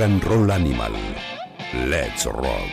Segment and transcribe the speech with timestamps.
[0.00, 0.92] Rock and roll animal.
[1.74, 2.70] Let's rock.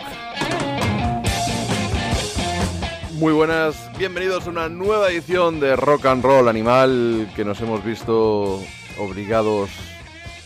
[3.16, 7.84] Muy buenas, bienvenidos a una nueva edición de Rock and Roll Animal que nos hemos
[7.84, 8.62] visto
[8.98, 9.70] obligados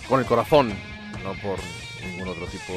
[0.10, 0.70] con el corazón,
[1.24, 1.60] no por
[2.04, 2.74] ningún otro tipo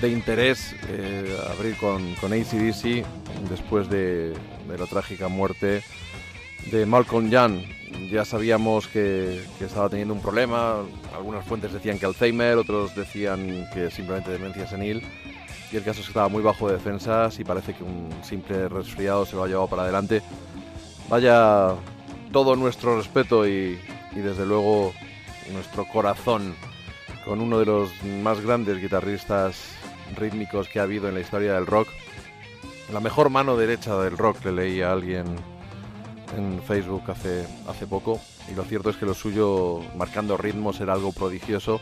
[0.00, 3.06] de interés, eh, abrir con, ACDC
[3.48, 4.34] después de,
[4.68, 5.82] la trágica muerte
[6.70, 7.62] de Malcolm Young.
[8.10, 10.82] Ya sabíamos que, estaba teniendo un problema,
[11.22, 15.06] algunas fuentes decían que Alzheimer, otros decían que simplemente demencia senil.
[15.70, 18.68] y el caso es que estaba muy bajo de defensas y parece que un simple
[18.68, 20.20] resfriado se lo ha llevado para adelante.
[21.08, 21.76] Vaya
[22.32, 23.78] todo nuestro respeto y,
[24.16, 24.92] y desde luego
[25.52, 26.56] nuestro corazón
[27.24, 29.76] con uno de los más grandes guitarristas
[30.16, 31.86] rítmicos que ha habido en la historia del rock.
[32.92, 35.26] La mejor mano derecha del rock, le leí a alguien
[36.36, 38.20] en Facebook hace, hace poco.
[38.52, 41.80] Y lo cierto es que lo suyo, marcando ritmos, era algo prodigioso.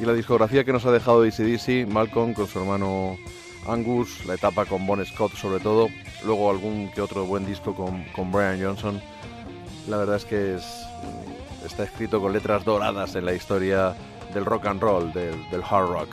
[0.00, 3.18] Y la discografía que nos ha dejado ACDC, Malcolm con su hermano
[3.66, 5.88] Angus, la etapa con Bon Scott sobre todo,
[6.24, 9.00] luego algún que otro buen disco con, Brian Johnson.
[9.88, 10.64] La verdad es que es,
[11.66, 13.96] está escrito con letras doradas en la historia
[14.32, 15.34] del rock and roll, del,
[15.68, 16.08] hard rock.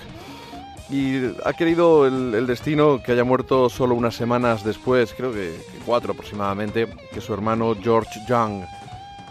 [0.89, 6.13] Y ha querido el, destino que haya muerto solo unas semanas después, creo que cuatro
[6.13, 8.63] aproximadamente, que su hermano George Young,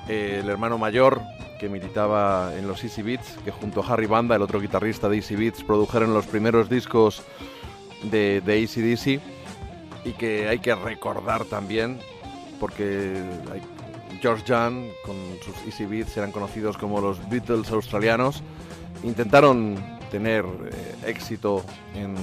[0.08, 1.20] eh, el hermano mayor
[1.58, 5.16] que militaba en los Easy Beats, que junto a Harry Banda, el otro guitarrista de
[5.16, 7.22] Easy Beats, produjeron los primeros discos
[8.04, 9.20] de, de ACDC
[10.04, 11.98] y que hay que recordar también,
[12.60, 13.22] porque
[14.20, 18.42] George Young con sus Easy Beats eran conocidos como los Beatles australianos,
[19.02, 19.76] intentaron
[20.10, 21.64] tener eh, éxito
[21.94, 22.14] en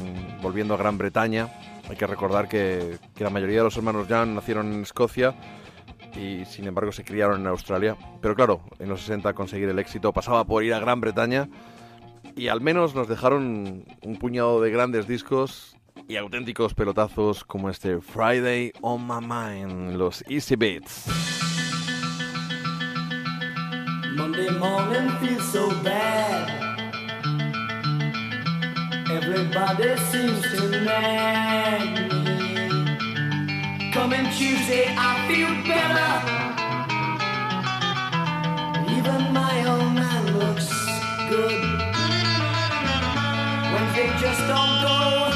[0.42, 1.50] volviendo a Gran Bretaña.
[1.90, 5.36] Hay que recordar que, la mayoría de los hermanos Young nacieron en Escocia
[6.18, 7.98] y sin embargo se criaron en Australia.
[8.22, 11.50] Pero claro, en los 60 conseguir el éxito pasaba por ir a Gran Bretaña
[12.36, 15.76] y al menos nos dejaron un puñado de grandes discos
[16.08, 21.06] y auténticos pelotazos como este Friday on My Mind, los Easy Beats.
[24.16, 26.66] Monday morning feels so bad.
[29.10, 32.15] Everybody seems to nag.
[33.96, 36.12] Coming Tuesday, I feel better.
[38.92, 40.70] Even my old man looks
[41.30, 41.62] good.
[43.72, 45.35] Wednesday just don't go.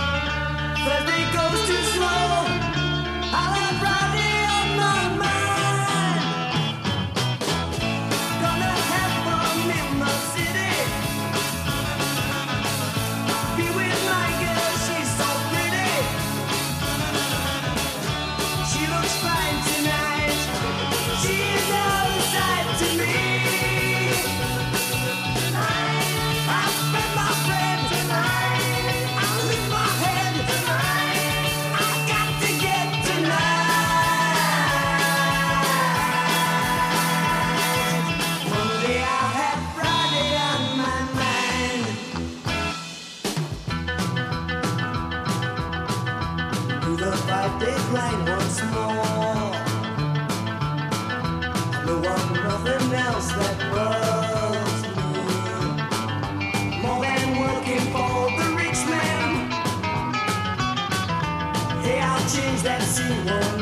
[63.29, 63.58] That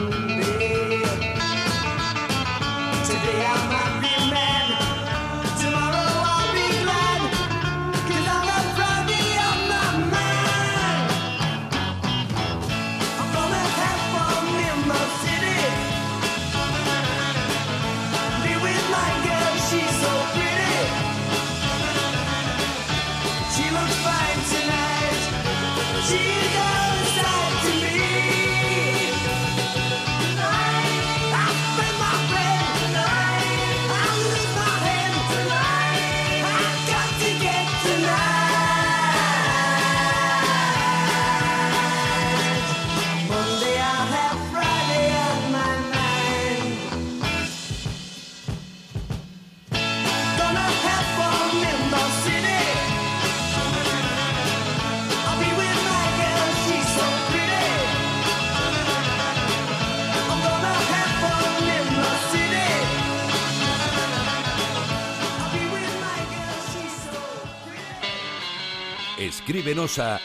[69.68, 70.21] Escríbenos a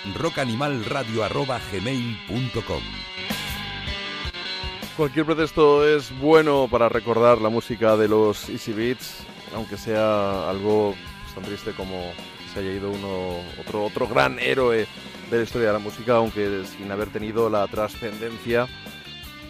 [4.97, 10.95] Cualquier pretexto es bueno para recordar la música de los Easy Beats, aunque sea algo
[11.35, 12.13] tan triste como
[12.55, 14.87] se haya ido uno otro otro gran héroe
[15.29, 18.69] de la historia de la música, aunque sin haber tenido la trascendencia,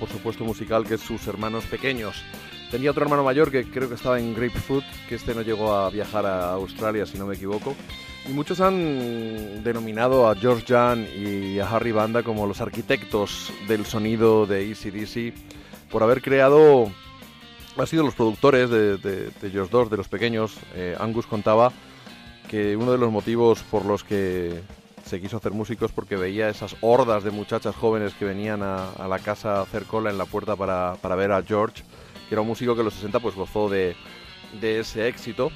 [0.01, 2.25] por supuesto musical, que sus hermanos pequeños.
[2.71, 5.91] Tenía otro hermano mayor que creo que estaba en Grapefruit, que este no llegó a
[5.91, 7.77] viajar a Australia, si no me equivoco.
[8.29, 14.47] Muchos han denominado a George Jan y a Harry Banda como los arquitectos del sonido
[14.47, 15.35] de ACDC
[15.91, 16.91] por haber creado,
[17.77, 20.57] han sido los productores de ellos dos, de los pequeños.
[20.75, 21.73] Eh, Angus contaba
[22.49, 24.63] que uno de los motivos por los que
[25.05, 29.19] se quiso hacer músicos porque veía esas hordas de muchachas jóvenes que venían a, la
[29.19, 31.83] casa a hacer cola en la puerta para, para, ver a George,
[32.29, 33.97] que era un músico que en los 60 pues gozó de,
[34.61, 35.51] de ese éxito.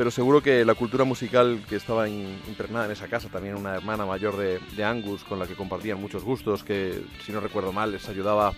[0.00, 4.06] Pero seguro que la cultura musical que estaba impregnada en esa casa, también una hermana
[4.06, 8.08] mayor de, Angus con la que compartían muchos gustos, que si no recuerdo mal les
[8.08, 8.54] ayudaba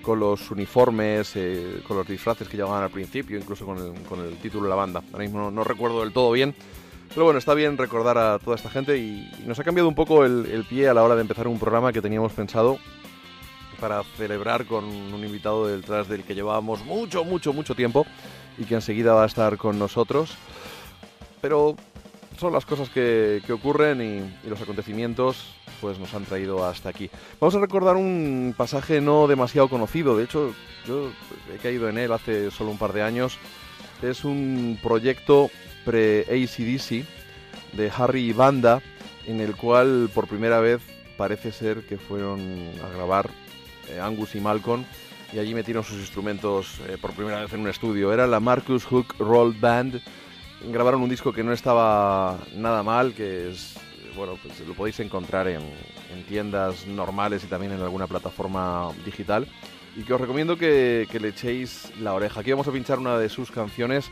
[0.00, 4.20] con los uniformes, eh, con los disfraces que llevaban al principio, incluso con el, con
[4.20, 5.02] el título de la banda.
[5.12, 6.54] Ahora mismo no, recuerdo del todo bien,
[7.10, 10.24] pero bueno, está bien recordar a toda esta gente y, nos ha cambiado un poco
[10.24, 12.78] el, pie a la hora de empezar un programa que teníamos pensado
[13.78, 18.06] para celebrar con un invitado detrás del que llevábamos mucho, mucho, mucho tiempo
[18.56, 20.38] y que enseguida va a estar con nosotros.
[21.40, 21.76] Pero
[22.38, 27.10] son las cosas que, ocurren y, los acontecimientos pues nos han traído hasta aquí.
[27.40, 30.52] Vamos a recordar un pasaje no demasiado conocido, de hecho
[30.86, 31.10] yo
[31.54, 33.38] he caído en él hace solo un par de años.
[34.02, 35.50] Es un proyecto
[35.84, 37.04] pre-ACDC
[37.74, 38.82] de Harry y Banda
[39.26, 40.80] en el cual por primera vez
[41.16, 42.40] parece ser que fueron
[42.84, 43.28] a grabar
[43.88, 44.84] eh, Angus y Malcolm
[45.32, 48.12] y allí metieron sus instrumentos eh, por primera vez en un estudio.
[48.12, 50.00] Era la Marcus Hook Roll Band
[50.64, 53.78] grabaron un disco que no estaba nada mal, que es,
[54.16, 55.62] bueno, pues lo podéis encontrar en,
[56.28, 59.46] tiendas normales y también en alguna plataforma digital.
[59.96, 62.40] Y que os recomiendo que, le echéis la oreja.
[62.40, 64.10] Aquí vamos a pinchar una de sus canciones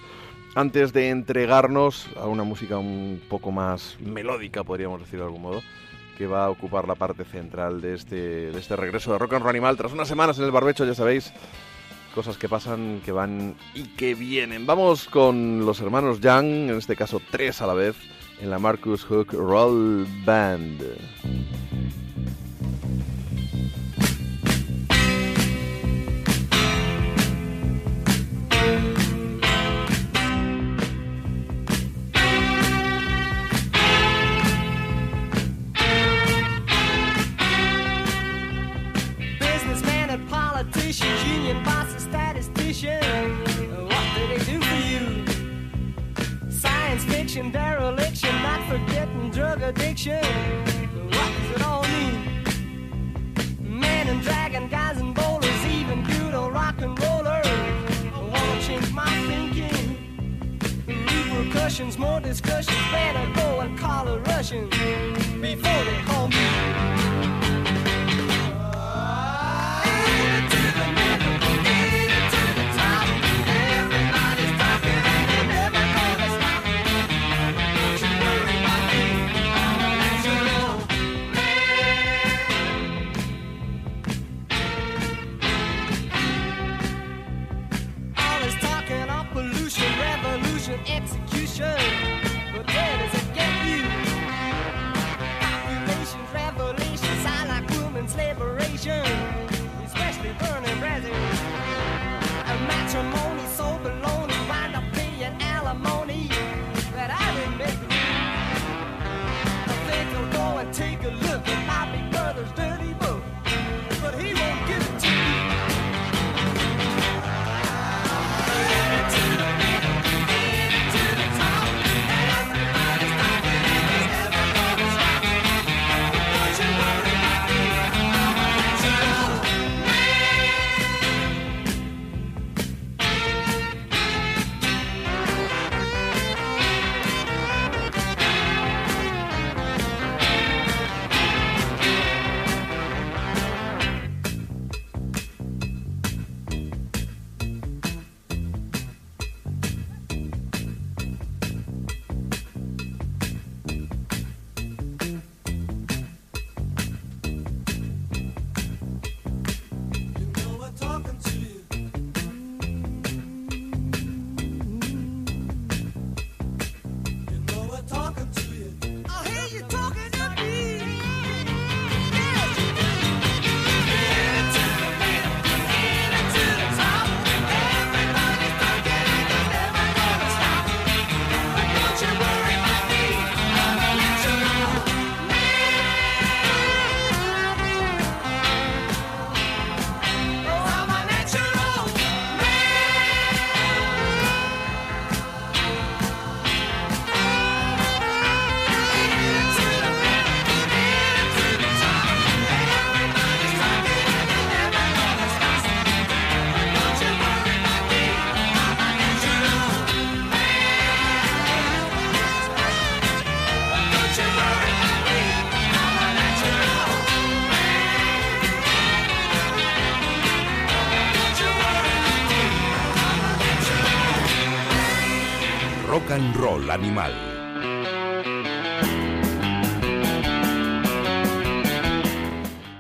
[0.55, 5.63] antes de entregarnos a una música un poco más melódica, podríamos decir de algún modo,
[6.17, 9.43] que va a ocupar la parte central de este, de este regreso de Rock and
[9.43, 9.77] Roll Animal.
[9.77, 11.33] Tras unas semanas en el barbecho, ya sabéis,
[12.17, 14.65] cosas que pasan, que van y que vienen.
[14.65, 17.95] Vamos con los hermanos Young, en este caso tres a la vez,
[18.41, 20.83] en la Marcus Hook Roll Band.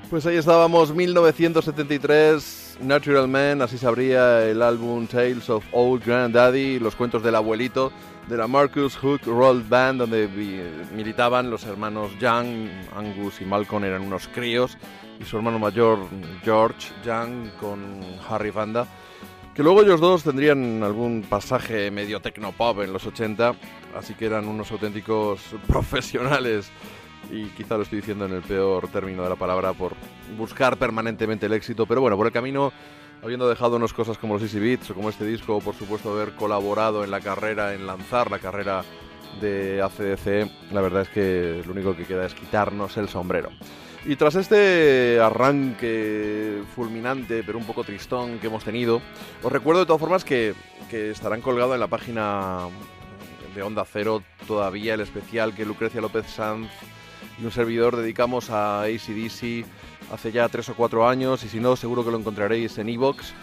[0.08, 6.78] Pues ahí estábamos, 1973, Natural Man, así se abría el álbum Tales of Old Granddaddy,
[6.78, 7.90] los cuentos del abuelito,
[8.28, 10.28] de la Marcus Hook Roll Band, donde
[10.94, 14.78] militaban los hermanos Young, Angus y Malcolm eran unos críos,
[15.18, 15.99] y su hermano mayor
[16.44, 18.87] George Young con Harry Vanda,
[19.56, 23.54] que luego ellos dos tendrían algún pasaje medio tecnopop en los 80,
[23.96, 26.70] así que eran unos auténticos profesionales
[27.30, 29.94] y quizá lo estoy diciendo en el peor término de la palabra por
[30.36, 32.70] buscar permanentemente el éxito, pero bueno, por el camino,
[33.22, 36.34] habiendo dejado unas cosas como los Easy Beats o como este disco, por supuesto haber
[36.34, 38.84] colaborado en la carrera, en lanzar la carrera
[39.40, 43.48] de ACDC, la verdad es que lo único que queda es quitarnos el sombrero.
[44.08, 49.02] Y tras este arranque fulminante, pero un poco tristón que hemos tenido,
[49.42, 50.54] os recuerdo de todas formas que,
[50.88, 52.68] que estarán colgados en la página
[53.52, 56.70] de Onda Cero todavía el especial que Lucrecia López Sanz
[57.40, 59.66] y un servidor dedicamos a ACDC
[60.12, 63.34] hace ya tres o cuatro años y si no seguro que lo encontraréis en Evox.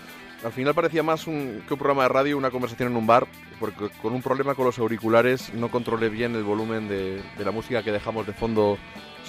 [0.45, 3.27] Al final parecía más un, que un programa de radio, una conversación en un bar,
[3.59, 7.51] porque con un problema con los auriculares no controlé bien el volumen de, de la
[7.51, 8.77] música que dejamos de fondo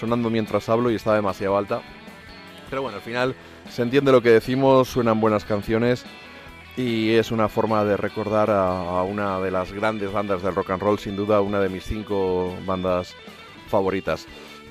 [0.05, 1.81] sonando mientras hablo y estaba demasiado alta.
[2.69, 3.35] Pero bueno, al final
[3.71, 6.05] se entiende lo que decimos, suenan buenas canciones
[6.77, 10.83] y es una forma de recordar a, una de las grandes bandas del rock and
[10.83, 13.15] roll, sin duda una de mis cinco bandas
[13.69, 14.27] favoritas.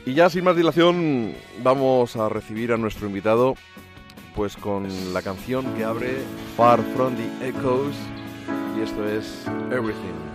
[0.06, 3.56] Y ya sin más dilación vamos a recibir a nuestro invitado
[4.36, 6.18] pues con la canción que abre
[6.56, 7.96] Far From the Echoes
[8.78, 9.46] y esto es.
[9.72, 10.33] Everything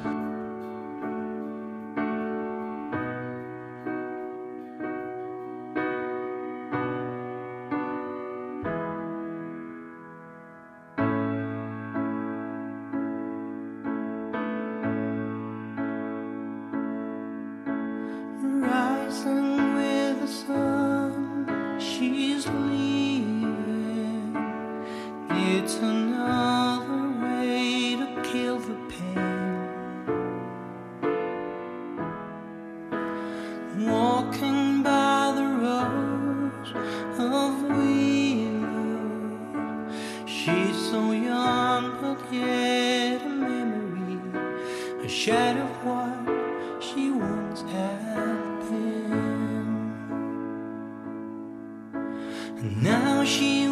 [52.60, 53.67] Now she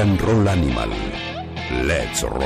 [0.00, 0.88] and Roll Animal.
[1.84, 2.40] Let's Rock.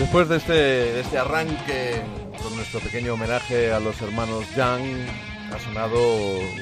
[0.00, 2.02] Después de este, de este arranque
[2.42, 4.82] con nuestro pequeño homenaje a los hermanos Young,
[5.52, 5.98] ha sonado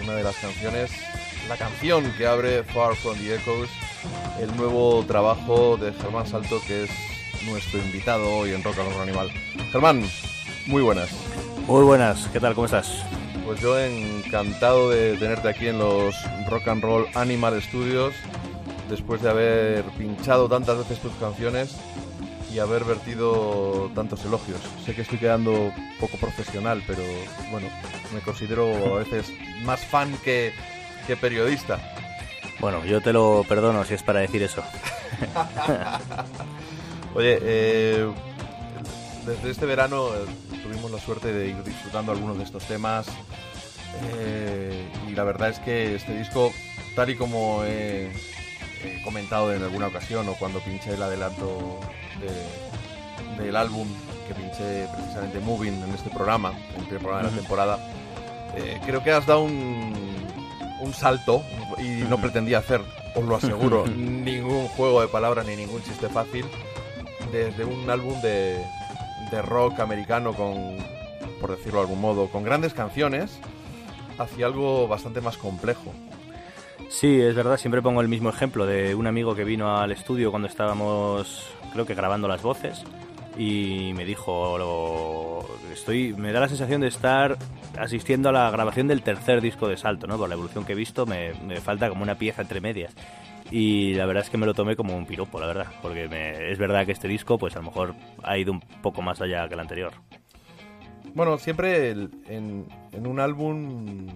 [0.03, 0.91] una de las canciones,
[1.49, 3.71] la canción que abre Far From the Echoes,
[4.41, 6.91] el nuevo trabajo de Germán Salto, que es
[7.47, 9.31] nuestro invitado hoy en Rock and Roll Animal.
[9.73, 10.05] Germán,
[10.67, 11.09] muy buenas.
[11.67, 12.55] Muy buenas, ¿qué tal?
[12.55, 13.00] ¿Cómo estás?
[13.51, 16.15] Pues yo encantado de tenerte aquí en los
[16.49, 18.15] Rock and Roll Animal Studios,
[18.89, 21.77] después de haber pinchado tantas veces tus canciones
[22.55, 24.61] y haber vertido tantos elogios.
[24.87, 27.03] Sé que estoy quedando poco profesional, pero
[27.51, 27.67] bueno,
[28.15, 29.33] me considero a veces
[29.65, 30.53] más fan que,
[31.09, 31.81] que periodista.
[32.61, 34.63] Bueno, yo te lo perdono si es para decir eso.
[37.17, 38.09] Oye, eh,
[39.27, 43.09] desde este verano eh, tuvimos la suerte de ir disfrutando algunos de estos temas
[44.17, 46.53] eh, y la verdad es que este disco,
[46.95, 48.07] tal y como he,
[48.85, 51.81] he comentado en alguna ocasión o cuando pinché el adelanto
[52.21, 52.71] de-
[53.45, 53.87] del álbum
[54.29, 57.79] que pinché precisamente Moving en este programa, en el primer programa de la temporada,
[58.57, 59.95] eh, creo que has dado un,
[60.81, 61.43] un salto
[61.79, 62.81] y no pretendía hacer,
[63.15, 66.45] os lo aseguro, ningún juego de palabras ni ningún chiste fácil
[67.33, 68.61] desde un álbum de,
[69.31, 70.79] de rock americano con,
[71.41, 73.39] por decirlo de algún modo, con grandes canciones
[74.21, 75.93] hacia algo bastante más complejo.
[76.89, 80.31] Sí, es verdad, siempre pongo el mismo ejemplo de un amigo que vino al estudio
[80.31, 82.83] cuando estábamos, creo que grabando las voces,
[83.39, 87.39] y me dijo, lo- estoy, me da la sensación de estar
[87.79, 90.19] asistiendo a la grabación del tercer disco de Salto, ¿no?
[90.19, 92.93] Por la evolución que he visto, me, falta como una pieza entre medias.
[93.53, 96.51] Y la verdad es que me lo tomé como un piropo, la verdad, porque me-
[96.51, 99.47] es verdad que este disco, pues a lo mejor ha ido un poco más allá
[99.49, 99.93] que el anterior.
[101.15, 104.09] Bueno, siempre en, un álbum,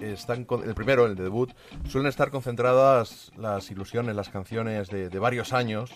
[0.00, 1.52] están el primero, el de debut,
[1.88, 5.90] suelen estar concentradas las ilusiones, las canciones de, varios años.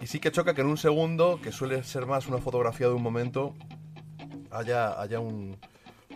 [0.00, 2.94] Y sí que choca que en un segundo, que suele ser más una fotografía de
[2.94, 3.54] un momento,
[4.50, 5.58] haya, haya un,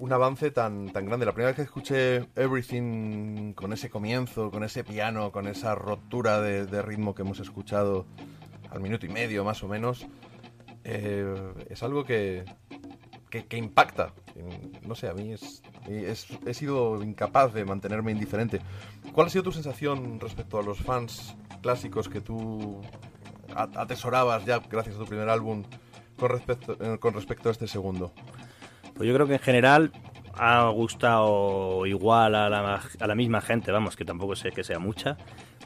[0.00, 1.26] un avance tan, tan grande.
[1.26, 6.40] La primera vez que escuché Everything con ese comienzo, con ese piano, con esa rotura
[6.40, 8.06] de ritmo que hemos escuchado
[8.70, 10.06] al minuto y medio más o menos,
[10.84, 11.34] eh,
[11.70, 12.44] es algo que,
[13.30, 14.12] que, que impacta.
[14.86, 18.60] No sé, a mí es, es- he sido incapaz de mantenerme indiferente.
[19.12, 22.80] ¿Cuál ha sido tu sensación respecto a los fans clásicos que tú
[23.54, 25.62] atesorabas ya gracias a tu primer álbum
[26.18, 28.12] con respecto, eh, con respecto a este segundo?
[28.94, 29.92] Pues yo creo que en general
[30.36, 34.78] ha gustado igual a la, a la misma gente, vamos, que tampoco sé que sea
[34.80, 35.16] mucha,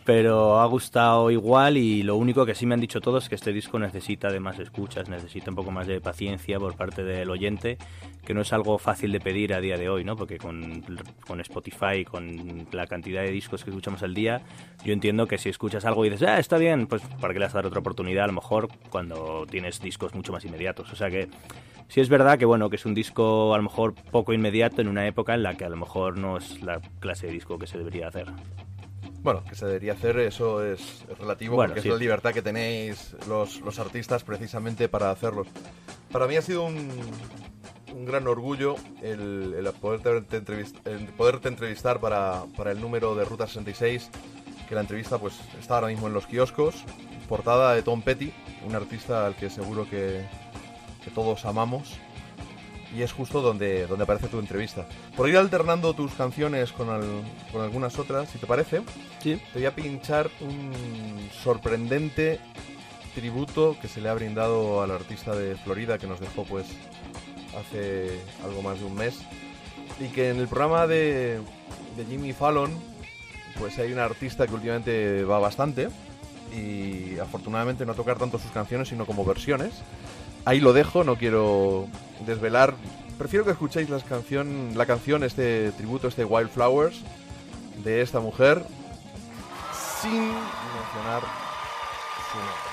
[0.08, 3.34] pero ha gustado igual y lo único que sí me han dicho todos es que
[3.34, 7.28] este disco necesita de más escuchas, necesita un poco más de paciencia por parte del
[7.28, 7.76] oyente,
[8.24, 10.16] que no es algo fácil de pedir a día de hoy, ¿no?
[10.16, 10.82] Porque con,
[11.26, 14.40] con Spotify, con la cantidad de discos que escuchamos al día,
[14.82, 17.44] yo entiendo que si escuchas algo y dices, ah, está bien, pues ¿para qué le
[17.44, 18.24] vas a dar otra oportunidad?
[18.24, 20.90] A lo mejor cuando tienes discos mucho más inmediatos.
[20.90, 21.28] O sea que
[21.88, 24.88] sí es verdad que bueno, que es un disco a lo mejor poco inmediato en
[24.88, 27.66] una época en la que a lo mejor no es la clase de disco que
[27.66, 28.28] se debería hacer.
[29.22, 31.88] Bueno, que se debería hacer, eso es relativo, Bueno, porque sí.
[31.88, 35.48] es la libertad que tenéis los, los artistas precisamente para hacerlos.
[36.12, 36.88] Para mí ha sido un,
[37.94, 43.24] un gran orgullo el, el poderte, entrevist- el poderte entrevistar para, para el número de
[43.24, 44.08] Ruta 66,
[44.68, 46.76] que la entrevista pues está ahora mismo en los kioscos,
[47.28, 48.32] portada de Tom Petty,
[48.66, 50.24] un artista al que seguro que,
[51.04, 51.94] que todos amamos.
[52.98, 54.84] Y es justo donde, donde aparece tu entrevista.
[55.16, 58.80] Por ir alternando tus canciones con, al- con algunas otras, si te parece,
[59.22, 59.40] Sí.
[59.52, 60.72] te voy a pinchar un
[61.44, 62.40] sorprendente
[63.14, 66.66] tributo que se le ha brindado al artista de Florida que nos dejó pues
[67.58, 69.18] hace algo más de un mes
[70.00, 71.40] y que en el programa de,
[71.96, 72.70] de Jimmy Fallon
[73.58, 75.88] pues hay una artista que últimamente va bastante
[76.56, 79.72] y afortunadamente no tocar tanto sus canciones sino como versiones.
[80.44, 81.86] Ahí lo dejo, no quiero
[82.26, 82.74] desvelar.
[83.18, 87.02] Prefiero que escuchéis las canción, la canción, este tributo, este Wildflowers
[87.84, 88.64] de esta mujer
[90.00, 91.22] sin mencionar
[92.30, 92.68] su nombre.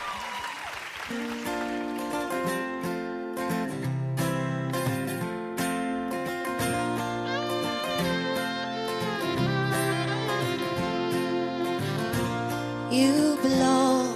[12.92, 14.15] You belong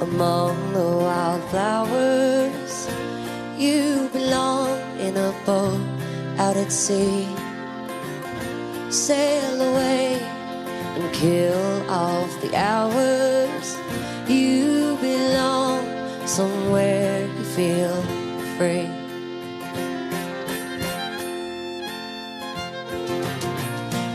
[0.00, 2.88] among the wildflowers.
[3.58, 5.80] You belong in a boat
[6.38, 7.26] out at sea.
[8.90, 10.20] Sail away
[10.96, 13.76] and kill off the hours.
[14.28, 15.84] You belong
[16.26, 18.02] somewhere you feel
[18.56, 18.88] free.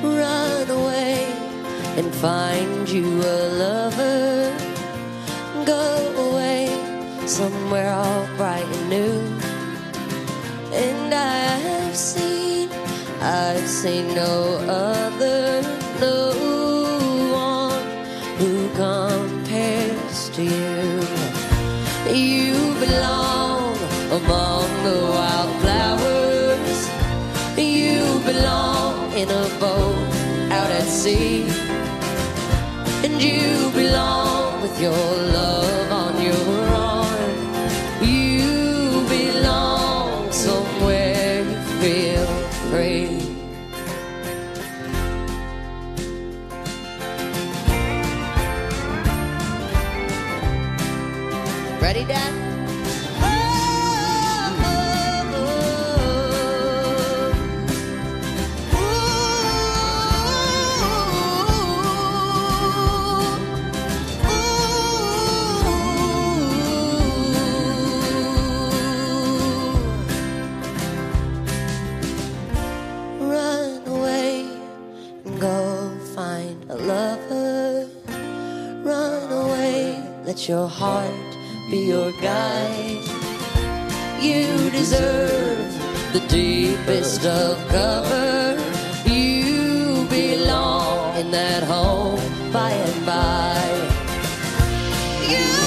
[0.03, 1.33] Run away
[1.97, 4.42] and find you a lover.
[5.65, 6.67] Go away
[7.25, 9.19] somewhere all bright and new.
[10.73, 12.69] And I've seen,
[13.21, 15.61] I've seen no other,
[16.01, 16.33] no
[17.31, 17.85] one
[18.39, 20.99] who compares to you.
[22.11, 23.77] You belong
[24.11, 26.79] among the wildflowers.
[27.57, 29.95] You belong in a boat
[30.51, 31.47] out at sea.
[33.05, 33.62] And you
[34.83, 35.62] your love
[80.43, 81.37] let your heart
[81.69, 82.99] be your guide.
[84.21, 85.71] You deserve
[86.11, 88.57] the deepest of cover.
[89.05, 92.19] You belong in that home
[92.51, 93.63] by and by.
[95.31, 95.62] You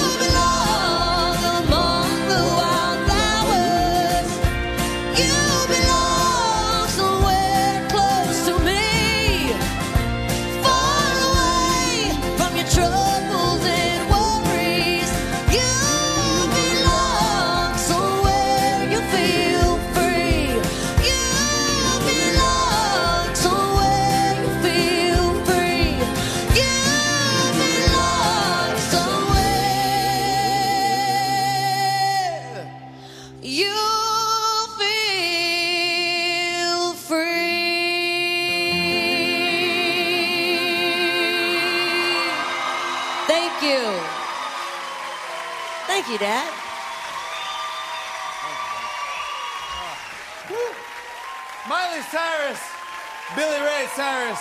[53.97, 54.37] Cyrus.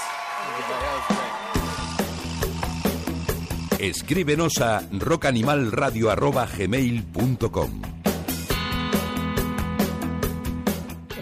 [3.79, 7.83] Escríbenos a rockanimalradio.gmail.com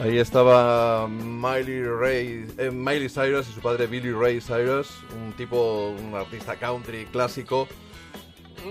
[0.02, 5.90] Ahí estaba Miley, Ray, eh, Miley Cyrus y su padre Billy Ray Cyrus, un tipo,
[5.90, 7.68] un artista country clásico,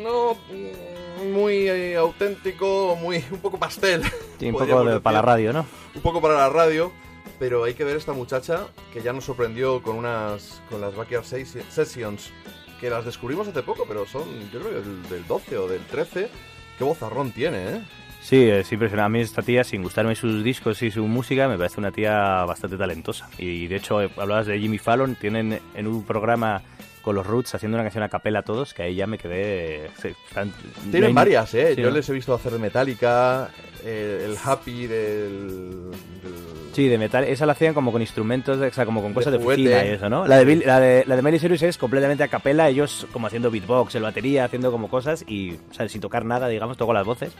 [0.03, 4.03] no mm, muy eh, auténtico, muy un poco pastel.
[4.39, 5.65] Sí, un poco de, para la radio, ¿no?
[5.95, 6.91] Un poco para la radio,
[7.39, 11.23] pero hay que ver esta muchacha que ya nos sorprendió con unas con las Backyard
[11.25, 12.31] Ses- Sessions,
[12.79, 15.81] que las descubrimos hace poco, pero son, yo creo que del, del 12 o del
[15.85, 16.29] 13.
[16.77, 17.81] Qué vozarrón tiene, ¿eh?
[18.21, 19.05] Sí, es impresionante.
[19.05, 22.45] A mí esta tía, sin gustarme sus discos y su música, me parece una tía
[22.45, 23.29] bastante talentosa.
[23.37, 26.61] Y de hecho, eh, hablabas de Jimmy Fallon, tienen en un programa
[27.01, 29.89] con los Roots haciendo una canción a capela a todos, que ahí ya me quedé...
[30.35, 30.51] no
[30.89, 31.75] Tienen hay- varias, ¿eh?
[31.75, 31.95] Sí, Yo ¿no?
[31.97, 33.51] les he visto hacer Metallica,
[33.83, 35.91] eh, el Happy del...
[36.23, 36.32] del-
[36.73, 37.23] Sí, de metal.
[37.23, 39.61] Esa la hacían como con instrumentos, de- o sea, como con cosas de, juguete.
[39.73, 40.27] oficina y eso, ¿no?
[40.27, 43.27] La de, Bill- la de, la de Miley Cyrus es completamente a capela, ellos como
[43.27, 46.91] haciendo beatbox, el batería, haciendo como cosas y, o sea, sin tocar nada, digamos, toco
[46.93, 47.31] las voces.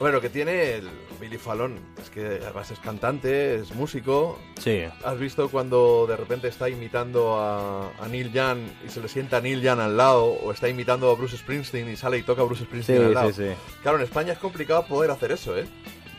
[0.00, 0.88] Bueno, que tiene el
[1.20, 4.38] Billy Fallon, es que además es cantante, es músico.
[4.60, 4.82] Sí.
[5.04, 9.36] ¿Has visto cuando de repente está imitando a, a Neil Young y se le sienta
[9.36, 10.24] a Neil Young al lado?
[10.26, 13.14] O está imitando a Bruce Springsteen y sale y toca a Bruce Sí, Springsteen al
[13.14, 13.28] lado.
[13.32, 13.50] sí, sí.
[13.82, 15.64] Claro, en España es complicado poder hacer eso, ¿eh?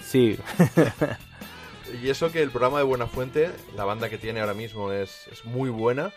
[0.02, 0.38] Sí.
[2.02, 5.28] Y eso que el programa de Buena Fuente, la banda que tiene ahora mismo es,
[5.32, 6.12] es muy buena.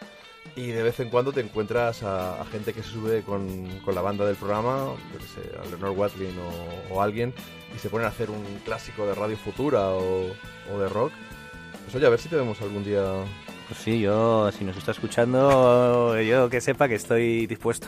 [0.56, 3.94] Y de vez en cuando te encuentras a, a gente que se sube con, con
[3.94, 7.34] la banda del programa, yo sé, a Leonard Watling o, o alguien,
[7.74, 10.26] y se ponen a hacer un clásico de Radio Futura o,
[10.72, 11.12] o de rock.
[11.84, 13.02] Pues oye, a ver si te vemos algún día.
[13.68, 17.86] Pues sí, yo, si nos está escuchando, yo que sepa que estoy dispuesto.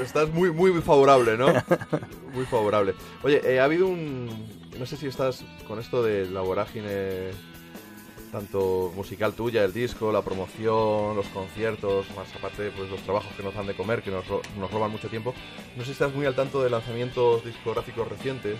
[0.00, 1.46] Estás muy, muy favorable, ¿no?
[2.34, 2.94] muy favorable.
[3.22, 4.61] Oye, eh, ha habido un...
[4.78, 7.30] No sé si estás con esto de la vorágine
[8.32, 13.42] tanto musical tuya, el disco, la promoción, los conciertos, más aparte pues los trabajos que
[13.42, 15.34] nos dan de comer, que nos, ro- nos roban mucho tiempo.
[15.76, 18.56] No sé si estás muy al tanto de lanzamientos discográficos recientes.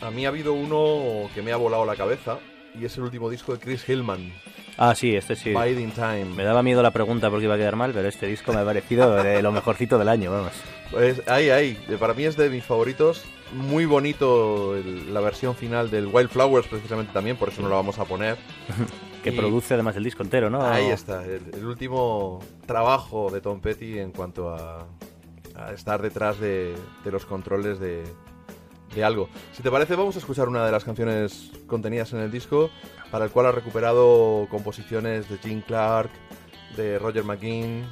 [0.00, 2.38] A mí ha habido uno que me ha volado la cabeza
[2.78, 4.32] y es el último disco de Chris Hillman,
[4.76, 5.50] Ah, sí, este sí.
[5.54, 6.24] Biding Time.
[6.24, 8.64] Me daba miedo la pregunta porque iba a quedar mal, pero este disco me ha
[8.64, 10.50] parecido de lo mejorcito del año, vamos.
[10.90, 11.78] Pues ahí, ahí.
[11.88, 13.24] Eh, Para mí es de mis favoritos.
[13.52, 17.98] Muy bonito el- la versión final del Wildflowers, precisamente también, por eso no la vamos
[18.00, 18.36] a poner.
[19.22, 20.62] Que Y produce además el disco entero, ¿no?
[20.62, 24.86] Ahí está, el, el último trabajo de Tom Petty en cuanto a,
[25.54, 28.02] a estar detrás de, de los controles de,
[28.94, 29.28] de algo.
[29.52, 32.70] Si te parece, vamos a escuchar una de las canciones contenidas en el disco,
[33.10, 36.10] para el cual ha recuperado composiciones de Gene Clark,
[36.76, 37.86] de Roger McGuinn,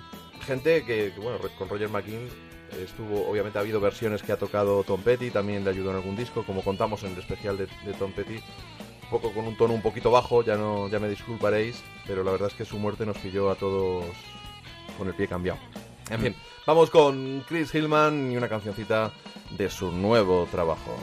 [0.46, 2.28] gente que, que, bueno, con Roger McGuinn
[2.81, 6.16] estuvo, obviamente ha habido versiones que ha tocado Tom Petty, también le ayudó en algún
[6.16, 9.74] disco, como contamos en el especial de, de Tom Petty, un poco con un tono
[9.74, 13.05] un poquito bajo, ya no, ya me disculparéis, pero la verdad es que su muerte
[13.05, 14.05] nos pilló a todos
[14.96, 15.59] con el pie cambiado.
[16.11, 16.35] En fin,
[16.66, 19.12] vamos con Chris Hillman y una cancioncita
[19.57, 20.96] de su nuevo trabajo.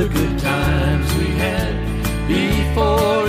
[0.00, 1.74] The good times we had
[2.26, 3.19] before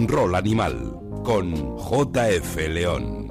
[0.00, 0.92] Rock and Roll Animal
[1.24, 3.28] con JF León.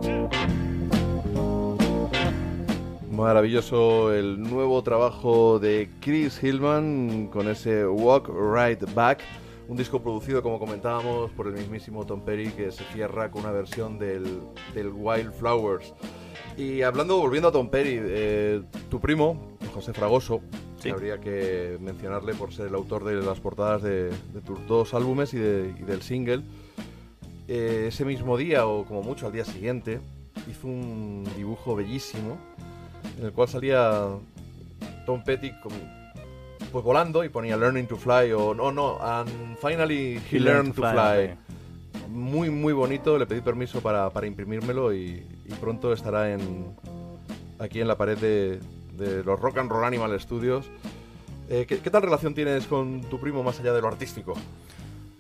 [3.12, 9.20] Maravilloso el nuevo trabajo de Chris Hillman con ese Walk Right Back,
[9.68, 13.52] un disco producido, como comentábamos, por el mismísimo Tom Perry que se cierra con una
[13.52, 14.40] versión del,
[14.74, 15.94] del Wildflowers.
[16.58, 20.42] Y hablando, volviendo a Tom Perry, eh, tu primo, José Fragoso,
[20.78, 20.84] Sí.
[20.88, 24.94] que habría que mencionarle por ser el autor de las portadas de, de tus dos
[24.94, 26.42] álbumes y, de- y del single,
[27.50, 30.00] eh, ese mismo día, o como mucho al día siguiente,
[30.50, 32.38] hizo un dibujo bellísimo
[33.20, 34.06] en el cual salía
[35.06, 35.76] Tom Petty como,
[36.72, 40.82] pues volando y ponía Learning to Fly o no, no, and finally he, learned to
[40.82, 41.36] fly.
[42.08, 46.76] Muy, muy bonito, le pedí permiso para, para imprimírmelo y, y pronto estará en,
[47.60, 48.60] aquí en la pared de,
[48.94, 50.70] de los Rock and Roll Animal Studios.
[51.50, 54.36] Eh, ¿qué, qué tal relación tienes con tu primo más allá de lo artístico?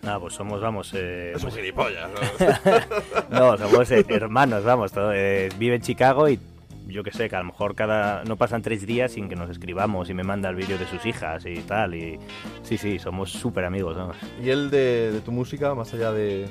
[0.01, 3.29] Nada, pues somos, vamos, eh, Es un pues- gilipollas, ¿no?
[3.39, 6.39] no, somos eh, hermanos, vamos, todo, eh, vive en Chicago y
[6.87, 9.49] yo que sé, que a lo mejor cada no pasan tres días sin que nos
[9.49, 12.17] escribamos y me manda el vídeo de sus hijas y tal, y
[12.63, 14.15] sí, sí, somos súper amigos, vamos.
[14.41, 16.47] y él de, de tu música, más allá de,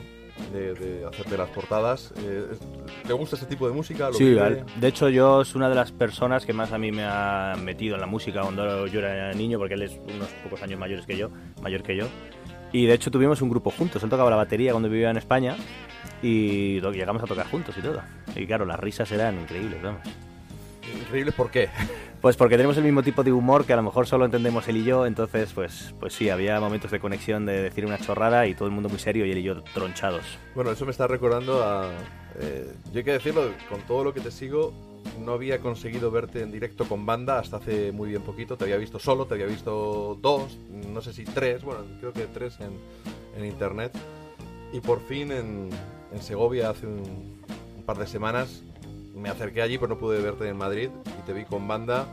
[0.52, 2.46] de- de hacerte las portadas, eh,
[3.08, 4.08] ¿le gusta ese tipo de música?
[4.10, 4.36] ¿Lo Sí,
[4.76, 7.96] de hecho yo es una de las personas que más a mí me ha metido
[7.96, 11.16] en la música cuando yo era niño, porque él es unos pocos años mayores que
[11.16, 11.30] yo,
[11.62, 12.06] mayor que yo.
[12.72, 15.56] Y de hecho tuvimos un grupo juntos, él tocaba la batería cuando vivía en España
[16.22, 18.02] y llegamos a tocar juntos y todo.
[18.34, 20.02] Y claro, las risas eran increíbles, vamos.
[21.00, 21.68] Increíble, ¿por qué?
[22.20, 24.78] Pues porque tenemos el mismo tipo de humor que a lo mejor solo entendemos él
[24.78, 28.56] y yo, entonces pues, pues sí, había momentos de conexión de decir una chorrada y
[28.56, 30.24] todo el mundo muy serio y él y yo tronchados.
[30.52, 31.88] Bueno, eso me está recordando a...
[32.40, 34.72] eh, yo hay que decirlo, con todo lo que te sigo,
[35.20, 38.56] no había conseguido verte en directo con banda hasta hace muy bien poquito.
[38.56, 42.26] Te había visto solo, te había visto dos, no sé si tres, bueno, creo que
[42.26, 42.72] tres en,
[43.36, 43.96] en internet.
[44.72, 45.70] Y por fin en,
[46.12, 47.38] en Segovia hace un,
[47.76, 48.62] un par de semanas
[49.14, 52.06] me acerqué allí, pero no pude verte en Madrid y te vi con banda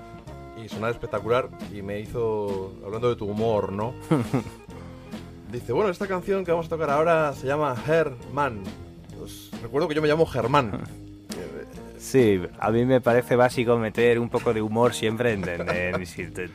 [0.57, 3.93] y sonar espectacular y me hizo, hablando de tu humor, ¿no?
[5.51, 8.63] Dice, bueno, esta canción que vamos a tocar ahora se llama Herman.
[9.21, 10.83] Os recuerdo que yo me llamo Germán.
[12.05, 15.41] Sí, a mí me parece básico meter un poco de humor siempre en,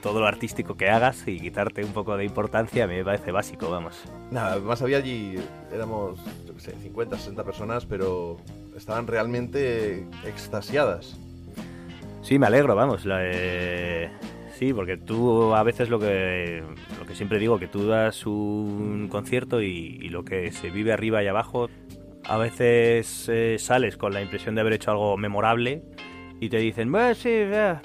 [0.01, 3.33] todo lo artístico que hagas y quitarte un poco de importancia, a mí me parece
[3.33, 4.01] básico, vamos.
[4.31, 5.35] Nada, más había allí,
[5.73, 8.37] éramos, yo qué sé, 50, 60 personas, pero
[8.77, 11.19] estaban realmente extasiadas.
[12.23, 13.05] Sí, me alegro, vamos.
[13.05, 14.09] la, eh,
[14.57, 16.63] sí, porque tú a veces lo que,
[16.97, 20.93] lo que siempre digo, que tú das un concierto y, y lo que se vive
[20.93, 21.69] arriba y abajo,
[22.31, 25.83] a veces eh, sales con la impresión de haber hecho algo memorable
[26.43, 27.29] y te dicen, bueno, sí,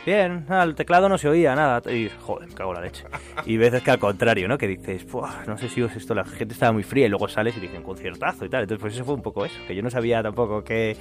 [0.05, 1.81] bien, ah, el teclado no se oía, nada.
[1.91, 3.03] Y joder, me cago en la leche.
[3.45, 4.57] Y veces que al contrario, ¿no?
[4.57, 7.27] Que dices, "Buah, no sé si es esto, la gente estaba muy fría y luego
[7.27, 8.61] sales y dicen conciertazo y tal.
[8.61, 10.95] Entonces, pues eso fue un poco eso, que yo no sabía tampoco que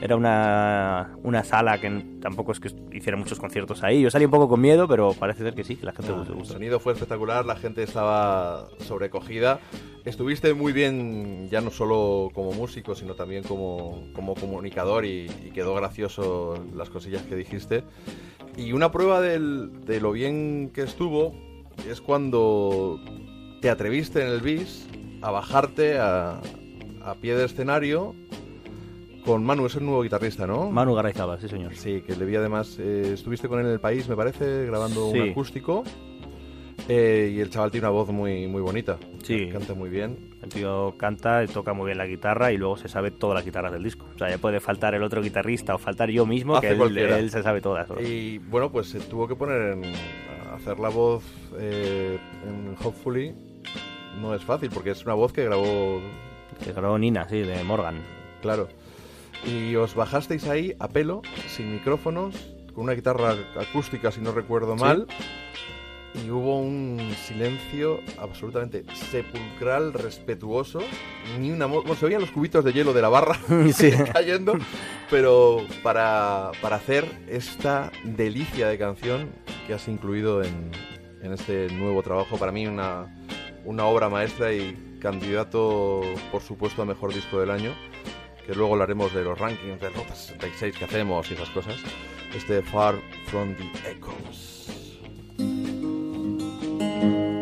[0.00, 1.90] era una, una sala que
[2.22, 4.02] tampoco es que hiciera muchos conciertos ahí.
[4.02, 6.18] Yo salí un poco con miedo, pero parece ser que sí, que la gente le
[6.22, 6.52] El gusta.
[6.54, 9.58] sonido fue espectacular, la gente estaba sobrecogida.
[10.04, 15.50] Estuviste muy bien, ya no solo como músico, sino también como, como comunicador y, y
[15.50, 17.84] quedó gracioso las cosillas que dijiste.
[18.56, 21.34] Y una prueba del- de lo bien que estuvo
[21.88, 22.98] es cuando
[23.60, 24.86] te atreviste en el bis
[25.20, 26.40] a bajarte a,
[27.04, 28.14] a pie de escenario
[29.26, 30.70] con Manu, es el nuevo guitarrista, ¿no?
[30.70, 31.76] Manu Garayzabal, sí señor.
[31.76, 35.10] Sí, que le vi además, eh, estuviste con él en el país, me parece, grabando
[35.12, 35.18] Sí.
[35.20, 35.84] un acústico.
[36.88, 38.98] Eh, y el chaval tiene una voz muy, muy bonita.
[39.22, 39.48] Sí.
[39.50, 40.30] Canta muy bien.
[40.42, 43.72] El tío canta, toca muy bien la guitarra y luego se sabe todas las guitarras
[43.72, 44.06] del disco.
[44.14, 47.30] O sea, ya puede faltar el otro guitarrista o faltar yo mismo, Hace que él,
[47.30, 47.88] se sabe todas.
[48.00, 49.92] Y bueno, pues se tuvo que poner en,
[50.52, 51.22] hacer la voz
[51.58, 53.34] eh, en Hopefully.
[54.20, 56.00] No es fácil, porque es una voz que grabó,
[56.64, 58.02] Que grabó Nina, sí, de Morgan.
[58.40, 58.68] claro.
[59.46, 62.34] Y os bajasteis ahí a pelo, sin micrófonos,
[62.74, 64.84] con una guitarra acústica, si no recuerdo Sí.
[66.14, 70.80] Y hubo un silencio absolutamente sepulcral, respetuoso.
[71.38, 73.38] Ni una bueno, se oían los cubitos de hielo de la barra
[73.72, 73.92] sí.
[74.12, 74.54] cayendo,
[75.08, 79.30] pero para, para hacer esta delicia de canción
[79.66, 80.72] que has incluido en,
[81.22, 83.06] en este nuevo trabajo, para mí una,
[83.64, 87.74] una obra maestra y candidato, por supuesto, a mejor disco del año,
[88.46, 91.76] que luego hablaremos de los rankings de Ruta 66 que hacemos y esas cosas.
[92.34, 94.60] Este Far From The Echoes.
[97.00, 97.39] Far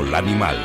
[0.00, 0.56] Roll Animal.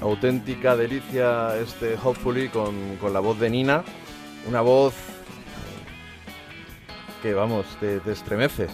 [0.00, 3.84] Auténtica delicia este Hopefully con, con la voz de Nina.
[4.48, 4.94] Una voz
[7.22, 8.66] que, vamos, te, te estremece.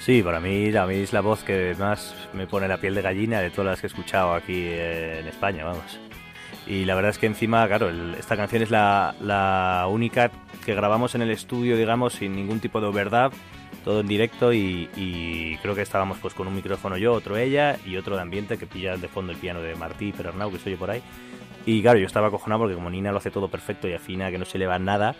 [0.00, 3.02] Sí, para mí, a mí es la voz que más me pone la piel de
[3.02, 6.00] gallina de todas las que he escuchado aquí en España, vamos.
[6.66, 10.32] Y la verdad es que encima, claro, el- esta canción es la, la única
[10.64, 13.32] que grabamos en el estudio, digamos, sin ningún tipo de verdad,
[13.86, 17.78] todo en directo y, y creo que estábamos pues con un micrófono yo, otro ella
[17.86, 20.72] y otro de ambiente que pilla de fondo el piano de Martí Perarnau, que soy
[20.72, 21.00] yo por ahí.
[21.66, 24.38] Y claro, yo estaba acojonado porque como Nina lo hace todo perfecto y afina, que
[24.38, 25.14] no se le va nada,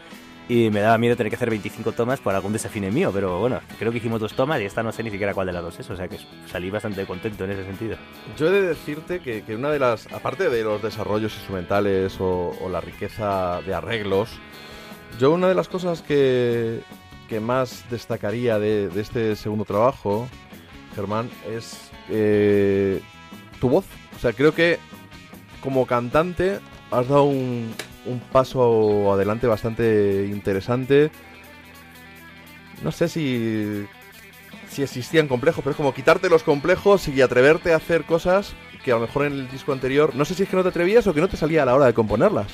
[0.49, 3.61] y me daba miedo tener que hacer 25 tomas por algún desafine mío, pero bueno,
[3.79, 5.79] creo que hicimos dos tomas y esta no sé ni siquiera cuál de las dos
[5.79, 6.19] es, o sea que
[6.51, 7.97] salí bastante contento en ese sentido.
[8.37, 12.51] Yo he de decirte que, que una de las, aparte de los desarrollos instrumentales o,
[12.61, 14.31] o la riqueza de arreglos,
[15.21, 16.81] yo una de las cosas que,
[17.29, 20.29] que más destacaría de, este segundo trabajo,
[20.95, 23.01] Germán, es eh,
[23.61, 23.85] tu voz.
[24.15, 24.79] O sea, creo que
[25.61, 26.61] como cantante
[26.91, 27.75] has dado un,
[28.07, 31.11] un paso adelante bastante interesante.
[32.83, 33.87] No sé si
[34.77, 38.55] si existían complejos, pero es como quitarte los complejos y atreverte a hacer cosas
[38.85, 40.69] que a lo mejor en el disco anterior, no sé si es que no te
[40.69, 42.49] atrevías o que no te salía a la hora de componerlas.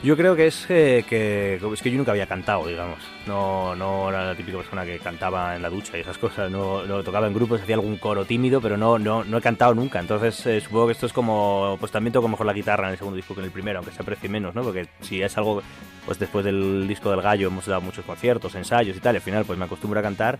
[0.00, 3.00] Yo creo que es eh, que es que yo nunca había cantado, digamos.
[3.26, 6.48] No, no era la típica persona que cantaba en la ducha y esas cosas.
[6.52, 9.74] No, no tocaba en grupos, hacía algún coro tímido, pero no, no, no he cantado
[9.74, 9.98] nunca.
[9.98, 12.98] Entonces eh, supongo que esto es como, pues también toco mejor la guitarra en el
[12.98, 14.62] segundo disco que en el primero, aunque se aprecie menos, ¿no?
[14.62, 15.62] Porque si es algo,
[16.06, 19.44] pues después del disco del gallo hemos dado muchos conciertos, ensayos y tal, al final
[19.44, 20.38] pues me acostumbro a cantar.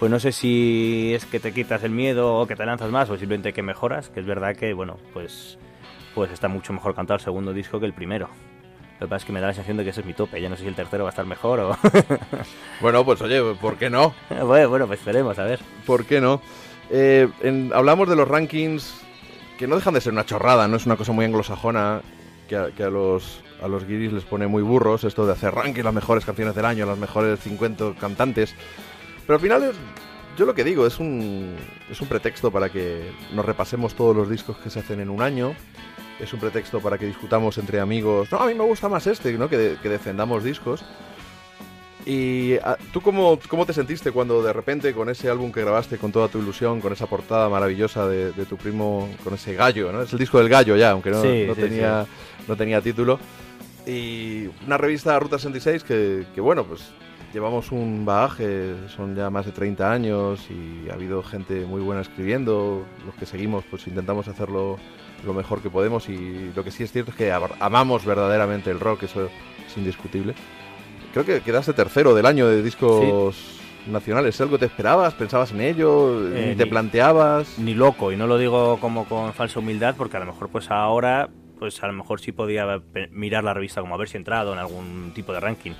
[0.00, 3.08] Pues no sé si es que te quitas el miedo o que te lanzas más
[3.10, 5.56] o simplemente que mejoras, que es verdad que, bueno, pues,
[6.16, 8.28] pues está mucho mejor cantado el segundo disco que el primero.
[9.00, 10.40] Lo que pasa es que me da la sensación de que ese es mi tope.
[10.40, 11.76] Ya no sé si el tercero va a estar mejor o...
[12.80, 14.14] Bueno, pues oye, ¿por qué no?
[14.44, 15.60] bueno, bueno, pues esperemos, a ver.
[15.86, 16.40] ¿Por qué no?
[16.90, 19.00] Eh, en- hablamos de los rankings
[19.58, 22.00] que no dejan de ser una chorrada, no es una cosa muy anglosajona
[22.48, 25.52] que a, que a los a los guiris les pone muy burros esto de hacer
[25.52, 28.54] rankings, las mejores canciones del año, las mejores 50 cantantes.
[29.26, 29.76] Pero al final, es-
[30.38, 31.56] yo lo que digo, es un,
[31.90, 35.20] es un pretexto para que nos repasemos todos los discos que se hacen en un
[35.20, 35.54] año.
[36.20, 38.30] Es un pretexto para que discutamos entre amigos.
[38.32, 39.48] No, a mí me gusta más este, ¿no?
[39.48, 40.84] Que, de- que defendamos discos.
[42.06, 45.98] ¿Y ah, tú cómo, cómo te sentiste cuando de repente con ese álbum que grabaste
[45.98, 49.92] con toda tu ilusión, con esa portada maravillosa de, de tu primo, con ese gallo,
[49.92, 50.02] ¿no?
[50.02, 52.06] Es el disco del gallo ya, aunque no, Sí, no sí, tenía,
[52.46, 53.18] no tenía título.
[53.86, 56.80] Y una revista Ruta 66 que, que, bueno, pues
[57.32, 62.02] llevamos un bagaje, son ya más de 30 años y ha habido gente muy buena
[62.02, 62.84] escribiendo.
[63.06, 64.78] Los que seguimos, pues intentamos hacerlo
[65.24, 68.80] lo mejor que podemos y lo que sí es cierto es que amamos verdaderamente el
[68.80, 69.26] rock, eso
[69.66, 70.34] es indiscutible.
[71.12, 74.34] Creo que quedaste tercero del año de discos nacionales.
[74.34, 75.14] ¿Es algo que te esperabas?
[75.14, 76.34] ¿Pensabas en ello?
[76.34, 77.58] Eh, ¿Ni te planteabas?
[77.58, 80.70] Ni loco, y no lo digo como con falsa humildad, porque a lo mejor pues
[80.70, 84.58] ahora, pues a lo mejor sí podía mirar la revista como haber si entrado en
[84.58, 85.72] algún tipo de ranking.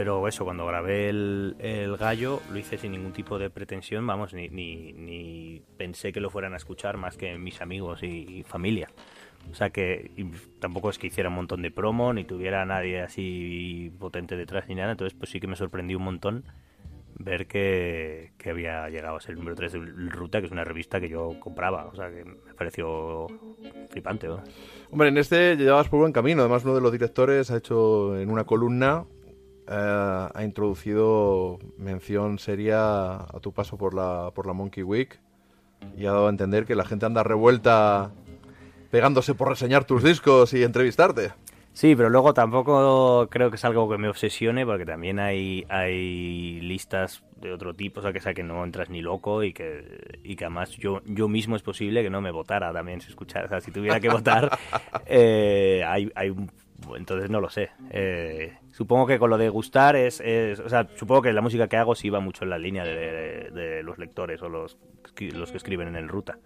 [0.00, 4.32] Pero eso, cuando grabé el, el gallo, lo hice sin ningún tipo de pretensión, vamos,
[4.32, 8.42] ni, ni, ni pensé que lo fueran a escuchar más que mis amigos y, y
[8.42, 8.88] familia.
[9.50, 10.10] O sea que
[10.58, 14.70] tampoco es que hiciera un montón de promo, ni tuviera a nadie así potente detrás
[14.70, 16.44] ni nada, entonces pues sí que me sorprendió un montón
[17.22, 19.78] ver que, que había llegado a ser el número 3 de
[20.08, 23.26] Ruta, que es una revista que yo compraba, o sea que me pareció
[23.90, 24.28] flipante.
[24.28, 24.42] ¿no?
[24.90, 26.40] Hombre, en este llevabas por buen camino.
[26.40, 29.04] Además, uno de los directores ha hecho en una columna,
[29.70, 35.18] eh, ha introducido mención seria a tu paso por la, por la Monkey Week
[35.96, 38.10] y ha dado a entender que la gente anda revuelta
[38.90, 41.30] pegándose por reseñar tus discos y entrevistarte.
[41.72, 46.60] Sí, pero luego tampoco creo que es algo que me obsesione, porque también hay, hay
[46.60, 50.18] listas de otro tipo, o sea, que, sea, que no entras ni loco y que,
[50.24, 53.46] y que además yo, yo mismo es posible que no me votara también si escuchara.
[53.46, 54.58] O sea, si tuviera que votar,
[55.06, 56.50] eh, hay, hay un-
[56.96, 57.70] entonces no lo sé.
[57.90, 61.76] Eh, supongo que con lo de gustar es, O sea, supongo que la música que
[61.76, 64.78] hago sí va mucho en la línea de, los lectores o los,
[65.32, 66.38] los que escriben en el ruta.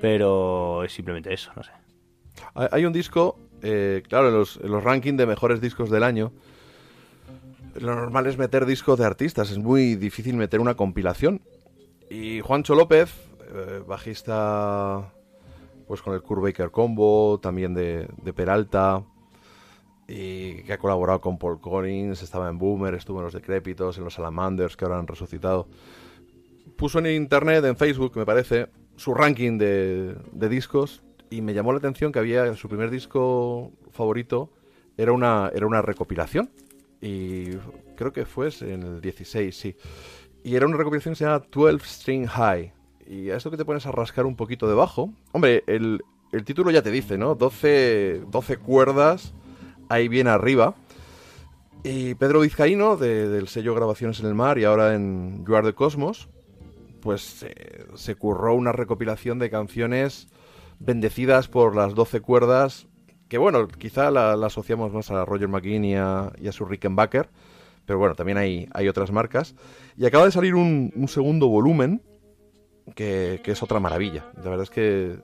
[0.00, 1.72] Pero es simplemente eso, no sé.
[2.54, 6.02] Hay, hay un disco, eh, claro, en los, en los rankings de mejores discos del
[6.02, 6.32] año.
[7.76, 11.42] Lo normal es meter discos de artistas, es muy difícil meter una compilación.
[12.10, 13.14] Y Juancho López,
[13.52, 15.12] eh, bajista
[15.86, 19.04] pues con el Kurt Baker Combo, también de, de Peralta,
[20.06, 24.04] y que ha colaborado con Paul Collins, estaba en Boomer, estuvo en Los Decrépitos, en
[24.04, 25.68] Los Salamanders, que ahora han resucitado.
[26.76, 31.72] Puso en internet, en Facebook, me parece, su ranking de, de discos y me llamó
[31.72, 34.50] la atención que había su primer disco favorito
[34.96, 36.50] era una, era una recopilación.
[37.00, 37.56] Y
[37.96, 39.76] creo que fue en el 16, sí.
[40.42, 42.72] Y era una recopilación que se llama 12 String High.
[43.06, 45.10] Y a esto que te pones a rascar un poquito debajo.
[45.32, 46.02] Hombre, el,
[46.32, 47.34] el título ya te dice, ¿no?
[47.34, 49.34] 12, 12 cuerdas
[49.94, 50.74] ahí bien arriba.
[51.82, 55.66] Y Pedro Vizcaíno, de- del sello Grabaciones en el Mar y ahora en You Are
[55.66, 56.28] the Cosmos,
[57.00, 60.28] pues eh, se curró una recopilación de canciones
[60.78, 62.86] bendecidas por las 12 cuerdas,
[63.28, 67.28] que bueno, quizá la, asociamos más a Roger McGuinn y a, y a su Rickenbacker,
[67.84, 69.54] pero bueno, también hay, hay otras marcas.
[69.98, 72.00] Y acaba de salir un, un segundo volumen,
[72.94, 74.26] que, que es otra maravilla.
[74.36, 75.18] La verdad es que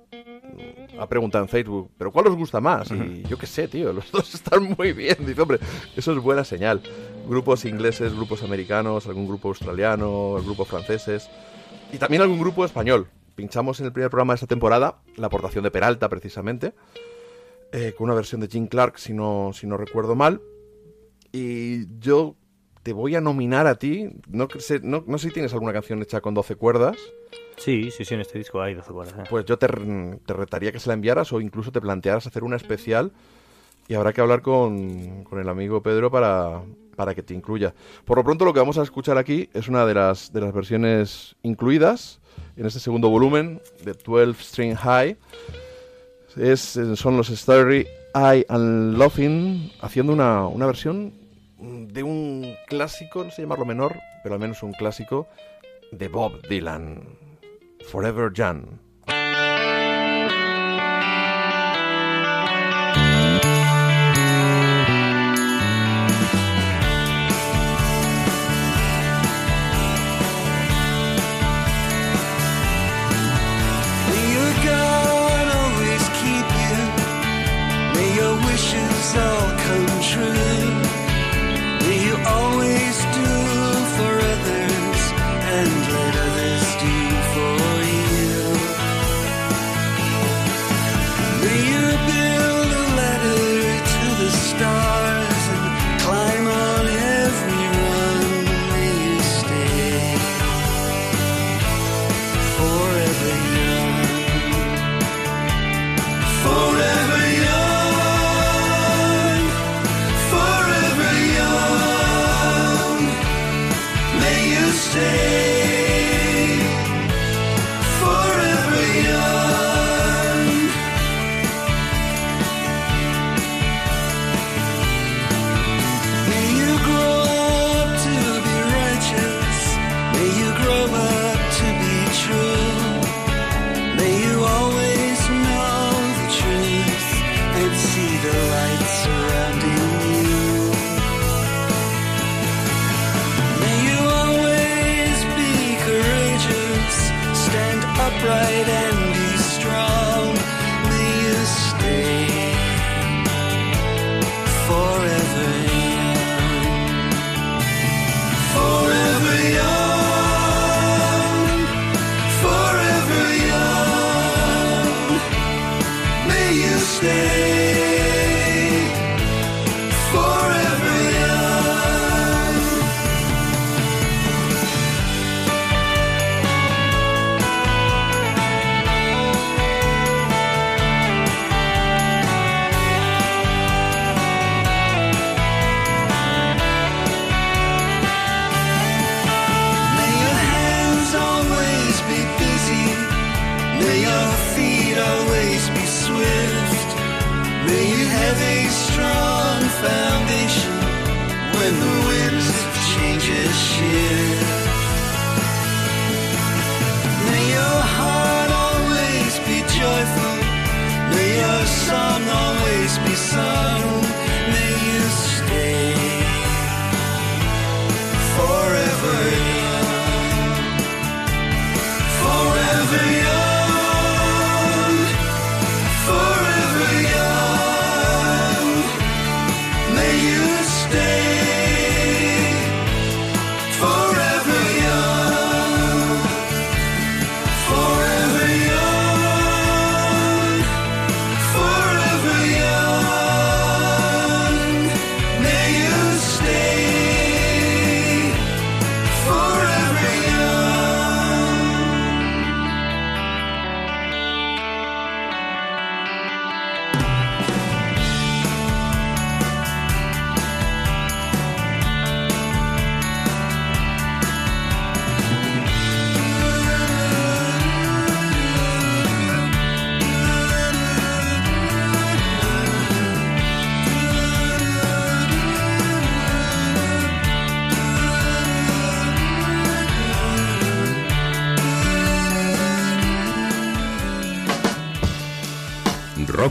[0.98, 2.90] ha preguntado en Facebook, ¿pero cuál os gusta más?
[2.90, 5.16] Y yo qué sé, tío, los dos están muy bien.
[5.26, 5.58] Dice, hombre,
[5.96, 6.82] eso es buena señal.
[7.28, 11.30] Grupos ingleses, grupos americanos, algún grupo australiano, grupos franceses
[11.92, 13.08] y también algún grupo español.
[13.34, 16.74] Pinchamos en el primer programa de esta temporada la aportación de Peralta, precisamente,
[17.72, 20.40] eh, con una versión de Jim Clark, si no, si no recuerdo mal.
[21.32, 22.36] Y yo
[22.82, 24.08] te voy a nominar a ti.
[24.28, 26.96] No sé, no, no sé si tienes alguna canción hecha con 12 cuerdas.
[27.56, 29.18] Sí, sí, sí, en este disco hay 12 cuerdas.
[29.18, 29.24] ¿eh?
[29.28, 32.56] Pues yo te, te retaría que se la enviaras o incluso te plantearas hacer una
[32.56, 33.12] especial
[33.86, 36.62] y habrá que hablar con, con el amigo Pedro para,
[36.96, 37.74] para que te incluya.
[38.04, 40.54] Por lo pronto lo que vamos a escuchar aquí es una de las, de las
[40.54, 42.20] versiones incluidas
[42.56, 45.16] en este segundo volumen de 12 String High.
[46.36, 51.12] Es, son los Starry Eye and Laughing haciendo una, una versión
[51.60, 55.28] de un clásico, no sé llamarlo menor, pero al menos un clásico
[55.92, 57.02] de Bob Dylan.
[57.88, 58.80] Forever Jan.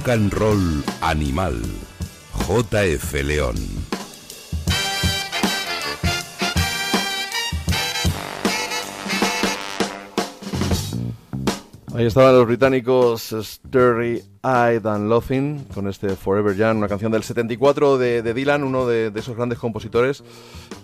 [0.10, 1.62] And Roll Animal.
[2.48, 3.56] JF León.
[11.94, 17.22] Ahí estaban los británicos Sturry Eyed and Laughing con este Forever Young, una canción del
[17.22, 20.24] 74 de, de Dylan, uno de, de esos grandes compositores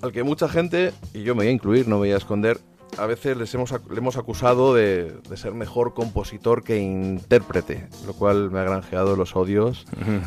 [0.03, 2.59] al que mucha gente, y yo me voy a incluir, no me voy a esconder,
[2.97, 8.13] a veces les hemos, le hemos acusado de, de ser mejor compositor que intérprete, lo
[8.13, 9.85] cual me ha granjeado los odios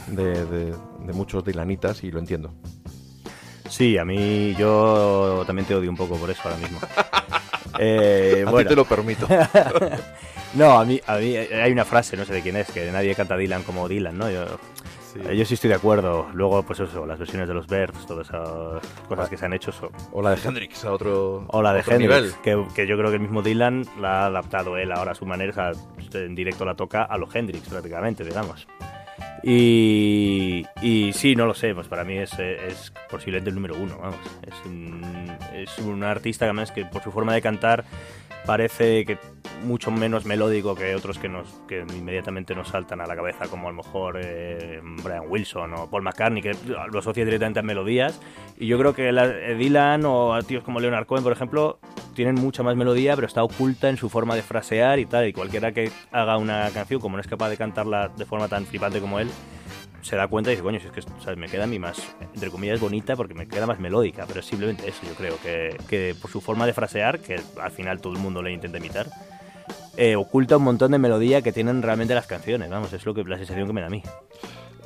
[0.08, 0.74] de, de-
[1.06, 2.52] de muchos Dylanitas y lo entiendo.
[3.68, 6.78] Sí, a mí yo también te odio un poco por eso ahora mismo.
[7.80, 8.66] Eh, A bueno.
[8.68, 9.28] ti te lo permito.
[10.54, 13.14] No, a mí, a mí hay una frase, no sé de quién es, que nadie
[13.14, 14.30] canta Dylan como Dylan, ¿no?
[14.30, 14.46] Yo
[15.22, 15.28] Sí.
[15.30, 16.28] eh, yo sí estoy de acuerdo.
[16.34, 19.72] Luego, pues eso, las versiones de los Birds, todas esas cosas que se han hecho.
[19.72, 22.32] son- O la de Hendrix a otro, O la de otro Hendrix, nivel.
[22.42, 25.26] que, que yo creo que el mismo Dylan la ha adaptado él ahora a su
[25.26, 25.72] manera, o sea,
[26.20, 28.66] en directo la toca a los Hendrix prácticamente, digamos.
[29.42, 33.96] Y, y sí, no lo sé, pues para mí es, es posiblemente el número uno,
[33.98, 34.18] vamos.
[34.46, 37.84] Es un, es un artista que además que por su forma de cantar
[38.48, 39.18] parece que
[39.62, 43.68] mucho menos melódico que otros que nos que inmediatamente nos saltan a la cabeza como
[43.68, 48.18] a lo mejor eh, Brian Wilson o Paul McCartney que lo asocia directamente a melodías.
[48.56, 51.78] Y yo creo que la- eh, Dylan o a tíos como Leonard Cohen por ejemplo
[52.14, 55.28] tienen mucha más melodía pero está oculta en su forma de frasear y tal.
[55.28, 58.64] Y cualquiera que haga una canción como no es capaz de cantarla de forma tan
[58.64, 59.28] flipante como él
[60.02, 61.38] se da cuenta y dice, coño, si es que ¿sabes?
[61.38, 62.00] me queda a mí más,
[62.34, 65.76] entre comillas, bonita porque me queda más melódica, pero es simplemente eso, yo creo, que,
[65.88, 69.06] que por su forma de frasear, que al final todo el mundo le intenta imitar,
[69.96, 73.24] eh, oculta un montón de melodía que tienen realmente las canciones, vamos, es lo que
[73.24, 74.02] la sensación que me da a mí.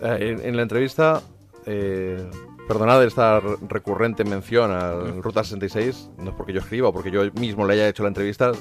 [0.03, 1.21] Eh, En, en la entrevista,
[1.67, 2.25] eh,
[2.67, 7.11] perdonad esta re- recurrente mención al Ruta 66, no es porque yo escriba o porque
[7.11, 8.53] yo mismo le haya hecho la entrevista,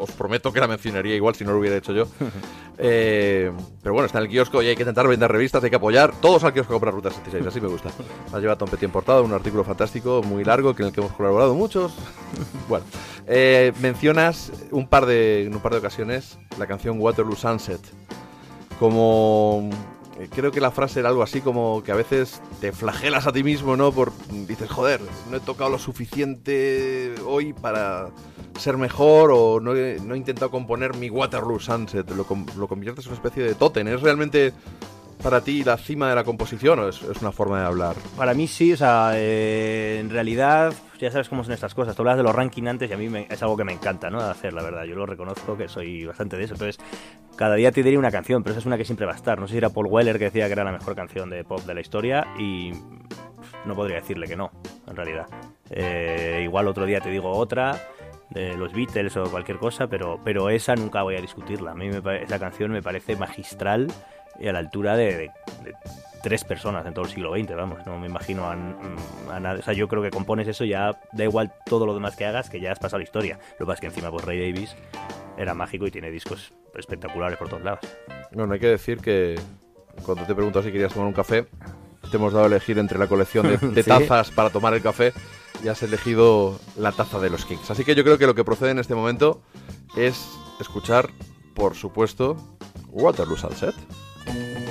[0.00, 2.06] os prometo que la mencionaría igual si no lo hubiera hecho yo.
[2.82, 5.76] Eh, pero bueno, está en el kiosco y hay que intentar vender revistas, hay que
[5.76, 6.18] apoyar.
[6.18, 7.90] Todos al kiosco a comprar Ruta 66, así me gusta.
[8.32, 11.12] Ha llevado Tom Petty importado, un artículo fantástico, muy largo, que en el que hemos
[11.12, 11.92] colaborado muchos.
[12.70, 12.86] bueno,
[13.26, 17.82] eh, mencionas un par de, en un par de ocasiones la canción Waterloo Sunset
[18.78, 19.68] como
[20.18, 23.32] eh, creo que la frase era algo así como que a veces te flagelas a
[23.32, 23.92] ti mismo, ¿no?
[23.92, 24.12] Por
[24.46, 25.00] dices, joder,
[25.30, 28.10] no he tocado lo suficiente hoy para
[28.58, 32.10] ser mejor o no he, no he intentado componer mi Waterloo Sunset.
[32.10, 33.88] Lo, conviertes en una especie de tótem.
[33.88, 34.52] ¿Es realmente
[35.20, 37.96] para ti la cima de la composición o es, es una forma de hablar?
[38.16, 41.96] Para mí sí, o sea, eh, en realidad ya sabes cómo son estas cosas.
[41.96, 44.20] Tú hablas de los ranking antes y a mí es algo que me encanta, ¿no?
[44.20, 44.84] Hacer, la verdad.
[44.84, 46.54] Yo lo reconozco que soy bastante de eso.
[46.54, 46.78] Entonces,
[47.36, 49.38] cada día te diré una canción, pero esa es una que siempre va a estar.
[49.38, 51.60] No sé si era Paul Weller que decía que era la mejor canción de pop
[51.60, 52.72] de la historia y
[53.64, 54.50] no podría decirle que no,
[54.86, 55.26] en realidad.
[55.70, 57.80] Eh, igual otro día te digo otra
[58.56, 61.72] los Beatles o cualquier cosa, pero, pero esa nunca voy a discutirla.
[61.72, 61.90] A mí
[62.22, 63.88] esa canción me parece magistral
[64.38, 65.30] y a la altura de, de-
[65.64, 65.74] de
[66.22, 69.58] tres personas en todo el siglo XX, vamos, no me imagino a, a nada.
[69.58, 72.50] O sea, yo creo que compones eso ya da igual todo lo demás que hagas,
[72.50, 73.38] que ya has pasado la historia.
[73.58, 74.76] Lo que pasa es que encima pues Ray Davis
[75.38, 77.80] era mágico y tiene discos espectaculares por todos lados.
[78.32, 79.40] Bueno, hay que decir que
[80.04, 81.46] cuando te he preguntado si querías tomar un café,
[82.10, 83.88] te hemos dado a elegir entre la colección de, de Sí.
[83.88, 85.14] tazas para tomar el café
[85.64, 87.70] y has elegido la taza de los Kings.
[87.70, 89.40] Así que yo creo que lo que procede en este momento
[89.96, 90.28] es
[90.60, 91.08] escuchar,
[91.54, 92.36] por supuesto,
[92.90, 93.74] Waterloo Sunset.
[94.26, 94.69] Thank you.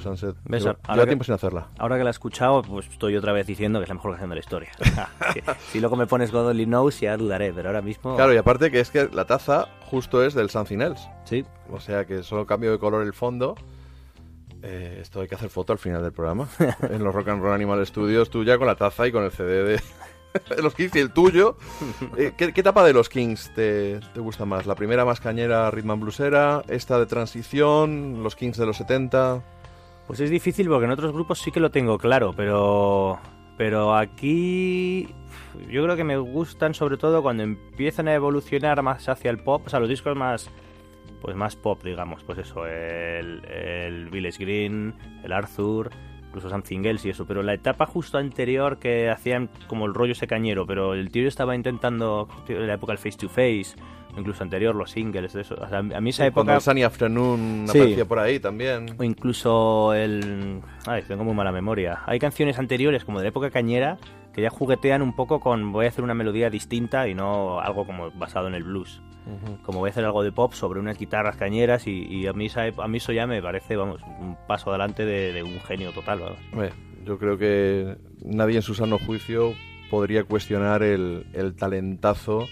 [0.00, 0.36] Sunset.
[0.44, 0.62] ¿Ves?
[0.62, 1.68] Lleva, Ahora que- tiempo sin hacerla.
[1.78, 4.30] Ahora que la he escuchado, pues estoy otra vez diciendo que es la mejor canción
[4.30, 4.70] de la historia.
[5.72, 8.16] Si luego me pones God Only Knows ya dudaré, pero ahora mismo...
[8.16, 11.08] Claro, y aparte que es que la taza justo es del Something Else.
[11.24, 13.54] Sí, O sea que solo cambio de color el fondo.
[14.62, 16.48] Eh, esto hay que hacer foto al final del programa.
[16.90, 19.30] en los Rock and Roll Animal Studios, tú ya con la taza y con el
[19.30, 19.80] CD de,
[20.62, 21.56] los Kings y el tuyo.
[22.16, 24.66] Eh, ¿qué, qué etapa de los Kings te, te gusta más?
[24.66, 26.62] ¿La primera más cañera, rhythm and bluesera?
[26.68, 28.22] ¿Esta de transición?
[28.22, 29.42] ¿Los Kings de los 70?
[30.06, 33.18] Pues es difícil porque en otros grupos sí que lo tengo claro, pero
[33.56, 35.08] pero aquí
[35.70, 39.62] yo creo que me gustan sobre todo cuando empiezan a evolucionar más hacia el pop,
[39.66, 40.50] o sea, los discos más
[41.20, 44.94] pues más pop, digamos, pues eso, el, el Village Green,
[45.24, 45.90] el Arthur,
[46.26, 50.12] incluso Something Else y eso, pero la etapa justo anterior que hacían como el rollo
[50.12, 53.74] ese cañero, pero el tío estaba intentando en la época del Face to Face,
[54.16, 57.64] incluso anterior los singles, de eso, o sea, a mí esa Cuando época Sunny Afternoon
[57.68, 57.78] Sí.
[57.78, 58.94] aparecía por ahí también.
[58.98, 60.60] o incluso el...
[60.86, 62.00] Ay, tengo muy mala memoria.
[62.06, 63.98] Hay canciones anteriores, como de la época cañera,
[64.32, 67.86] que ya juguetean un poco con voy a hacer una melodía distinta y no algo
[67.86, 69.00] como basado en el blues.
[69.64, 72.46] Como voy a hacer algo de pop sobre unas guitarras cañeras y, y a, mí
[72.46, 75.90] esa a mí eso ya me parece, vamos, un paso adelante de, de un genio
[75.90, 76.20] total.
[76.20, 76.38] vamos.
[76.52, 76.70] Hombre,
[77.04, 79.52] yo creo que nadie en su sano juicio
[79.90, 82.46] podría cuestionar el, el talentazo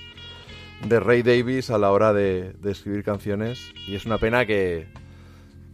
[0.86, 3.72] de Ray Davis a la hora de, de escribir canciones.
[3.86, 4.86] Y es una pena que,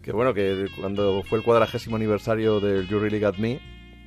[0.03, 3.61] que, bueno, que cuando fue el cuadragésimo aniversario del You Really Got Me,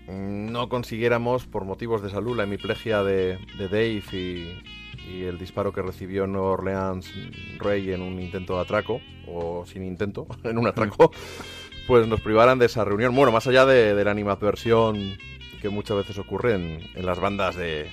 [0.08, 4.62] no consiguiéramos, por motivos de salud, la hemiplegia de, de Dave y,
[5.10, 7.12] y el disparo que recibió en Nueva Orleans
[7.60, 11.12] Ray en un intento de atraco, o sin intento, en un atraco,
[11.88, 13.16] pues nos privaran de esa reunión.
[13.16, 15.18] Bueno, más allá de, de la animadversión
[15.62, 17.90] que muchas veces ocurre en, en las bandas de,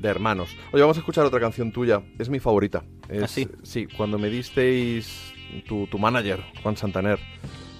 [0.00, 0.56] de hermanos.
[0.72, 2.02] Oye, vamos a escuchar otra canción tuya.
[2.18, 2.82] Es mi favorita.
[3.08, 3.48] Es, ¿Ah, sí?
[3.62, 5.32] Sí, cuando me disteis
[5.66, 7.18] tu, tu manager, Juan Santaner,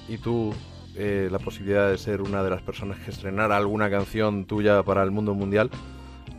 [0.09, 0.55] y tú
[0.97, 5.03] eh, la posibilidad de ser una de las personas que estrenara alguna canción tuya para
[5.03, 5.71] el mundo mundial,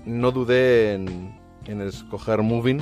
[0.05, 2.82] no dudé en, en escoger Moving.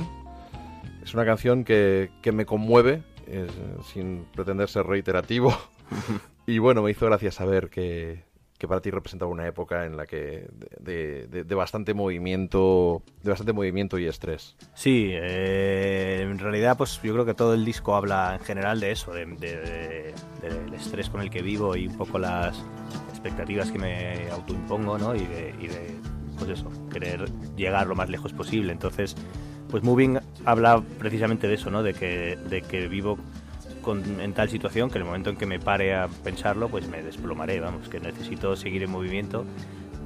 [1.02, 3.46] Es una canción que, que me conmueve, eh,
[3.92, 5.56] sin pretender ser reiterativo.
[6.46, 8.24] y bueno, me hizo gracia saber que,
[8.60, 10.46] que para ti representaba una época en la que
[10.78, 14.54] de, de- bastante movimiento, de bastante movimiento y estrés.
[14.74, 18.90] Sí, eh, en realidad pues yo creo que todo el disco habla en general de
[18.92, 19.24] eso, de-
[20.42, 22.62] del estrés con el que vivo y un poco las
[23.08, 25.14] expectativas que me autoimpongo, ¿no?
[25.14, 25.94] Y de, y de,
[26.38, 28.72] pues eso, querer llegar lo más lejos posible.
[28.72, 29.16] Entonces,
[29.70, 31.82] pues Moving habla precisamente de eso, ¿no?
[31.82, 33.18] De que, de que vivo
[33.92, 36.88] con- en tal situación que en el momento en que me pare a pensarlo, pues
[36.88, 39.44] me desplomaré, vamos, que necesito seguir en movimiento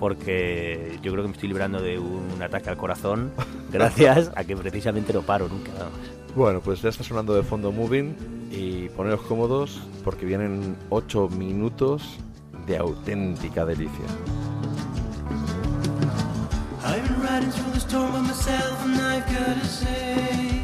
[0.00, 3.30] porque yo creo que me estoy librando de un ataque al corazón
[3.72, 5.98] gracias a que precisamente no paro nunca, vamos.
[6.34, 12.16] Bueno, pues ya está sonando de fondo Moving y poneros cómodos porque vienen 8 minutos
[12.66, 14.04] de auténtica delicia.
[16.86, 20.60] I've been riding through the storm by myself, and I've gotta say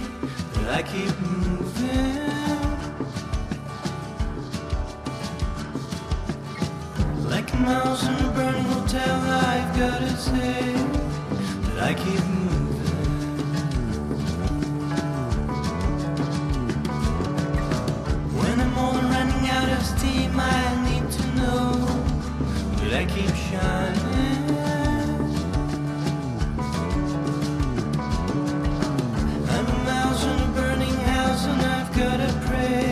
[0.54, 2.29] that I keep moving.
[7.30, 10.74] Like a mouse in a burning hotel, I've gotta say
[11.64, 12.90] that I keep moving.
[18.36, 21.70] When I'm all running out of steam, I need to know
[22.78, 24.50] that I keep shining.
[29.54, 32.89] I'm a mouse in a burning house, and I've gotta pray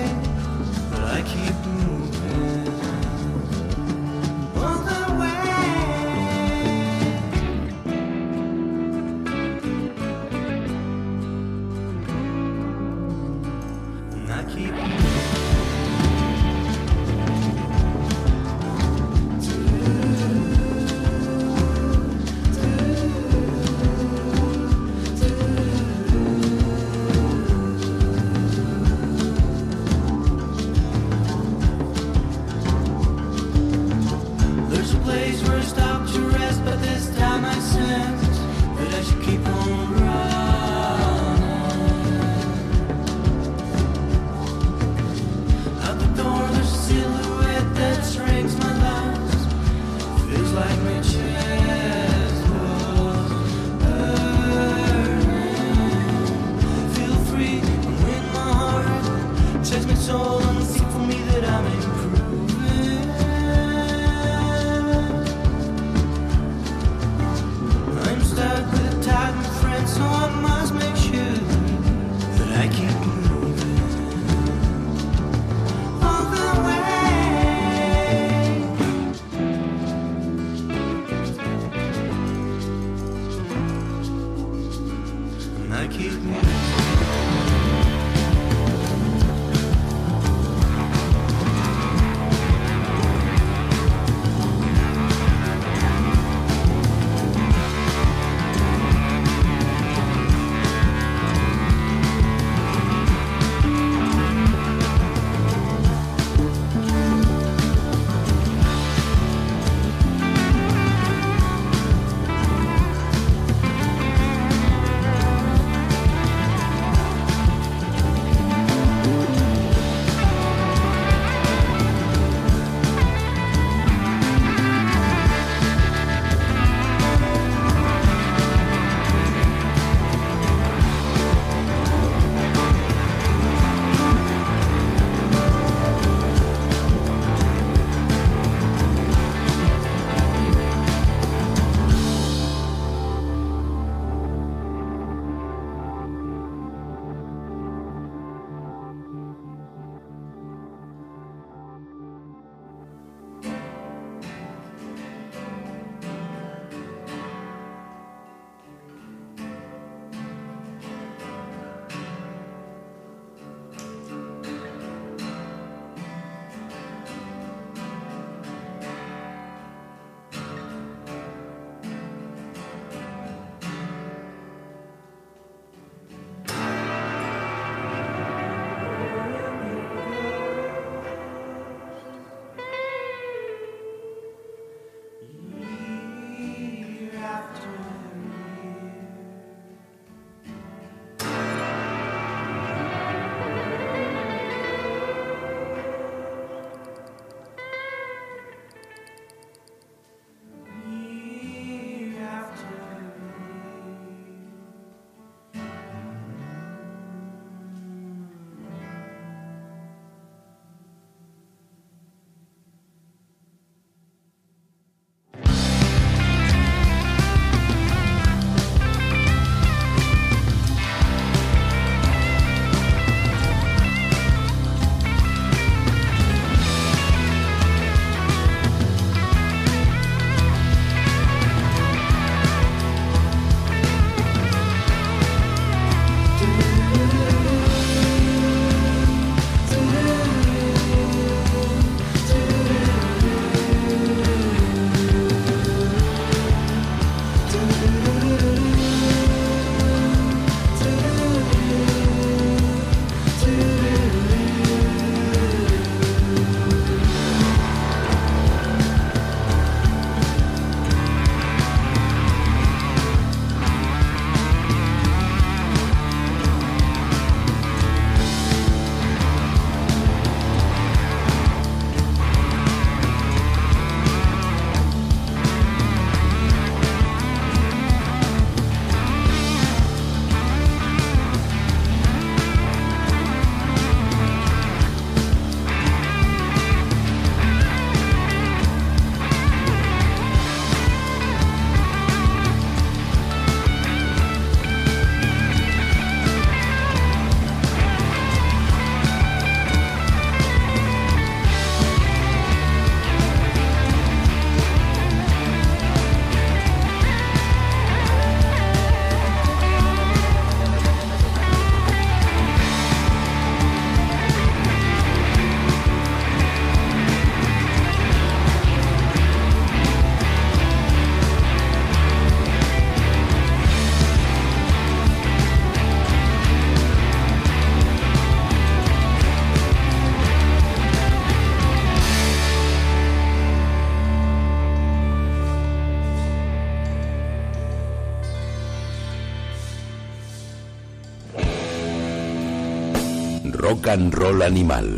[343.69, 344.89] Rock and Roll Animal.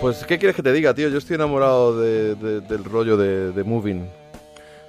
[0.00, 1.10] Pues, ¿qué quieres que te diga, tío?
[1.10, 4.08] Yo estoy enamorado de- de- del rollo de, de Moving.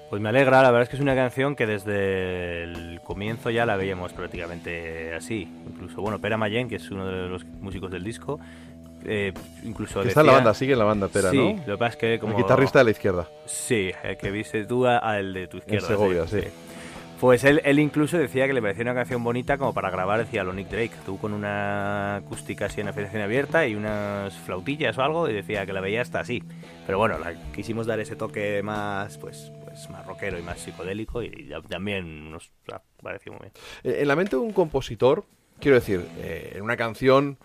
[0.09, 3.65] Pues me alegra, la verdad es que es una canción que desde el comienzo ya
[3.65, 5.45] la veíamos prácticamente así.
[5.69, 8.39] Incluso, bueno, Pera Mayen, que es uno de los músicos del disco,
[9.05, 9.33] eh,
[9.65, 11.57] incluso Que está en la banda, sigue en la banda, Pera, sí, ¿no?
[11.67, 12.37] lo que pasa es que como...
[12.37, 13.27] El guitarrista de la izquierda.
[13.45, 15.85] Sí, el que viste tú a- al de tu izquierda.
[15.85, 16.39] Segovia, sí.
[17.19, 20.43] Pues él, él incluso decía que le parecía una canción bonita como para grabar, decía
[20.43, 25.03] lo Nick Drake, tú con una acústica así en afinación abierta y unas flautillas o
[25.03, 26.43] algo, y decía que la veía hasta así.
[26.85, 31.23] Pero bueno, la, quisimos dar ese toque más, pues, pues más rockero y más psicodélico
[31.23, 33.53] y también nos ha parecido muy bien.
[33.83, 35.23] Eh, En la mente de un compositor,
[35.59, 37.37] quiero decir, eh, en una canción,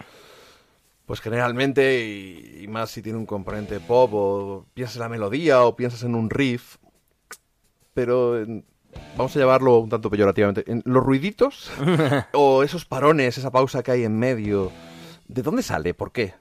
[1.06, 5.76] pues generalmente, y, más si tiene un componente pop, o piensas en la melodía, o
[5.76, 6.76] piensas en un riff,
[7.94, 8.44] pero
[9.16, 11.70] vamos a llevarlo un tanto peyorativamente, en los ruiditos,
[12.32, 14.70] o esos parones, esa pausa que hay en medio,
[15.28, 15.94] ¿de dónde sale?
[15.94, 16.35] ¿Por qué?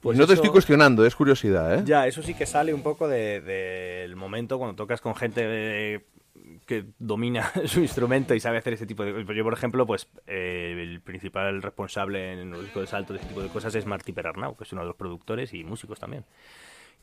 [0.00, 1.82] Pues no te estoy cuestionando, es curiosidad, ¿eh?
[1.84, 6.04] Ya, eso sí que sale un poco de- del momento cuando tocas con gente eh,
[6.66, 9.36] que domina su instrumento y sabe hacer ese tipo de cosas.
[9.36, 13.28] Yo, por ejemplo, pues eh, el principal responsable en los discos de salto de ese
[13.28, 16.24] tipo de cosas es Martí Perarnau, que es uno de los productores y músicos también.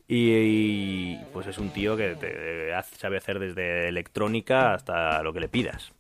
[0.08, 5.34] Y, y, pues es un tío que te hace- sabe hacer desde electrónica hasta lo
[5.34, 5.94] que le pidas.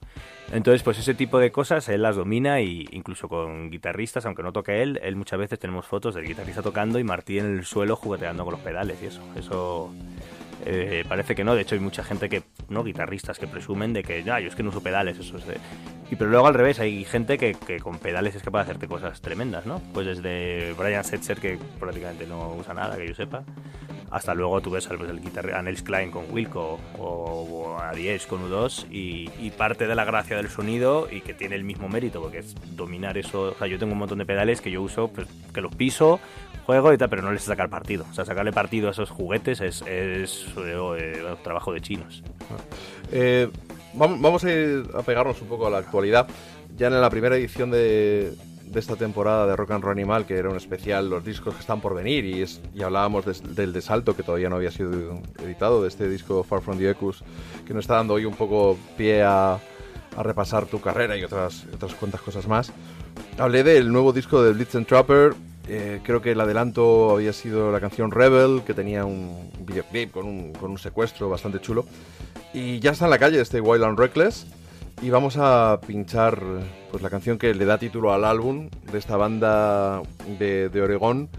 [0.51, 4.53] Entonces, pues ese tipo de cosas él las domina y incluso con guitarristas, aunque no
[4.53, 7.95] toque él, él muchas veces tenemos fotos del guitarrista tocando y Martí en el suelo
[7.95, 9.21] jugueteando con los pedales y eso.
[9.35, 9.91] Eso
[10.67, 14.03] eh, parece que no, de hecho hay mucha gente que, no guitarristas, que presumen de
[14.03, 15.57] que, ya, yo es que no uso pedales, eso es de...
[16.11, 18.87] Y pero luego al revés, hay gente que, que con pedales es capaz de hacerte
[18.87, 19.81] cosas tremendas, ¿no?
[19.93, 23.43] Pues desde Brian Setzer, que prácticamente no usa nada, que yo sepa,
[24.11, 27.93] hasta luego tú ves al pues, el guitarrista a Nels Klein con Wilco o, a
[27.93, 31.87] Diez con U2 y, parte de la gracia del sonido y que tiene el mismo
[31.87, 33.43] mérito porque es dominar eso.
[33.43, 36.19] O sea, yo tengo un montón de pedales que yo uso, pues, que los piso,
[36.65, 38.05] juego y tal, pero no les sacar partido.
[38.09, 42.23] O sea, sacarle partido a esos juguetes es, eh, trabajo de chinos.
[43.11, 43.49] Eh,
[43.93, 46.27] vamos, a pegarnos un poco a la actualidad.
[46.75, 48.33] Ya en la primera edición de,
[48.71, 51.61] de esta temporada de Rock and Roll Animal, que era un especial, los discos que
[51.61, 53.23] están por venir, y, es- y hablábamos
[53.55, 54.91] del de Salto, que todavía no había sido
[55.43, 57.23] editado, de este disco Far From The Echoes,
[57.65, 61.65] que nos está dando hoy un poco pie a, a repasar tu carrera y otras,
[61.73, 62.71] otras cuantas cosas más.
[63.37, 65.33] Hablé del nuevo disco de Blitz and Trapper.
[65.67, 70.25] eh, creo que el adelanto había sido la canción Rebel, que tenía un videoclip con
[70.25, 71.85] un, con un secuestro bastante chulo.
[72.53, 74.45] Y ya está en la calle este Wild and Reckless.
[75.01, 76.41] Y vamos a pinchar
[76.89, 80.01] pues, la canción que le da título al álbum de esta banda
[80.39, 81.29] de, de Oregón,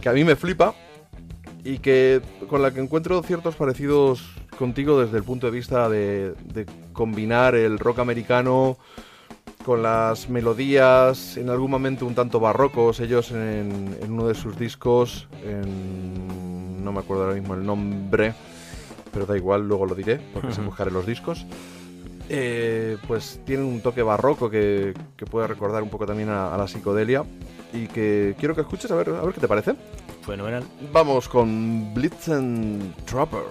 [0.00, 0.74] que a mí me flipa
[1.64, 4.22] y que con la que encuentro ciertos parecidos
[4.56, 8.78] contigo desde el punto de vista de, de combinar el rock americano
[9.64, 14.58] con las melodías en algún momento un tanto barrocos ellos en, en uno de sus
[14.58, 18.34] discos en- no me acuerdo ahora mismo el nombre
[19.12, 21.44] pero da igual luego lo diré porque se buscaré los discos
[22.28, 26.58] eh, pues tienen un toque barroco que, que puede recordar un poco también a, a
[26.58, 27.24] la psicodelia
[27.72, 29.74] y que quiero que escuches a ver, a ver qué te parece
[30.28, 30.62] Fenomenal.
[30.92, 33.44] Vamos con Blitzen Trapper.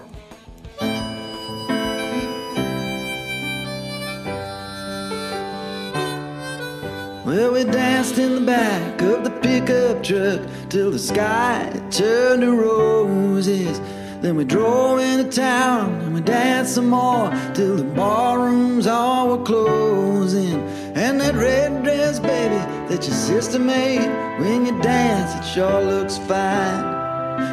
[7.25, 12.51] Well, we danced in the back of the pickup truck till the sky turned to
[12.55, 13.81] roses.
[14.21, 19.43] Then we drove into town and we danced some more till the barrooms all were
[19.45, 20.59] closing.
[20.95, 22.55] And that red dress, baby,
[22.89, 24.07] that your sister made
[24.39, 26.83] when you dance, it sure looks fine.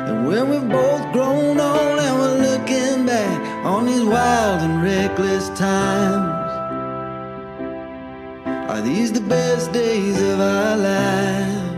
[0.09, 5.51] And when we've both grown old and we're looking back on these wild and reckless
[5.51, 6.45] times.
[8.70, 11.73] Are these the best days of our lives?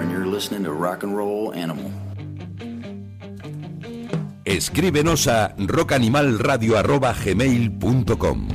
[0.00, 1.90] And you're listening to Rock and Roll Animal.
[4.44, 8.48] Escríbenos a rockanimalradio.gmail.com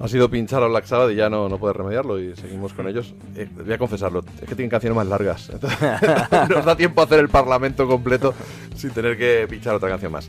[0.00, 2.88] Ha sido pinchar a Black Sabbath y ya no, no puedes remediarlo y seguimos con
[2.88, 3.14] ellos.
[3.36, 5.48] Eh, voy a confesarlo, es que tienen canciones más largas.
[5.50, 5.78] Entonces,
[6.48, 8.34] nos da tiempo a hacer el parlamento completo
[8.74, 10.28] sin tener que pinchar otra canción más.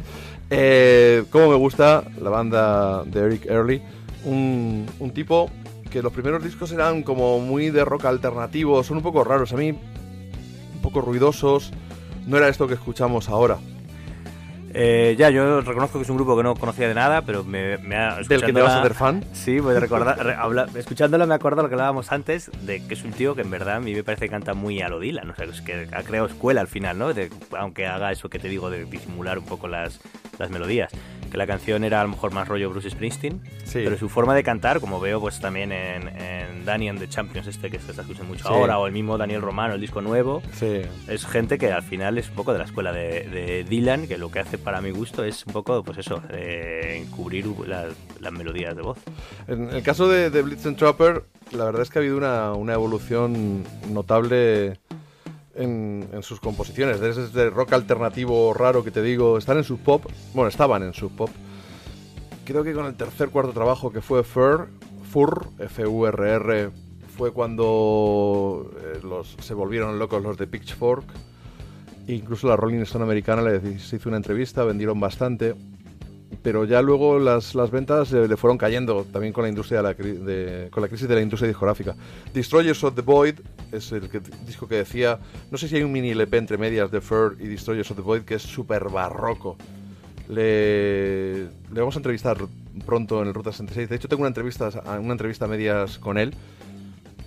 [0.52, 3.82] Eh, como me gusta la banda de Eric Early,
[4.26, 5.50] un, un tipo
[5.94, 9.58] que los primeros discos eran como muy de rock alternativo, son un poco raros, a
[9.58, 11.72] mí un poco ruidosos.
[12.26, 13.58] No era esto que escuchamos ahora.
[14.74, 17.78] Eh, ya, yo reconozco que es un grupo que no conocía de nada, pero me,
[17.78, 18.16] me ha...
[18.28, 19.24] ¿Del que te vas a hacer fan?
[19.34, 22.96] Sí, voy a recordar, re- habla- escuchándolo me acuerdo lo que hablábamos antes, de que
[22.96, 25.00] es un tío que en verdad a mí me parece que canta muy a lo
[25.00, 27.14] Dylan, o sea, es que ha creado escuela al final, ¿no?
[27.14, 30.00] De- aunque haga eso que te digo de disimular un poco las,
[30.40, 30.92] las melodías.
[31.34, 33.82] Que la canción era a lo mejor más rollo Bruce Springsteen, Sí.
[33.84, 37.48] pero su forma de cantar, como veo pues también en, en Danny and the Champions,
[37.48, 38.54] este que se está escuchando mucho Sí.
[38.54, 40.82] ahora, o el mismo Daniel Romano, el disco nuevo, Sí.
[41.08, 44.20] es gente que al final es un poco de la escuela de, de Dylan, que
[44.20, 47.88] lo que hace para mi gusto es un poco, pues eso, eh, encubrir las,
[48.20, 49.00] las melodías de voz.
[49.48, 52.54] En el caso de, de Blitz and Trapper, la verdad es que ha habido una,
[52.54, 54.78] una evolución notable
[55.56, 57.00] en, sus composiciones.
[57.00, 60.06] Desde rock alternativo raro que te digo, están en sub pop.
[60.34, 61.30] Bueno, estaban en sub pop.
[62.46, 64.70] Creo que con el tercer cuarto trabajo que fue Fur,
[65.10, 66.72] Fur, F-U-R-R,
[67.16, 71.06] fue cuando eh, los, se volvieron locos los de Pitchfork.
[72.08, 75.56] Incluso la Rolling Stone americana le se hizo una entrevista, vendieron bastante
[76.44, 79.84] pero ya luego las, las ventas eh, le fueron cayendo también con la industria de
[79.84, 81.96] la, de- con la crisis de la industria discográfica.
[82.34, 83.36] Destroyers of the Void
[83.72, 86.92] es el que- disco que decía, no sé si hay un mini LP entre medias
[86.92, 89.56] de Fur y Destroyers of the Void que es súper barroco.
[90.30, 92.38] Le, le vamos a entrevistar
[92.86, 93.90] pronto en el Ruta 66.
[93.90, 96.34] De hecho tengo una entrevista, una entrevista a medias con él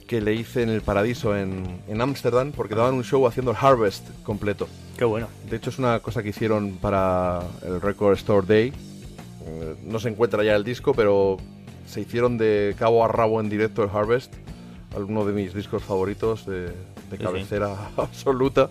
[0.06, 3.56] que le hice en el Paradiso en en Ámsterdam porque daban un show haciendo el
[3.60, 4.68] Harvest completo.
[4.97, 5.28] Qué bueno.
[5.51, 8.72] De hecho, es una cosa que hicieron para el Record Store Day.
[9.47, 11.36] Eh, No se encuentra ya el disco, pero
[11.86, 14.35] se hicieron de cabo a rabo en directo el Harvest.
[14.94, 16.73] Alguno de mis discos favoritos de, de
[17.16, 18.70] Sí, cabecera absoluta.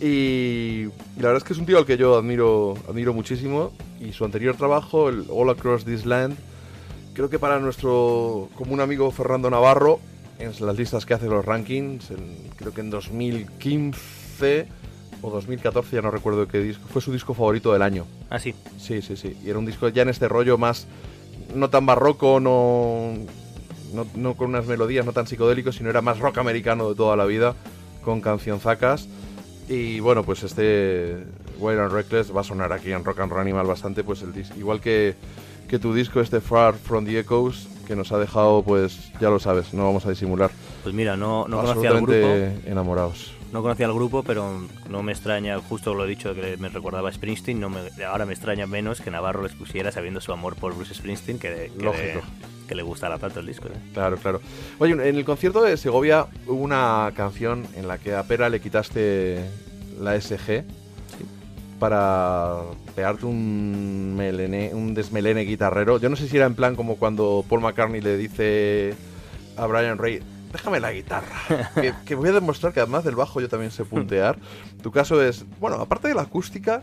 [0.00, 3.72] Y, y la verdad es que es un tío al que yo admiro, admiro muchísimo.
[4.00, 6.36] Y su anterior trabajo, el All Across This Land,
[7.14, 10.00] creo que para nuestro común amigo Fernando Navarro,
[10.38, 14.66] en las listas que hace los rankings, en- creo que en 2015
[15.26, 18.04] o 2014, ya no recuerdo qué disco, fue su disco favorito del año.
[18.30, 18.54] Ah, sí.
[18.78, 19.36] Sí, sí, sí.
[19.44, 20.86] Y era un disco ya en este rollo más,
[21.54, 23.12] no tan barroco, no,
[23.94, 27.16] no, no con unas melodías no tan psicodélicos, sino era más rock americano de toda
[27.16, 27.54] la vida,
[28.04, 29.08] con cancionzacas.
[29.68, 31.24] Y bueno, pues este
[31.58, 34.34] Wild and Reckless va a sonar aquí en Rock and Roll Animal bastante, pues el
[34.34, 35.14] dis- igual que,
[35.68, 39.38] que tu disco este Far From The Echoes, que nos ha dejado, pues ya lo
[39.38, 40.50] sabes, no vamos a disimular.
[40.82, 42.12] Pues mira, no, no conocía al grupo.
[42.66, 43.32] enamorados.
[43.54, 47.08] No conocía al grupo, pero no me extraña, justo lo he dicho que me recordaba
[47.08, 50.56] a Springsteen, no me, ahora me extraña menos que Navarro les pusiera sabiendo su amor
[50.56, 52.20] por Bruce Springsteen que de, que de- Lógico.
[52.66, 53.68] que le gustara tanto el disco.
[53.68, 53.78] ¿eh?
[53.92, 54.40] Claro, claro.
[54.80, 58.60] Oye, en el concierto de Segovia hubo una canción en la que a Pera le
[58.60, 59.48] quitaste
[60.00, 60.64] la SG
[61.78, 62.56] para
[62.96, 65.98] pegarte un, melene, un desmelene guitarrero.
[65.98, 68.94] Yo no sé si era en plan como cuando Paul McCartney le dice
[69.56, 70.20] a Brian Ray,
[70.54, 71.28] déjame la guitarra,
[71.74, 74.38] que, que voy a demostrar que además del bajo yo también sé puntear.
[74.82, 76.80] Tu caso es, bueno, aparte de la acústica,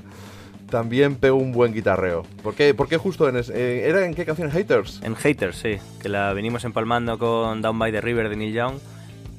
[0.69, 2.23] también pego un buen guitarreo.
[2.43, 3.35] ¿Por qué, por qué justo en...
[3.37, 4.51] eh, ¿Era en qué canción?
[4.51, 5.01] ¿Haters?
[5.03, 8.75] En Haters, sí, que la venimos empalmando con Down by the River de Neil Young.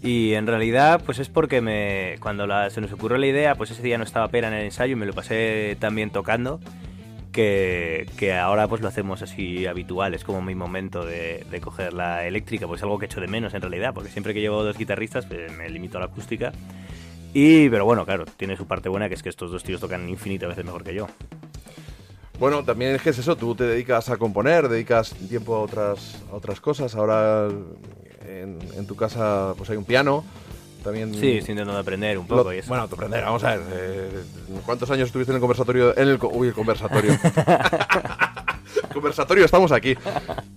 [0.03, 3.71] Y en realidad, pues es porque me, cuando la- se nos ocurrió la idea, pues
[3.71, 6.59] ese día no estaba pera en el ensayo y me lo pasé también tocando,
[7.33, 11.93] que, que ahora pues lo hacemos así habitual, es como mi momento de, de coger
[11.93, 14.79] la eléctrica, pues algo que echo de menos en realidad, porque siempre que llevo dos
[14.79, 16.53] guitarristas pues me limito a la acústica.
[17.35, 20.09] Y, pero bueno, claro, tiene su parte buena, que es que estos dos tíos tocan
[20.09, 21.07] infinitas veces mejor que yo.
[22.39, 26.23] Bueno, también es que es eso, tú te dedicas a componer, dedicas tiempo a otras,
[26.31, 26.95] a otras cosas.
[26.95, 27.49] Ahora
[28.29, 30.25] en, en tu casa pues hay un piano.
[30.83, 32.69] También Sí, estoy intentando aprender un Lo- poco y eso.
[32.69, 33.61] Bueno, aprender, vamos a ver.
[33.73, 34.11] eh,
[34.67, 35.97] ¿Cuántos años estuviste en el conversatorio?
[35.97, 37.13] En el, uy, el conversatorio.
[38.93, 39.97] conversatorio, estamos aquí.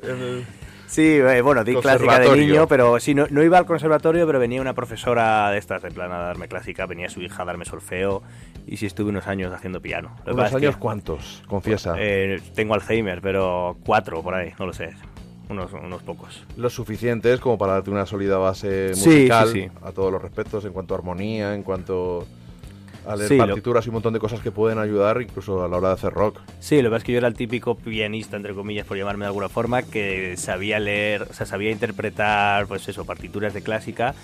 [0.01, 0.45] El-
[0.87, 4.39] Sí, eh, bueno, di clásica de niño, pero sí, no, no iba al conservatorio, pero
[4.39, 7.65] venía una profesora de estas, en plan a darme clásica, venía su hija a darme
[7.65, 8.21] solfeo,
[8.67, 10.15] y sí estuve unos años haciendo piano.
[10.27, 11.43] ¿Unos que, años cuántos?
[11.47, 11.95] Confiesa.
[11.97, 14.91] eh, tengo Alzheimer, pero cuatro por ahí, no lo sé,
[15.49, 16.43] unos, unos pocos.
[16.57, 19.69] Lo suficientes como para darte una sólida base Sí, musical sí, sí.
[19.83, 22.25] a todos los respectos, en cuanto a armonía, en cuanto
[23.07, 25.67] a leer Sí, lo- partituras y un montón de cosas que pueden ayudar incluso a
[25.67, 26.39] la hora de hacer rock.
[26.59, 29.25] Sí, lo que pasa es que yo era el típico pianista, entre comillas, por llamarme
[29.25, 34.15] de alguna forma, que sabía leer, o sea, sabía interpretar, pues eso, partituras de clásica,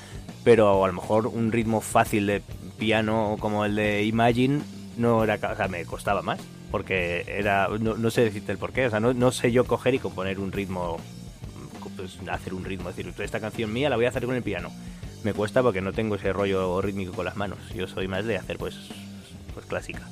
[0.44, 2.42] pero a lo mejor un ritmo fácil de
[2.80, 4.62] piano como el de Imagine
[4.98, 6.40] no era, o sea, me costaba más,
[6.72, 9.94] porque era, no, no sé decirte el porqué, o sea, no, no sé yo coger
[9.94, 10.98] y componer un ritmo,
[11.96, 14.44] pues hacer un ritmo, es decir, esta canción mía la voy a hacer con el
[14.44, 14.72] piano.
[15.24, 18.38] Me cuesta porque no tengo ese rollo rítmico con las manos, yo soy más de
[18.38, 18.76] hacer, pues,
[19.54, 20.08] pues clásica.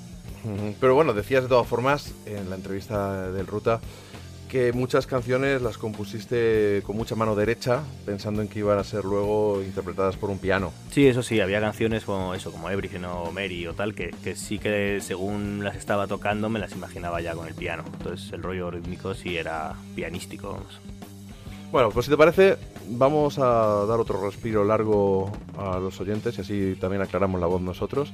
[0.80, 3.82] Pero bueno, decías de todas formas en la entrevista del Ruta
[4.50, 9.06] que muchas canciones las compusiste con mucha mano derecha, pensando en que iban a ser
[9.06, 10.74] luego interpretadas por un piano.
[10.92, 14.36] Sí, eso sí, había canciones como eso, como Everything o Mary o tal, que, que
[14.36, 17.84] sí que según las estaba tocando me las imaginaba ya con el piano.
[18.00, 20.54] Entonces el rollo rítmico sí era pianístico.
[20.54, 20.82] vamos.
[21.72, 22.58] Bueno, pues si te parece,
[22.88, 27.62] vamos a dar otro respiro largo a los oyentes y así también aclaramos la voz
[27.62, 28.12] nosotros.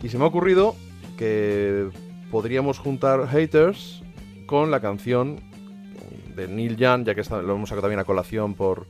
[0.00, 0.76] Y se me ha ocurrido
[1.18, 1.88] que
[2.30, 4.02] podríamos juntar Haters
[4.46, 5.51] con la canción
[6.34, 8.86] de Neil Young, ya que está- lo hemos sacado también a colación por,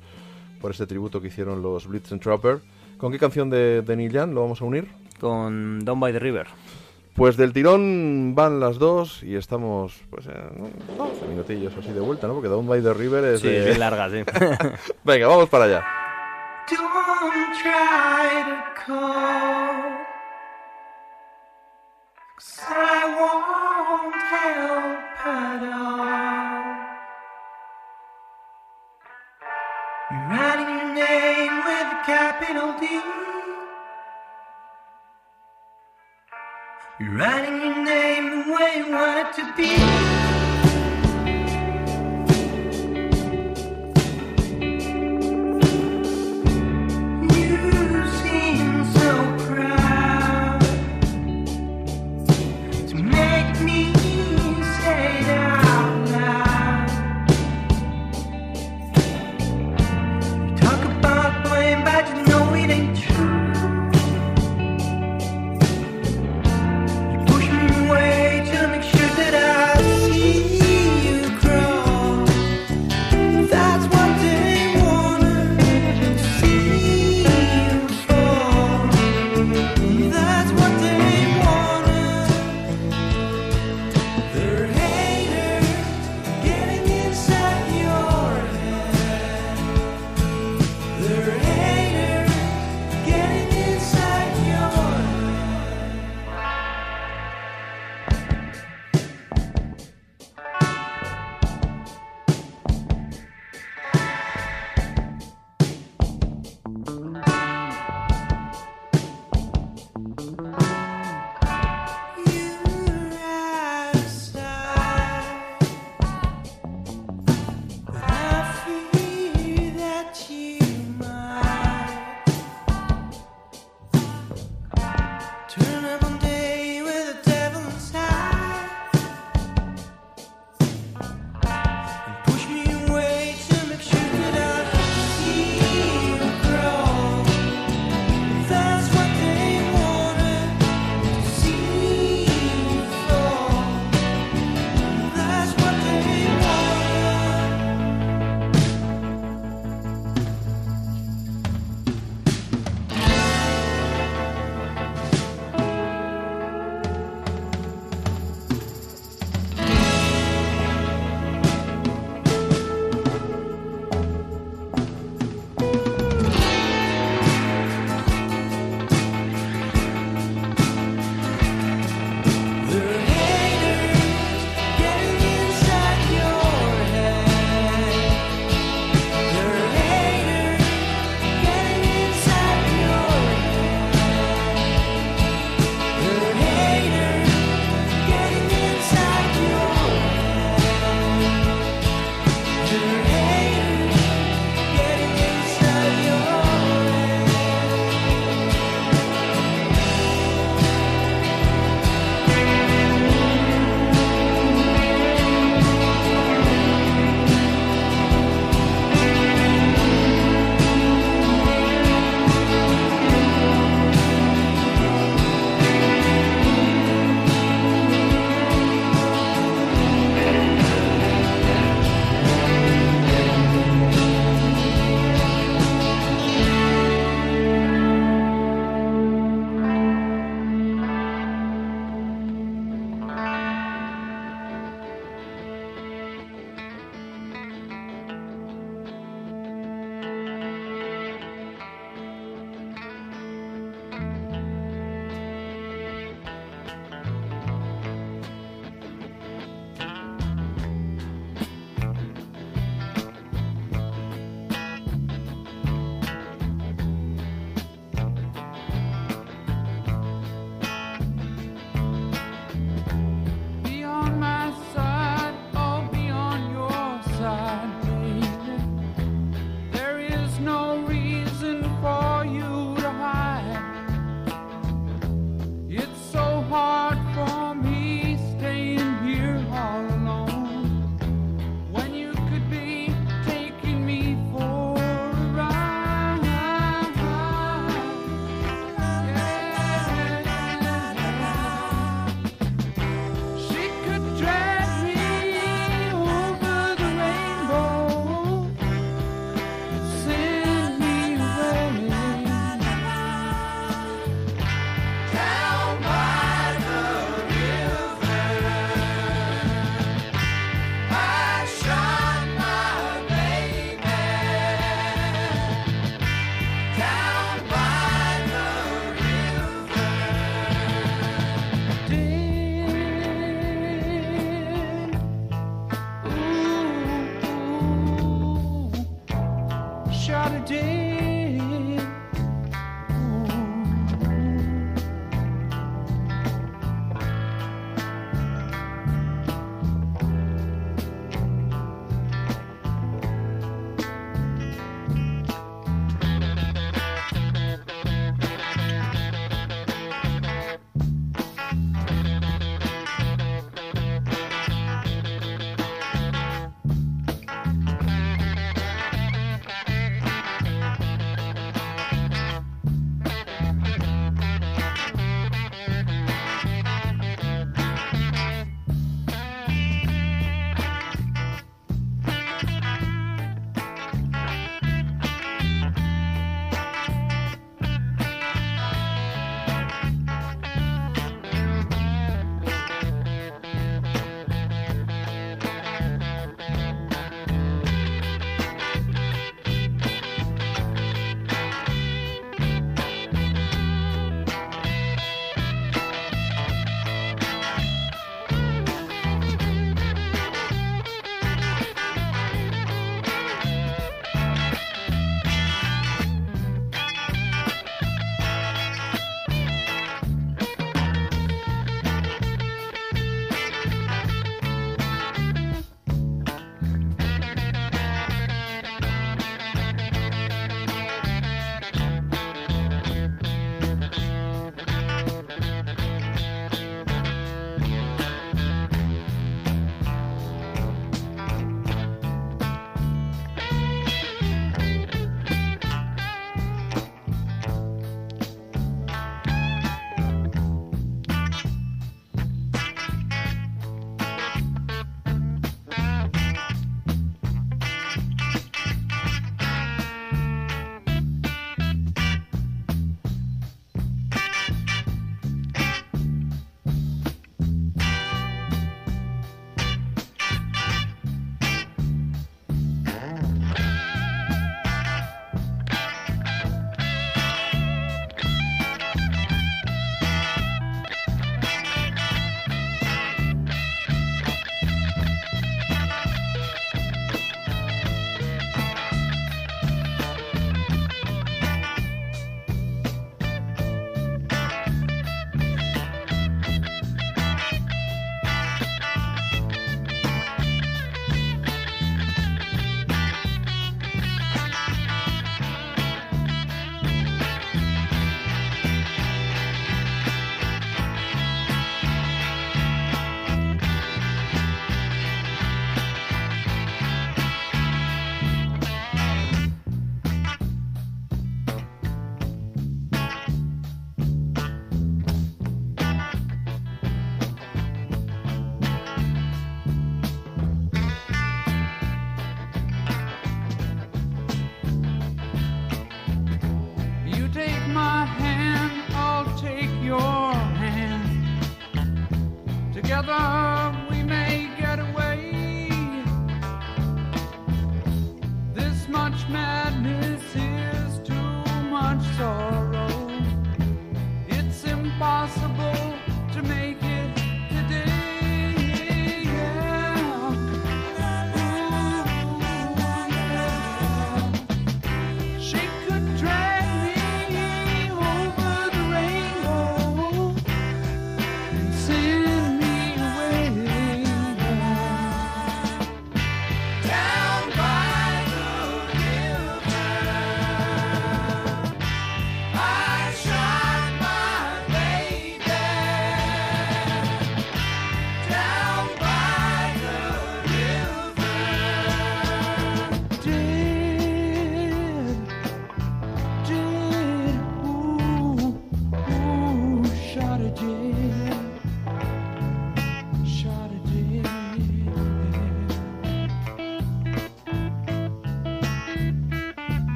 [0.60, 2.60] por este tributo que hicieron los Blitz and Trapper.
[2.98, 4.88] ¿Con qué canción de, de Neil Young lo vamos a unir?
[5.20, 6.46] Con Down by the River.
[7.14, 12.26] Pues del tirón van las dos y estamos pues en 12 minutillos así de vuelta,
[12.26, 12.32] ¿no?
[12.34, 14.22] Porque Down by the River es Sí, de- bien largas, sí.
[15.04, 15.84] Venga, vamos para allá.
[16.70, 18.56] Don't try to
[18.86, 19.92] call.
[22.38, 26.61] 'Cause I won't help at all.
[30.12, 33.00] You're writing your name with a capital D.
[37.00, 40.51] You're writing your name the way you want it to be.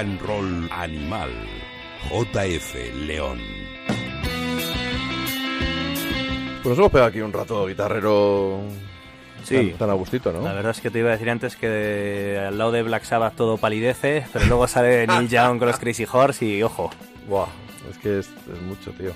[0.00, 1.30] And Roll Animal.
[2.08, 2.74] JF
[3.06, 3.38] León.
[6.62, 8.62] Pues nos hemos pegado aquí un rato guitarrero
[9.44, 9.68] Sí.
[9.70, 10.42] tan, tan a gustito, ¿no?
[10.42, 13.34] La verdad es que te iba a decir antes que al lado de Black Sabbath
[13.36, 16.90] todo palidece, pero luego sale Neil Young con los Crazy Horse y ojo.
[17.28, 17.48] Buah,
[17.90, 19.12] es que es, es mucho, tío.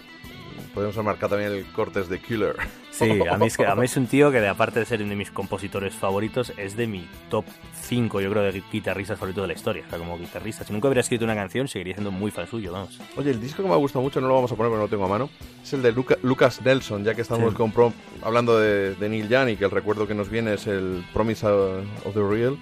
[0.74, 2.56] Podemos marcar también el cortes de Killer.
[2.90, 5.00] Sí, a mí, es que, a mí es un tío que de, aparte de ser
[5.00, 7.44] uno de mis compositores favoritos, es de mi top
[7.84, 9.84] 5, yo creo, de guitarristas favorito de la historia.
[9.86, 12.72] O sea, como guitarrista, si nunca hubiera escrito una canción, seguiría siendo muy fan suyo,
[12.72, 12.98] vamos.
[13.16, 14.84] Oye, el disco que me ha gustado mucho, no lo vamos a poner porque no
[14.84, 15.30] lo tengo a mano,
[15.62, 17.56] es el de Luca- Lucas Nelson, ya que estamos Sí.
[17.56, 17.92] con Pro-
[18.22, 21.46] hablando de, de Neil Young y que el recuerdo que nos viene es el Promise
[21.46, 22.56] of the Real.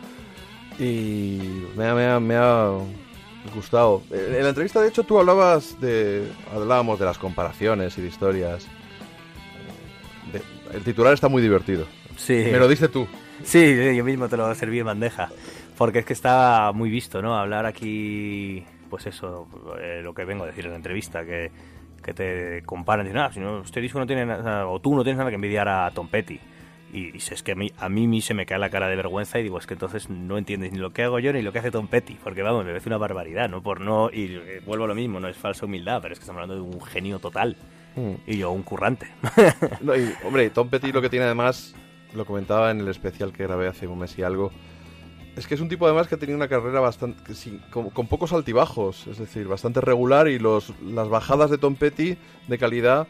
[0.79, 1.39] Y
[1.77, 2.71] me ha, me ha- me ha
[3.55, 4.03] gustado.
[4.11, 6.27] Eh, En la entrevista, de hecho, tú hablabas de.
[6.55, 8.67] Hablábamos de las comparaciones y de historias.
[10.33, 10.43] De-
[10.77, 11.87] el titular está muy divertido.
[12.17, 12.33] Sí.
[12.51, 13.07] Me lo diste tú.
[13.45, 15.29] Sí, yo mismo te lo serví en bandeja.
[15.77, 17.37] Porque es que estaba muy visto, ¿no?
[17.37, 19.49] Hablar aquí, pues eso,
[19.81, 21.51] eh, lo que vengo a decir en la entrevista, que,
[22.03, 24.95] que te comparan y dicen, ah, si no, este disco no tiene nada, o tú
[24.95, 26.39] no tienes nada que envidiar a Tom Petty.
[26.93, 29.39] Y, y es que a mí, a mí se me cae la cara de vergüenza
[29.39, 31.61] y digo, es que entonces no entiendes ni lo que hago yo ni lo que
[31.61, 33.63] hace Tom Petty, porque vamos, me parece una barbaridad, ¿no?
[33.63, 36.25] Por no, y eh, vuelvo a lo mismo, no es falsa humildad, pero es que
[36.25, 37.57] estamos hablando de un genio total.
[37.97, 38.13] Mm.
[38.27, 39.07] Y yo, un currante.
[39.81, 41.75] No, y, hombre, Tom Petty lo que tiene además,
[42.15, 44.51] lo comentaba en el especial que grabé hace un mes y algo,
[45.37, 48.07] es que es un tipo además que ha tenido una carrera bastante, sí, con, con
[48.07, 52.17] pocos altibajos, es decir, bastante regular y los, las bajadas de Tom Petty
[52.49, 53.07] de calidad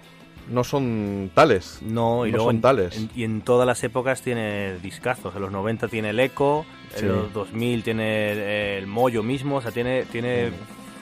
[0.50, 1.78] no son tales.
[1.82, 2.96] No, y No luego son en- tales.
[2.96, 5.34] en- y en todas las épocas tiene discazos.
[5.36, 6.64] En los 90 tiene el Eco,
[6.94, 7.00] Sí.
[7.04, 8.38] en los 2000 tiene el,
[8.82, 10.50] el Moyo mismo, o sea, tiene, tiene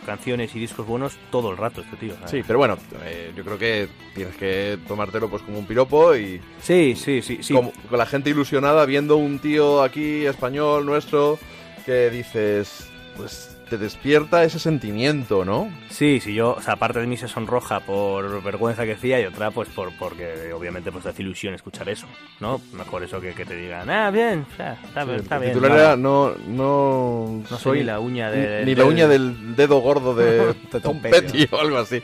[0.06, 2.14] canciones y discos buenos todo el rato este tío.
[2.16, 2.30] ¿sabes?
[2.30, 6.40] Sí, pero bueno, eh, yo creo que tienes que tomártelo pues como un piropo y
[6.62, 7.54] Sí, sí, sí, sí.
[7.54, 11.38] como- con la gente ilusionada viendo un tío aquí español nuestro
[11.86, 12.86] que dices,
[13.16, 15.72] pues te despierta ese sentimiento, ¿no?
[15.88, 19.24] Sí, sí, yo, o sea, aparte de mí se sonroja por vergüenza que hacía y
[19.24, 22.06] otra pues por porque obviamente pues te hace ilusión escuchar eso,
[22.40, 22.60] ¿no?
[22.72, 25.52] Mejor eso que, que te digan, ah, bien, o sea, está, Sí, está el bien.
[25.54, 25.82] titular vale".
[25.84, 29.78] era no, no, No soy ni la uña de- ni la del- uña del dedo
[29.80, 30.24] gordo de,
[30.72, 32.02] De Tom Tom Petty Petty, o algo así,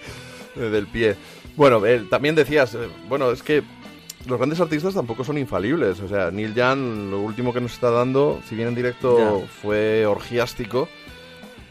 [0.55, 1.17] del pie.
[1.57, 3.63] Bueno, eh, también decías, eh, bueno, es que
[4.29, 6.01] los grandes artistas tampoco son infalibles.
[6.01, 9.47] O sea, Neil Young, lo último que nos está dando, si bien en directo Ya.
[9.63, 10.89] fue orgiástico,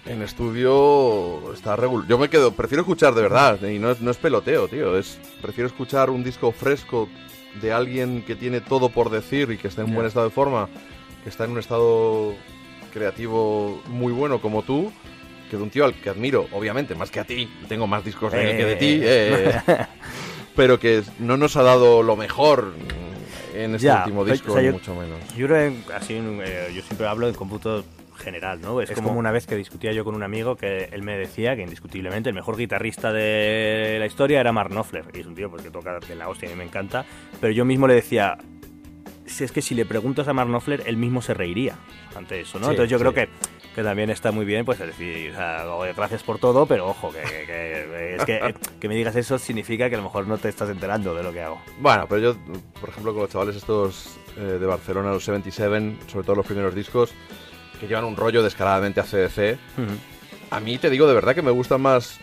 [0.06, 2.07] en estudio está regular.
[2.07, 4.98] Yo me quedo, prefiero escuchar de verdad, y no es, no es peloteo, tío.
[4.98, 7.10] Es, prefiero escuchar un disco fresco
[7.61, 10.32] de alguien que tiene todo por decir y que está en un buen estado de
[10.32, 10.69] forma,
[11.23, 12.34] que está en un estado
[12.94, 14.91] creativo muy bueno como tú,
[15.49, 17.49] que de un tío al que admiro, obviamente, más que a ti.
[17.68, 18.99] Tengo más discos de él que de ti.
[19.02, 19.61] Eh.
[19.68, 19.86] eh,
[20.56, 22.73] pero que no nos ha dado lo mejor
[23.53, 25.18] en este Ya, último disco, o sea, yo- mucho menos.
[25.36, 27.84] Yo creo que así, eh, yo siempre hablo en cómputo
[28.16, 28.82] general, ¿no?
[28.82, 31.18] Es, Es como como- una vez que discutía yo con un amigo que él me
[31.18, 35.06] decía que indiscutiblemente el mejor guitarrista de la historia era Mark Knopfler.
[35.14, 37.06] Y es un tío pues, que toca de la hostia y a mí me encanta.
[37.42, 38.38] Pero yo mismo le decía,
[39.26, 41.76] si es que si le preguntas a Mark Knopfler, él mismo se reiría
[42.16, 42.66] ante eso, ¿no?
[42.68, 43.02] Sí, Entonces yo sí.
[43.04, 43.30] creo que,
[43.74, 47.12] que también está muy bien, pues decir, o sea, oye, gracias por todo, pero ojo,
[47.12, 50.26] que, que- que- es que, eh, que me digas eso significa que a lo mejor
[50.28, 51.60] no te estás enterando de lo que hago.
[51.80, 52.36] Bueno, pero yo,
[52.80, 56.74] por ejemplo, con los chavales estos eh, de Barcelona, los 77, sobre todo los primeros
[56.74, 57.14] discos,
[57.86, 59.57] que llevan un rollo descaradamente a CDC,
[60.49, 62.20] a mí te digo de verdad que me gustan más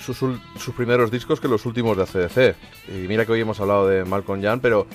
[0.00, 2.56] sus, sus primeros discos que los últimos de ACDC.
[2.88, 4.86] Y mira que hoy hemos hablado de Malcolm Jan, pero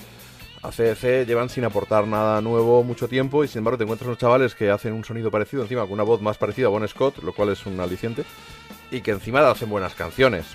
[0.62, 4.54] ACDC llevan sin aportar nada nuevo mucho tiempo y sin embargo te encuentras unos chavales
[4.54, 7.32] que hacen un sonido parecido, encima con una voz más parecida a Bon Scott, lo
[7.32, 8.24] cual es un aliciente,
[8.90, 10.46] y que encima hacen buenas canciones.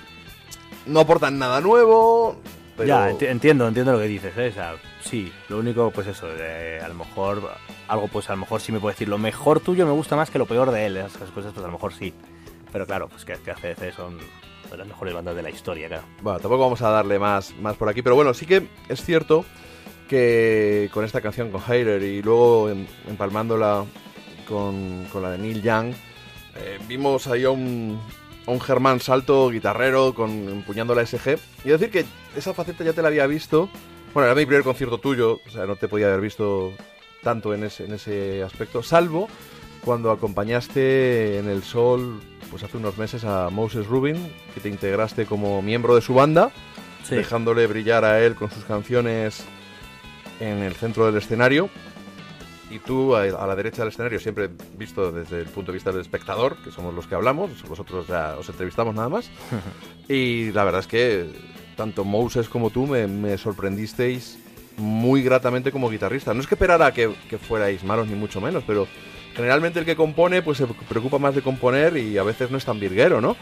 [0.85, 2.37] No aportan nada nuevo,
[2.75, 2.87] pero...
[2.87, 4.49] Ya, enti- entiendo, entiendo lo que dices, ¿eh?
[4.49, 7.51] O sea, sí, lo único, pues eso, de, a lo mejor,
[7.87, 10.29] algo, pues a lo mejor sí me puede decir, lo mejor tuyo me gusta más
[10.29, 12.13] que lo peor de él, esas cosas, pues a lo mejor sí.
[12.71, 14.17] Pero claro, pues que, que ACDC son
[14.71, 16.03] de las mejores bandas de la historia, claro.
[16.21, 19.45] Bueno, tampoco vamos a darle más, más por aquí, pero bueno, sí que es cierto
[20.09, 23.85] que con esta canción, con Heider, y luego em- empalmándola
[24.47, 25.93] con, con la de Neil Young,
[26.55, 27.99] eh, vimos ahí a un,
[28.45, 31.37] un Germán Salto guitarrero con, empuñando la SG.
[31.65, 32.05] Y decir que
[32.35, 33.69] esa faceta ya te la había visto.
[34.13, 36.73] Bueno, era mi primer concierto tuyo, o sea, no te podía haber visto
[37.23, 39.27] tanto en ese, en ese aspecto, salvo
[39.83, 44.15] cuando acompañaste en el sol, pues hace unos meses a Moses Rubin,
[44.53, 46.51] que te integraste como miembro de su banda,
[47.03, 47.15] Sí.
[47.15, 49.43] dejándole brillar a él con sus canciones
[50.39, 51.69] en el centro del escenario.
[52.73, 55.91] Y tú, a, a la derecha del escenario, siempre visto desde el punto de vista
[55.91, 59.29] del espectador, que somos los que hablamos, vosotros ya os entrevistamos nada más.
[60.09, 61.29] y la verdad es que
[61.75, 64.39] tanto Moses como tú me, me sorprendisteis
[64.77, 66.33] muy gratamente como guitarrista.
[66.33, 68.87] No es que esperara que, que fuerais malos ni mucho menos, pero
[69.35, 72.65] generalmente el que compone pues se preocupa más de componer y a veces no es
[72.65, 73.35] tan virguero, ¿no?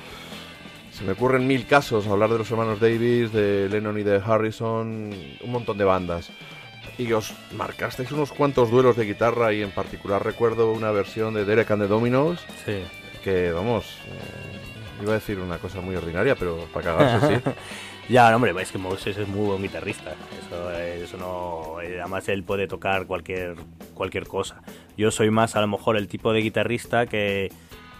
[0.91, 5.09] Se me ocurren mil casos, hablar de los hermanos Davis, de Lennon y de Harrison,
[5.41, 6.31] un montón de bandas.
[7.01, 11.45] Y os marcasteis unos cuantos duelos de guitarra y en particular recuerdo una versión de
[11.45, 12.83] Derek and the Dominos Sí.
[13.23, 17.41] que, vamos, eh, iba a decir una cosa muy ordinaria, pero para cagarse sí.
[18.09, 20.11] Ya, no, hombre, es que Moses es muy buen guitarrista.
[20.45, 21.79] Eso, eso no.
[21.81, 23.55] eh, Además, él puede tocar cualquier,
[23.93, 24.61] cualquier cosa.
[24.97, 27.49] Yo soy más, a lo mejor, el tipo de guitarrista que,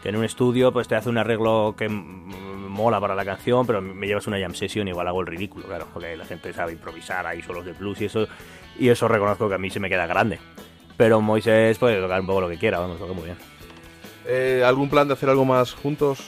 [0.04, 3.82] que en un estudio pues te hace un arreglo que mola para la canción, pero
[3.82, 7.26] me llevas una jam session igual hago el ridículo, claro, porque la gente sabe improvisar,
[7.28, 8.28] hay solos de blues y eso,
[8.78, 10.40] y eso reconozco que a mí se me queda grande.
[10.98, 13.38] Pero Moisés puede tocar un poco lo que quiera, vamos, toca muy bien.
[14.26, 16.20] Eh, ¿Algún plan de hacer algo más juntos?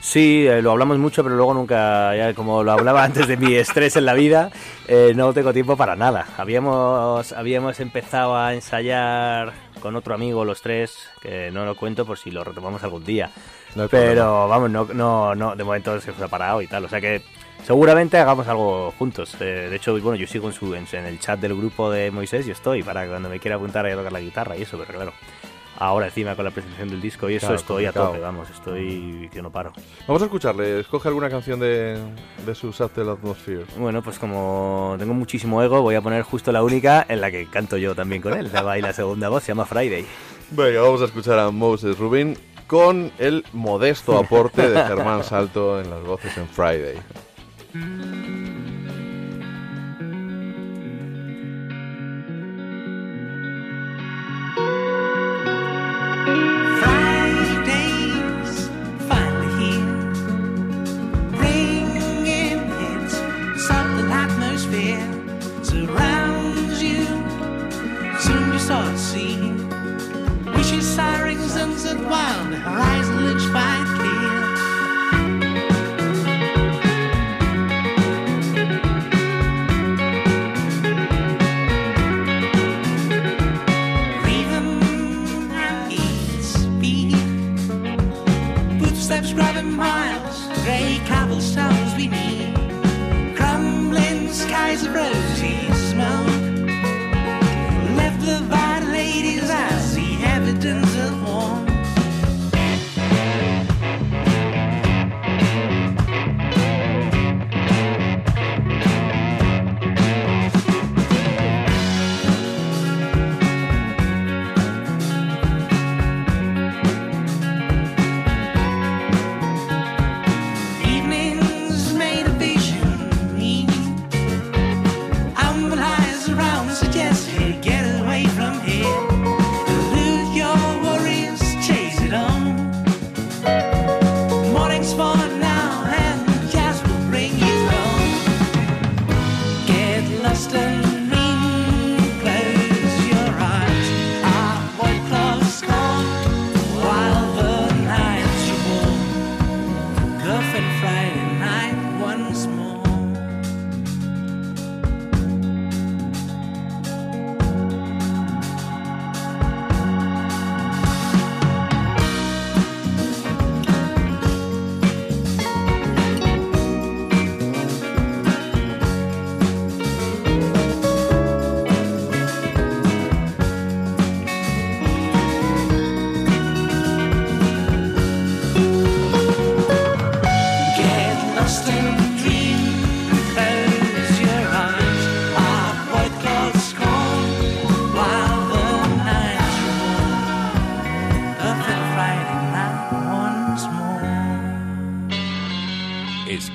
[0.00, 3.54] Sí, eh, lo hablamos mucho, pero luego nunca, ya como lo hablaba antes de mi
[3.54, 4.50] estrés en la vida,
[4.88, 6.26] eh, no tengo tiempo para nada.
[6.38, 12.18] Habíamos, habíamos empezado a ensayar con otro amigo los tres, que no lo cuento por
[12.18, 13.30] si lo retomamos algún día.
[13.74, 14.46] No pero problema.
[14.46, 16.86] vamos, no, no, no, de momento se ha parado y tal.
[16.86, 17.22] O sea que
[17.64, 19.36] seguramente hagamos algo juntos.
[19.40, 22.10] Eh, de hecho, bueno, yo sigo en, su, en, en el chat del grupo de
[22.10, 24.92] Moisés y estoy para cuando me quiera apuntar a tocar la guitarra y eso, pero
[24.98, 25.12] claro.
[25.78, 29.30] Ahora encima con la presentación del disco y eso Claro, estoy a tope, vamos, estoy
[29.32, 29.72] que no paro.
[30.06, 30.80] Vamos a escucharle.
[30.80, 31.98] Escoge alguna canción de,
[32.44, 33.64] de su Subtle Atmosphere.
[33.78, 37.46] Bueno, pues como tengo muchísimo ego, voy a poner justo la única en la que
[37.46, 38.50] canto yo también con él.
[38.52, 40.04] La va y la segunda voz se llama Friday.
[40.50, 45.88] Venga, vamos a escuchar a Moses Rubin con el modesto aporte de Germán Salto en
[45.88, 46.96] las voces en Friday.
[47.72, 48.59] Mm-hmm.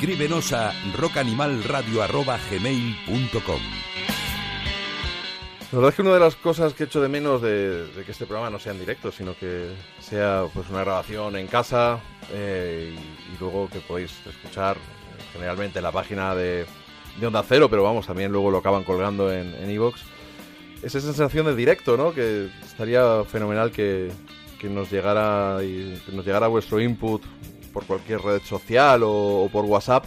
[0.06, 3.62] Escríbenos a rockanimalradio.gmail.com
[5.72, 8.12] La verdad es que una de las cosas que echo de menos de, de que
[8.12, 12.02] este programa no sea en directo, sino que sea pues una grabación en casa
[12.32, 14.80] eh, y, y luego que podéis escuchar eh,
[15.34, 16.68] generalmente en la página de,
[17.20, 20.02] de Onda Cero, pero vamos, también luego lo acaban colgando en en iVoox.
[20.84, 22.14] Esa sensación de directo, ¿no?
[22.14, 24.12] Que estaría fenomenal que,
[24.60, 27.24] que nos llegara y que nos llegara vuestro input
[27.76, 30.06] por cualquier red social o, o por WhatsApp.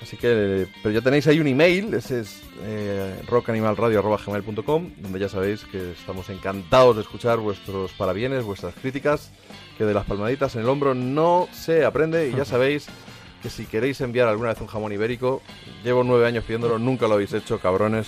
[0.00, 5.64] Así que, pero ya tenéis ahí un email, ese es eh, rockanimalradio.gmail.com, donde ya sabéis
[5.64, 9.32] que estamos encantados de escuchar vuestros parabienes, vuestras críticas,
[9.76, 12.86] que de las palmaditas en el hombro no se aprende y ya sabéis
[13.42, 15.42] que si queréis enviar alguna vez un jamón ibérico,
[15.82, 18.06] llevo nueve años pidiéndolo, nunca lo habéis hecho, cabrones,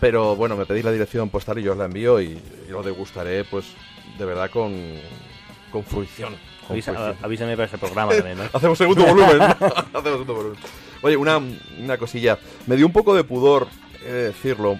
[0.00, 2.26] pero bueno, me pedís la dirección postal y yo os la envío y,
[2.68, 3.66] y lo degustaré, pues,
[4.16, 4.72] de verdad con,
[5.72, 6.36] con fruición.
[6.68, 7.16] Avisa- fruición.
[7.22, 8.44] avísame para ese programa también, ¿no?
[8.52, 9.40] Hacemos segundo volumen.
[9.60, 10.58] Hacemos segundo volumen.
[11.02, 11.40] Oye, una,
[11.78, 12.38] una cosilla.
[12.66, 13.66] Me dio un poco de pudor,
[14.06, 14.78] he de decirlo.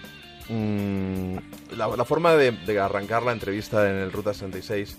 [0.49, 1.37] mm,
[1.77, 4.97] la, la forma de, de arrancar la entrevista en el Ruta 66,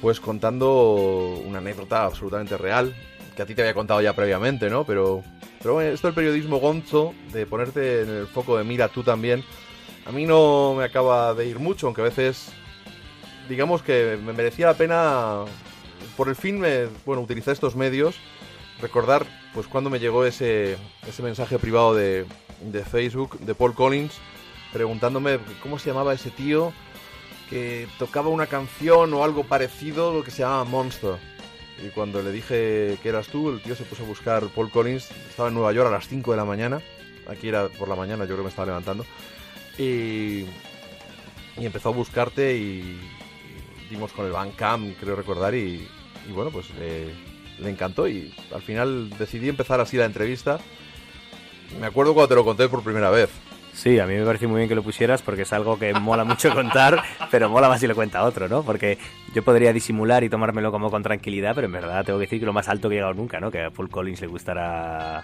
[0.00, 2.94] pues contando una anécdota absolutamente real,
[3.36, 4.84] que a ti te había contado ya previamente, ¿no?
[4.84, 5.22] Pero,
[5.60, 9.44] pero bueno, esto del periodismo gonzo, de ponerte en el foco de mira tú también,
[10.06, 12.50] a mí no me acaba de ir mucho, aunque a veces
[13.48, 15.40] digamos que me merecía la pena
[16.18, 18.16] por el fin me, bueno utilizar estos medios
[18.82, 19.24] recordar
[19.54, 20.76] pues cuando me llegó ese
[21.06, 22.26] ese mensaje privado de,
[22.60, 24.14] de Facebook de Paul Collins
[24.72, 26.72] preguntándome cómo se llamaba ese tío
[27.48, 31.14] que tocaba una canción o algo parecido lo que se llamaba Monster.
[31.82, 35.08] Y cuando le dije que eras tú el tío se puso a buscar Paul Collins
[35.30, 36.82] estaba en Nueva York a las 5 de la mañana
[37.28, 39.06] aquí era por la mañana yo creo que me estaba levantando
[39.78, 40.46] y
[41.56, 43.00] empezó a buscarte y,
[43.84, 45.88] y dimos con el Bandcamp, creo recordar, y,
[46.28, 47.12] y bueno, pues eh,
[47.58, 50.58] le encantó y al final decidí empezar así la entrevista.
[51.80, 53.30] Me acuerdo cuando te lo conté por primera vez.
[53.72, 56.24] Sí, a mí me pareció muy bien que lo pusieras porque es algo que mola
[56.24, 58.62] mucho contar, pero mola más si lo cuenta otro, ¿no?
[58.62, 58.98] Porque
[59.34, 62.46] yo podría disimular y tomármelo como con tranquilidad, pero en verdad tengo que decir que
[62.46, 63.50] lo más alto que he llegado nunca, ¿no?
[63.50, 65.22] Que a Paul Collins le gustara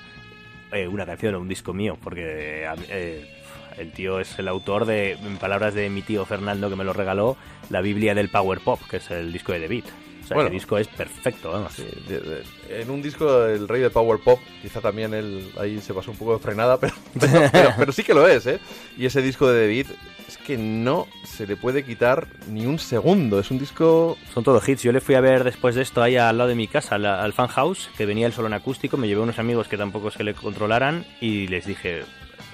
[0.71, 3.29] eh, una canción o un disco mío, porque mí, eh,
[3.77, 6.93] el tío es el autor de, en palabras de mi tío Fernando que me lo
[6.93, 7.37] regaló,
[7.71, 10.04] la Biblia del Power Pop, que es el disco de The Beat.
[10.25, 10.49] O sea, Bueno.
[10.49, 11.73] el disco es perfecto, vamos.
[11.75, 12.43] Sí, de- de-
[12.83, 16.17] en un disco El Rey del Power Pop, quizá también él ahí se pasó un
[16.17, 18.59] poco de frenada, pero, pero, pero- pero sí que lo es, ¿eh?
[18.97, 19.87] Y ese disco de David
[20.27, 23.39] es que no se le puede quitar ni un segundo.
[23.39, 24.17] Es un disco.
[24.33, 24.83] Son todos hits.
[24.83, 27.05] Yo le fui a ver después de esto ahí al lado de mi casa, al,
[27.05, 28.97] al fan house, que venía el solo en acústico.
[28.97, 32.03] Me llevé unos amigos que tampoco que le controlaran y les dije,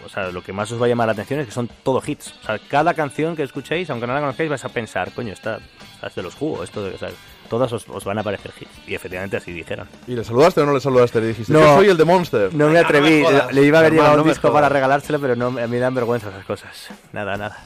[0.04, 2.02] o sea, lo que más os va a llamar la atención es que son todo
[2.04, 2.34] hits.
[2.42, 5.58] O sea, cada canción que escuchéis, aunque no la conozcáis, vais a pensar, coño, está,
[5.94, 7.10] está es de los jugos, esto de, o sea,
[7.50, 8.70] todas os, os van a parecer hits.
[8.88, 9.86] Y efectivamente así dijeron.
[10.06, 11.20] ¿Y le saludaste o no le saludaste?
[11.20, 11.60] Le dijiste, No.
[11.60, 12.54] yo soy el de Monster.
[12.54, 14.54] No me atreví, No me le iba a haber llevado no un disco jodas.
[14.62, 16.88] para regalárselo, pero no, a mí me dan vergüenza esas cosas.
[17.12, 17.58] Nada, nada.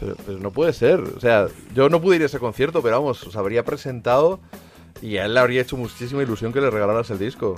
[0.00, 1.00] Pero, pero no puede ser.
[1.00, 4.40] O sea, yo no pude ir a ese concierto, pero vamos, os habría presentado
[5.00, 7.56] y a él le habría hecho muchísima ilusión que le regalaras el disco.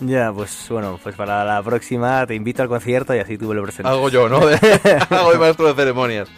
[0.00, 3.54] Ya, pues bueno, pues para la próxima te invito al concierto y así tú me
[3.54, 3.92] lo presentas.
[3.92, 4.38] Hago yo, ¿no?
[5.10, 6.28] Hago de maestro de ceremonias.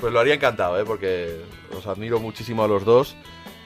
[0.00, 0.84] Pues lo haría encantado, ¿eh?
[0.84, 1.40] Porque
[1.76, 3.16] os admiro muchísimo a los dos.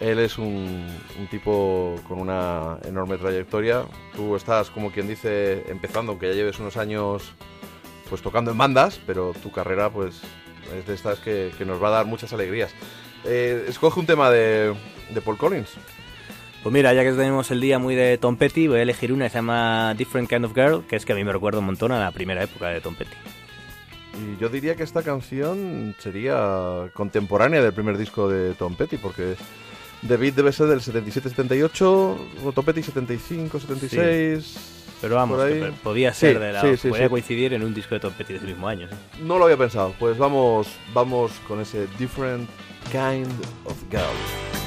[0.01, 0.86] Él es un,
[1.18, 3.85] un tipo con una enorme trayectoria.
[4.16, 7.32] Tú estás, como quien dice, empezando, aunque ya lleves unos años
[8.09, 10.22] pues tocando en bandas, pero tu carrera pues
[10.77, 12.72] es de estas que, que nos va a dar muchas alegrías.
[13.24, 14.74] Eh, escoge un tema de,
[15.10, 15.70] de Paul Collins.
[16.62, 19.27] Pues mira, ya que tenemos el día muy de Tom Petty, voy a elegir una
[19.27, 21.66] que se llama Different Kind of Girl, que es que a mí me recuerda un
[21.66, 23.14] montón a la primera época de Tom Petty.
[24.18, 29.36] Y yo diría que esta canción sería contemporánea del primer disco de Tom Petty, porque
[30.06, 31.81] The Beat debe ser del 77-78,
[32.44, 34.56] o Tom Petty 75-76.
[35.01, 36.60] Pero vamos, que podía Sí, ser de la.
[36.60, 37.10] sí, sí, podía sí.
[37.10, 38.86] coincidir en un disco de Tom Petty de ese mismo año.
[38.89, 39.22] sí.
[39.22, 39.94] No lo había pensado.
[39.98, 42.48] Pues vamos, vamos con ese Different
[42.93, 43.31] Kind
[43.64, 44.59] of Girl.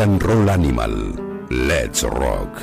[0.00, 1.46] Rock and Roll Animal.
[1.50, 2.62] Let's Rock.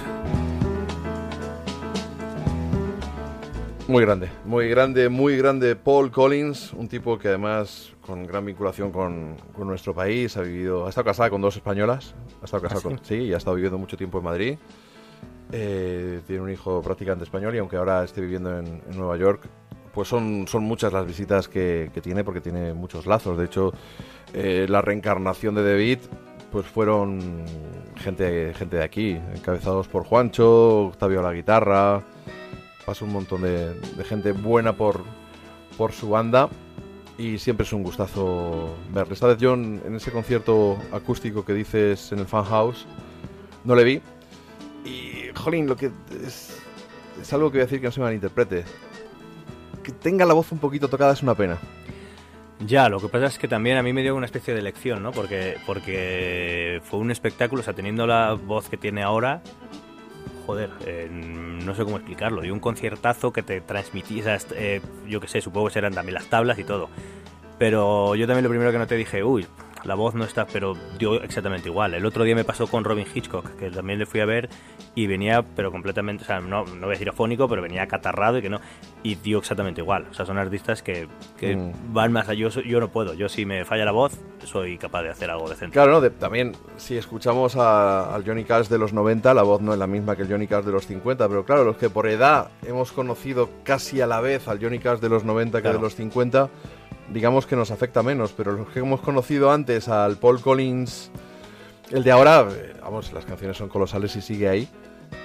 [3.88, 8.92] Muy grande, muy grande, muy grande Paul Collins, un tipo que además con gran vinculación
[8.92, 12.82] con, con nuestro país, ha vivido, ha estado casado con dos españolas, ha estado casado
[12.86, 14.58] ¿Ah, con, sí, y ha estado viviendo mucho tiempo en Madrid.
[15.52, 19.48] Eh, tiene un hijo prácticamente español y aunque ahora esté viviendo en, en Nueva York,
[19.94, 23.38] pues son, son muchas las visitas que, que tiene porque tiene muchos lazos.
[23.38, 23.74] De hecho,
[24.34, 26.00] eh, la reencarnación de David
[26.58, 27.46] pues fueron
[27.98, 32.02] gente, gente de aquí, encabezados por Juancho, Octavio a la guitarra,
[32.84, 35.04] pasó un montón de, gente buena por,
[35.78, 36.50] por su banda
[37.16, 39.14] y siempre es un gustazo verle.
[39.14, 42.88] Esta vez yo en, ese concierto acústico que dices en el Fan House
[43.64, 44.02] no le vi
[44.84, 45.92] y, jolín, lo que
[46.26, 46.60] es,
[47.22, 48.64] es algo que voy a decir que no se malinterprete.
[49.84, 51.60] Que tenga la voz un poquito tocada es una pena.
[52.66, 55.04] Ya, lo que pasa es que también a mí me dio una especie de lección,
[55.04, 55.12] ¿no?
[55.12, 59.42] Porque, porque fue un espectáculo, o sea, teniendo la voz que tiene ahora,
[60.48, 65.28] joder, eh, no sé cómo explicarlo, dio un conciertazo que te transmitía, eh, yo qué
[65.28, 66.90] sé, supongo que serán también las tablas y todo.
[67.60, 69.46] Pero yo también lo primero que noté dije, uy,
[69.84, 71.94] la voz no está, pero dio exactamente igual.
[71.94, 74.50] El otro día me pasó con Robin Hitchcock, que también le fui a ver
[74.96, 78.38] y venía, pero completamente, o sea, no, no voy a decir afónico, pero venía catarrado
[78.38, 78.60] y que no,
[79.04, 80.08] y dio exactamente igual.
[80.10, 81.08] O sea, son artistas que,
[81.40, 81.94] que Mm.
[81.94, 82.48] van más allá.
[82.50, 85.50] Yo, yo no puedo, yo si me falla la voz, soy capaz de hacer algo
[85.50, 85.74] decente.
[85.74, 86.02] Claro, ¿no?
[86.02, 89.80] De- también si escuchamos a- al Johnny Cash de los 90, la voz no es
[89.80, 92.50] la misma que el Johnny Cash de los 50, pero claro, los que por edad
[92.66, 95.78] hemos conocido casi a la vez al Johnny Cash de los 90 que Claro.
[95.78, 96.50] de los 50,
[97.10, 101.12] digamos que nos afecta menos, pero los que hemos conocido antes al Paul Collins,
[101.92, 104.68] el de ahora, eh, vamos, las canciones son colosales y sigue ahí.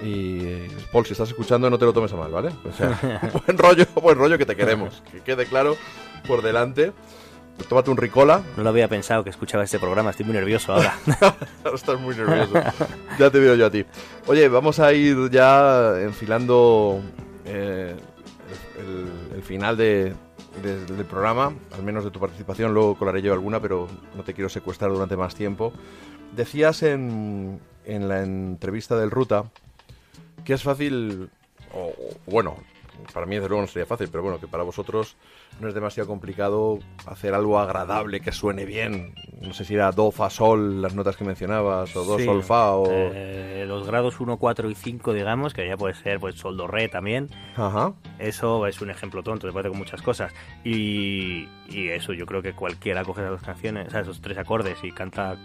[0.00, 2.50] Y eh, Paul, si estás escuchando, no te lo tomes a mal, ¿vale?
[2.68, 2.98] O sea,
[3.46, 5.02] buen rollo, buen rollo que te queremos.
[5.10, 5.76] Que quede claro
[6.26, 6.92] por delante.
[7.68, 10.96] Tómate un Ricola, No lo había pensado que escuchaba este programa, estoy muy nervioso ahora.
[11.20, 12.54] Ahora estás muy nervioso.
[13.18, 13.84] ya te veo yo a ti.
[14.26, 17.00] Oye, vamos a ir ya enfilando
[17.44, 17.94] eh,
[18.80, 20.14] el, el final de-
[20.62, 22.74] de- del programa, al menos de tu participación.
[22.74, 25.72] Luego colaré yo alguna, pero no te quiero secuestrar durante más tiempo.
[26.36, 29.44] Decías en, en la entrevista del Ruta
[30.44, 31.30] que es fácil,
[31.74, 31.92] o,
[32.26, 32.56] bueno,
[33.12, 35.16] para mí desde luego no sería fácil, pero bueno, que para vosotros
[35.60, 39.14] no es demasiado complicado hacer algo agradable, que suene bien.
[39.40, 42.24] No sé si era do, fa, sol, las notas que mencionabas, o do, Sí.
[42.24, 42.84] sol, fa, o...
[42.88, 46.66] Eh, los grados 1, 4 y 5, digamos, que ya puede ser pues sol, do,
[46.66, 47.28] re también.
[47.56, 47.92] Ajá.
[48.18, 50.32] Eso es un ejemplo tonto, se puede hacer con muchas cosas.
[50.64, 54.38] Y, y eso, yo creo que cualquiera coge esas dos canciones, o sea, esos tres
[54.38, 55.36] acordes y canta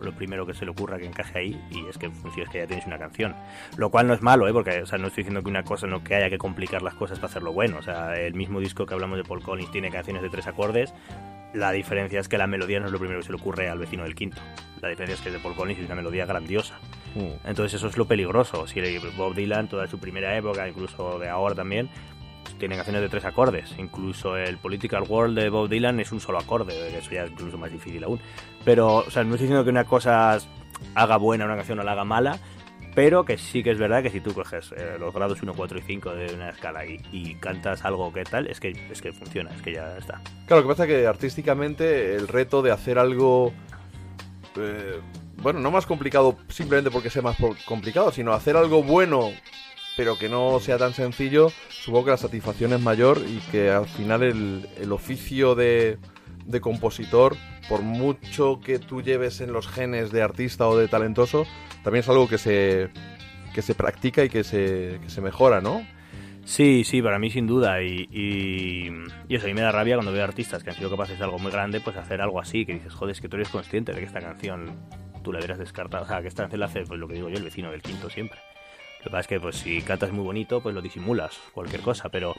[0.00, 2.58] lo primero que se le ocurra que encaje ahí y es que funciona, es que
[2.58, 3.34] ya tienes una canción.
[3.76, 4.52] Lo cual no es malo, ¿eh?
[4.52, 6.94] porque o sea, no estoy diciendo que una cosa no que haya que complicar las
[6.94, 7.78] cosas para hacerlo bueno.
[7.78, 10.94] O sea, el mismo disco que hablamos de Paul Collins tiene canciones de tres acordes.
[11.54, 13.78] La diferencia es que la melodía no es lo primero que se le ocurre al
[13.78, 14.40] vecino del quinto.
[14.80, 16.78] La diferencia es que es de Paul Collins es una melodía grandiosa.
[17.14, 17.46] Mm.
[17.46, 18.66] Entonces eso es lo peligroso.
[18.66, 18.80] Si
[19.16, 21.90] Bob Dylan, toda su primera época, incluso de ahora también,
[22.58, 23.74] tiene canciones de tres acordes.
[23.78, 27.58] Incluso el Political World de Bob Dylan es un solo acorde, eso ya es incluso
[27.58, 28.20] más difícil aún.
[28.64, 30.38] Pero, o sea, no estoy diciendo que una cosa
[30.94, 32.38] haga buena una canción o la haga mala,
[32.94, 35.78] pero que sí que es verdad que si tú coges eh, los grados 1, 4
[35.78, 39.12] y 5 de una escala y, y cantas algo que tal, es que, es que
[39.12, 40.20] funciona, es que ya está.
[40.46, 43.52] Claro, lo que pasa es que artísticamente el reto de hacer algo,
[44.56, 45.00] eh,
[45.36, 49.30] bueno, no más complicado simplemente porque sea más complicado, sino hacer algo bueno,
[49.96, 53.86] pero que no sea tan sencillo, supongo que la satisfacción es mayor y que al
[53.86, 55.98] final el, el oficio de,
[56.46, 57.36] de compositor,
[57.68, 61.46] por mucho que tú lleves en los genes de artista o de talentoso,
[61.82, 62.90] también es algo que se,
[63.54, 65.86] que se practica y que se, que se mejora, ¿no?
[66.44, 67.82] Sí, sí, para mí sin duda.
[67.82, 68.90] Y, y,
[69.28, 71.24] y eso, a mí me da rabia cuando veo artistas que han sido capaces de
[71.24, 73.92] algo muy grande, pues hacer algo así, que dices, joder, es que tú eres consciente
[73.92, 74.72] de que esta canción
[75.22, 76.04] tú la hubieras descartado.
[76.04, 77.80] O sea, que esta canción la hace, pues lo que digo yo, el vecino del
[77.80, 78.40] quinto siempre.
[79.02, 82.08] Lo que pasa es que, pues si cantas muy bonito, pues lo disimulas, cualquier cosa.
[82.08, 82.36] Pero,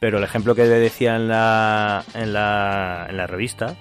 [0.00, 3.76] pero el ejemplo que decía en la, en la, en la revista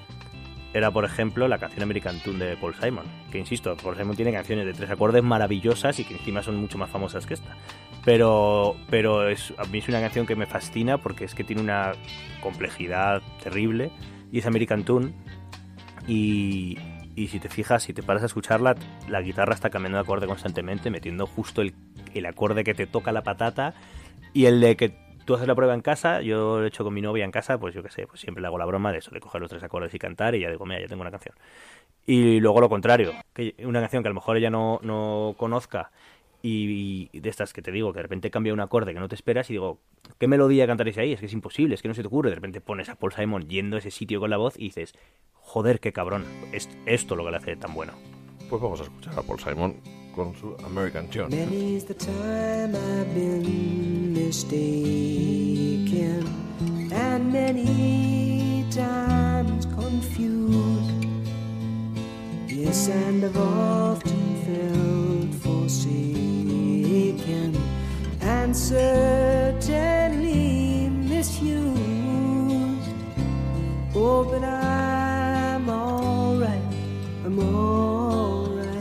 [0.71, 3.05] era, por ejemplo, la canción American Tune de Paul Simon.
[3.31, 6.77] Que insisto, Paul Simon tiene canciones de tres acordes maravillosas y que encima son mucho
[6.77, 7.57] más famosas que esta.
[8.03, 11.61] Pero, pero es, a mí es una canción que me fascina porque es que tiene
[11.61, 11.93] una
[12.39, 13.89] complejidad terrible
[14.31, 15.13] y es American Tune.
[16.07, 16.77] Y,
[17.15, 18.75] y si te fijas, si te paras a escucharla,
[19.07, 21.73] la guitarra está cambiando de acorde constantemente, metiendo justo el,
[22.13, 23.73] el acorde que te toca la patata
[24.33, 26.93] y el de que tú haces la prueba en casa, yo lo he hecho con
[26.93, 28.99] mi novia en casa, pues yo qué sé, pues siempre le hago la broma de
[28.99, 31.11] eso, de coger los tres acordes y cantar y ya digo, mira, ya tengo una
[31.11, 31.35] canción.
[32.05, 35.91] Y luego lo contrario, que una canción que a lo mejor ella no, no conozca
[36.45, 39.07] y, y de estas que te digo, que de repente cambia un acorde que no
[39.07, 39.79] te esperas y digo,
[40.19, 41.13] ¿qué melodía cantaréis ahí?
[41.13, 42.29] Es que es imposible, es que no se te ocurre.
[42.29, 44.93] De repente pones a Paul Simon yendo a ese sitio con la voz y dices,
[45.33, 47.93] joder, qué cabrón, es esto lo que le hace tan bueno.
[48.49, 49.75] Pues vamos a escuchar a Paul Simon
[50.15, 51.31] con su American John.
[51.31, 54.61] Many's the time I've been mistaken,
[56.93, 60.91] and many times confused.
[62.47, 65.24] Yes, and I've often felt
[65.65, 67.57] forsaken,
[68.21, 69.59] and certainly
[70.89, 71.73] misused.
[73.95, 76.61] Oh, but I'm alright,
[77.25, 78.75] I'm alright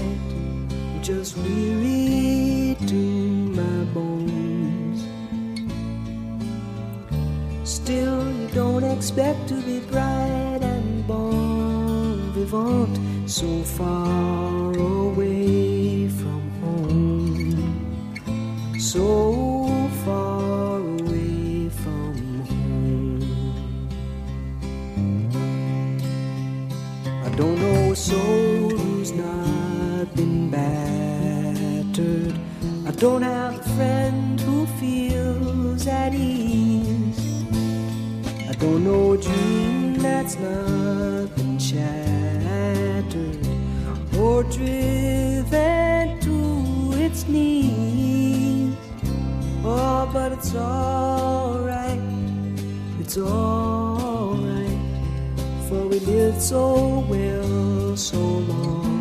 [1.01, 2.95] just weary to
[3.61, 5.07] my bones.
[7.65, 15.44] Still, you don't expect to be bright and bon vivant so far away
[18.95, 22.15] So far away from
[22.47, 23.23] home.
[27.25, 32.39] I don't know a soul who's not been battered.
[32.87, 37.19] I don't have a friend who feels at ease.
[38.49, 43.45] I don't know a dream that's not been shattered
[44.17, 48.44] or driven to its knees.
[49.67, 51.99] Oh, but it's alright,
[53.01, 54.79] it's alright,
[55.69, 58.93] for we lived so well so long.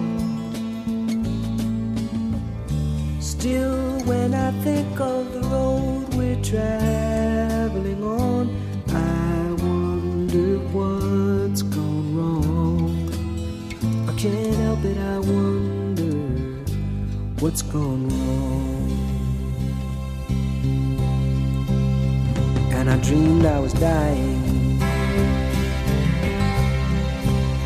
[3.19, 8.47] Still, when I think of the road we're traveling on,
[8.87, 13.09] I wonder what's gone wrong.
[14.07, 16.63] I can't help it, I wonder
[17.41, 18.62] what's gone wrong.
[23.03, 24.81] Dreamed I was dying.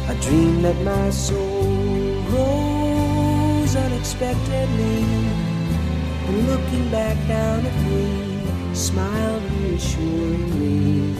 [0.09, 1.63] I dreamed that my soul
[2.33, 5.03] rose unexpectedly.
[6.27, 11.15] And looking back down at me, smiled reassuringly.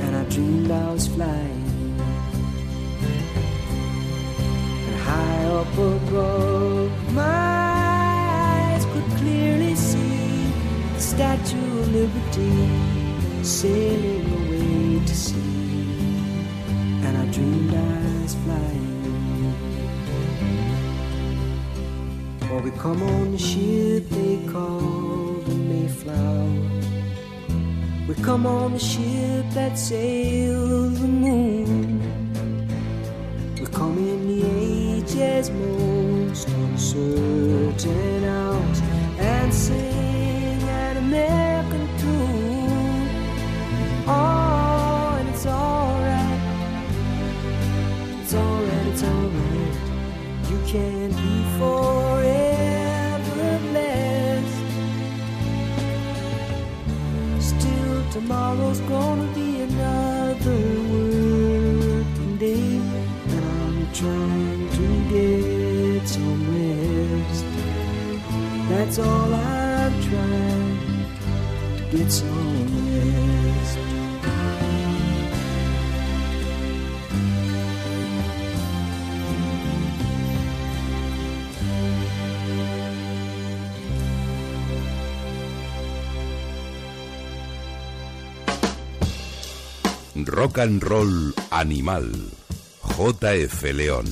[0.00, 1.64] And I dreamed I was flying.
[4.88, 7.22] And high up above, my
[8.50, 10.52] eyes could clearly see
[10.94, 12.93] the Statue of Liberty
[13.44, 15.36] sailing away to sea.
[17.04, 19.54] And I dreamed I was flying.
[22.50, 26.70] Or we come on the ship they call the Mayflower.
[28.08, 32.00] We come on the ship that sails the moon.
[33.60, 38.80] We come in the age's most uncertain hours
[39.18, 39.83] and sing
[90.44, 92.04] Rock and Roll Animal.
[92.98, 94.04] JF León.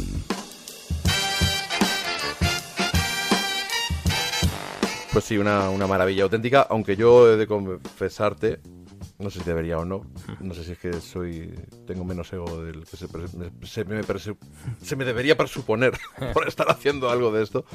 [5.12, 8.60] Pues sí, una, una maravilla auténtica, aunque yo he de confesarte,
[9.18, 10.06] no sé si debería o no,
[10.40, 11.52] no sé si es que soy
[11.86, 14.02] tengo menos ego del que se, me- se, me,
[14.80, 15.92] se debería presuponer
[16.32, 17.66] por estar haciendo algo de esto.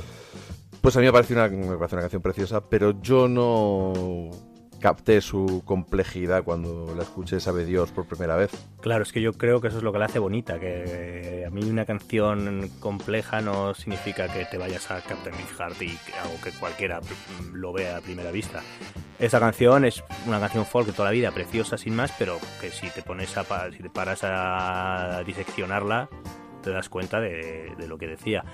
[0.82, 4.32] Pues a mí me parece una, me parece una canción preciosa, pero yo no
[4.88, 8.52] capté su complejidad cuando la escuché Sabe Dios por primera vez.
[8.80, 11.50] Claro, es que yo creo que eso es lo que la hace bonita, que a
[11.50, 16.52] mí una canción compleja no significa que te vayas a Captain Beefheart y o que
[16.52, 17.02] cualquiera
[17.52, 18.62] lo vea a primera vista.
[19.20, 22.72] Esta canción es una canción folk de toda la vida, preciosa sin más, pero que
[22.72, 26.08] si te pones a si te paras a diseccionarla,
[26.64, 28.46] te das cuenta de, de lo que decía.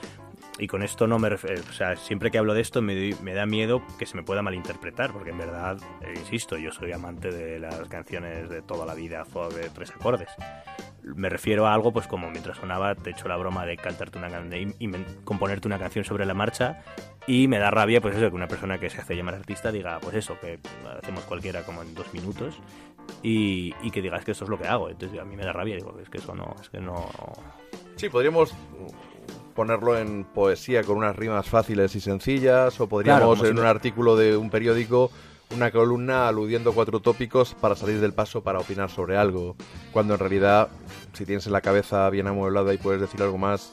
[0.60, 3.34] Y con esto no me refiero, o sea, siempre que hablo de esto me, me
[3.34, 7.32] da miedo que se me pueda malinterpretar, porque en verdad, eh, insisto, yo soy amante
[7.32, 9.24] de las canciones de toda la vida,
[9.56, 10.30] de tres acordes.
[11.02, 14.20] Me refiero a algo, pues como mientras sonaba, te he hecho la broma de cantarte
[14.20, 16.84] una can- de in- inven- componerte una canción sobre la marcha,
[17.26, 20.00] y me da rabia, pues eso, que una persona que se hace llamar artista diga,
[20.02, 20.60] pues eso, que
[21.02, 22.60] hacemos cualquiera como en dos minutos,
[23.24, 24.90] y, y que digas que eso es lo que hago.
[24.92, 27.10] Entonces a mí me da rabia, digo, es que eso no, es que no...
[27.96, 28.54] Sí, podríamos
[29.54, 33.62] ponerlo en poesía con unas rimas fáciles y sencillas, o Claro, podríamos si en no-
[33.62, 35.12] un artículo de un periódico
[35.56, 39.56] una columna aludiendo a cuatro tópicos para salir del paso para opinar sobre algo,
[39.92, 40.70] cuando en realidad
[41.14, 43.72] si tienes en la cabeza bien amueblada y puedes decir algo más,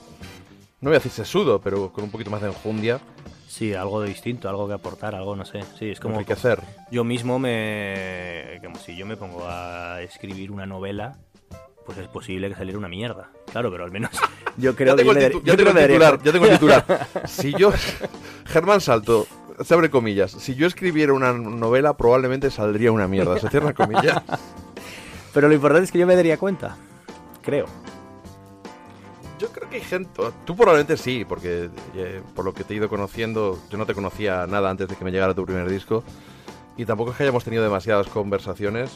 [0.83, 3.01] no voy a decir sesudo, pero con un poquito más de enjundia,
[3.49, 5.61] Sí, algo distinto, algo que aportar, algo, no sé.
[5.77, 6.15] Sí, es como...
[6.15, 6.61] enriquecer.
[6.93, 8.61] Yo mismo me...
[8.63, 11.17] Como si yo me pongo a escribir una novela,
[11.85, 13.31] pues es posible que saliera una mierda.
[13.51, 14.11] Claro, pero al menos
[14.57, 15.05] yo creo que...
[15.05, 15.13] yo
[15.43, 17.09] yo tengo el titular, ya tengo el titular.
[17.27, 17.73] Si yo,
[18.47, 19.27] Germán Salto,
[19.65, 24.23] se abre comillas, si yo escribiera una novela probablemente saldría una mierda, se cierran comillas.
[25.35, 26.77] Pero lo importante es que yo me daría cuenta.
[27.43, 27.67] Creo.
[29.39, 30.11] Yo creo que hay gente,
[30.45, 33.95] tú probablemente sí, porque eh, por lo que te he ido conociendo, yo no te
[33.95, 36.05] conocía nada antes de que me llegara tu primer disco,
[36.77, 38.91] y tampoco es que hayamos tenido demasiadas conversaciones,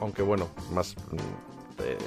[0.00, 1.51] aunque bueno, más mm,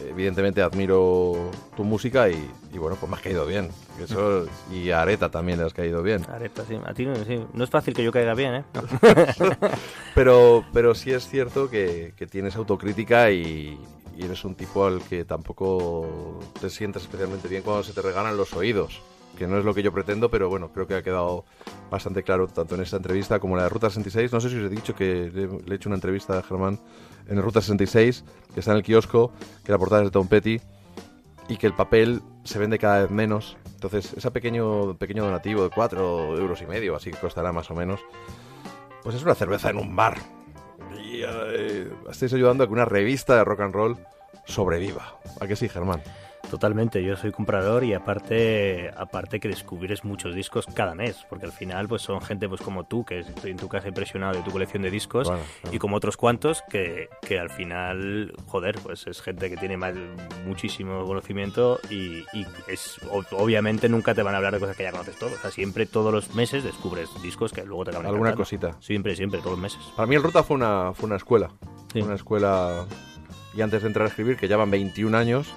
[0.09, 3.69] evidentemente admiro tu música y, y bueno, pues me has caído bien.
[4.01, 6.25] Eso, y a Areta también le has caído bien.
[6.29, 6.77] Areta, sí.
[6.85, 7.39] A ti no, sí.
[7.53, 8.63] no es fácil que yo caiga bien, ¿eh?
[10.15, 13.77] Pero, pero sí es cierto que, que tienes autocrítica y,
[14.17, 18.37] y eres un tipo al que tampoco te sientes especialmente bien cuando se te regalan
[18.37, 19.01] los oídos.
[19.37, 21.43] Que no es lo que yo pretendo, pero bueno, creo que ha quedado
[21.91, 24.31] bastante claro tanto en esta entrevista como en la de Ruta 66.
[24.31, 26.79] No sé si os he dicho que le, le he hecho una entrevista a Germán
[27.27, 28.23] en Ruta 66,
[28.53, 29.31] que está en el kiosco,
[29.63, 30.59] que la portada es de Tom Petty
[31.47, 33.57] y que el papel se vende cada vez menos.
[33.73, 37.75] Entonces, ese pequeño, pequeño donativo de 4 euros y medio, así que costará más o
[37.75, 37.99] menos,
[39.03, 40.17] pues es una cerveza en un bar.
[41.03, 43.97] Y eh, estáis ayudando a que una revista de rock and roll
[44.45, 45.19] sobreviva.
[45.39, 46.01] ¿A que sí, Germán?
[46.55, 51.51] Totalmente, yo soy comprador y aparte aparte que descubres muchos discos cada mes, porque al
[51.51, 54.51] final pues son gente pues como tú, que estoy en tu casa impresionado de tu
[54.51, 55.75] colección de discos, Bueno, claro.
[55.75, 59.75] y como otros cuantos que, que al final, joder, pues es gente que tiene
[60.45, 64.83] muchísimo conocimiento y, y es ob- obviamente nunca te van a hablar de cosas que
[64.83, 68.05] ya conoces todo, o sea, siempre todos los meses descubres discos que luego te acaban
[68.07, 68.43] Alguna encantando.
[68.69, 68.81] cosita.
[68.81, 69.81] Siempre, siempre, todos los meses.
[69.97, 71.49] Para mí el Ruta fue una, fue una escuela.
[71.95, 72.85] Una escuela...
[73.57, 75.53] Y antes de entrar a escribir, que ya van 21 años,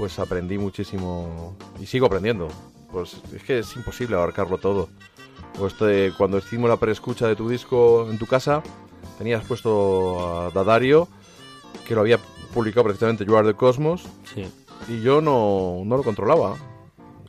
[0.00, 2.48] pues aprendí muchísimo y sigo aprendiendo.
[2.90, 4.88] Pues es que es imposible abarcarlo todo.
[5.58, 8.62] Pues te- cuando hicimos la preescucha de tu disco en tu casa,
[9.18, 11.06] tenías puesto a Dadario,
[11.86, 12.18] que lo había
[12.54, 14.04] publicado precisamente You Are the Cosmos,
[14.34, 14.46] Sí.
[14.88, 16.56] y yo no, no lo controlaba.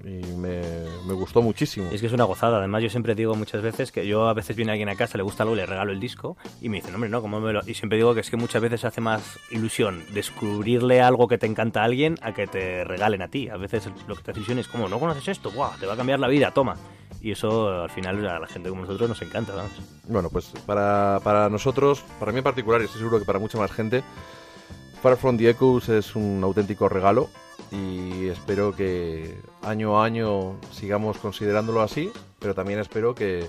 [0.04, 0.62] Y me,
[1.06, 1.90] me gustó muchísimo.
[1.92, 2.58] Es que es una gozada.
[2.58, 5.24] Además, yo siempre digo muchas veces que yo a veces viene alguien a casa, le
[5.24, 7.62] gusta algo, le regalo el disco y me dice, no, hombre, no, ¿cómo me lo...?
[7.68, 11.46] Y siempre digo que es que muchas veces hace más ilusión descubrirle algo que te
[11.46, 13.50] encanta a alguien a que te regalen a ti.
[13.50, 15.52] A veces lo que te hace ilusión es como, ¿no conoces esto?
[15.52, 15.78] ¡Buah!
[15.80, 16.78] Te va a cambiar la vida, toma.
[17.22, 19.72] Y eso al final a la gente como nosotros nos encanta, vamos.
[20.08, 23.60] Bueno, pues para, para nosotros, para mí en particular, y estoy seguro que para mucha
[23.60, 24.04] más gente,
[25.04, 27.30] Far From the Echoes es un auténtico regalo
[27.72, 33.48] y espero que año a año sigamos considerándolo así, pero también espero que,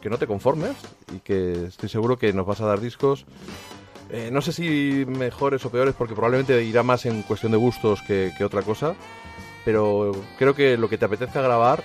[0.00, 0.76] que no te conformes
[1.14, 3.24] y que estoy seguro que nos vas a dar discos,
[4.10, 8.02] eh, no sé si mejores o peores, porque probablemente irá más en cuestión de gustos
[8.02, 8.94] que, que otra cosa,
[9.64, 11.82] pero creo que lo que te apetezca grabar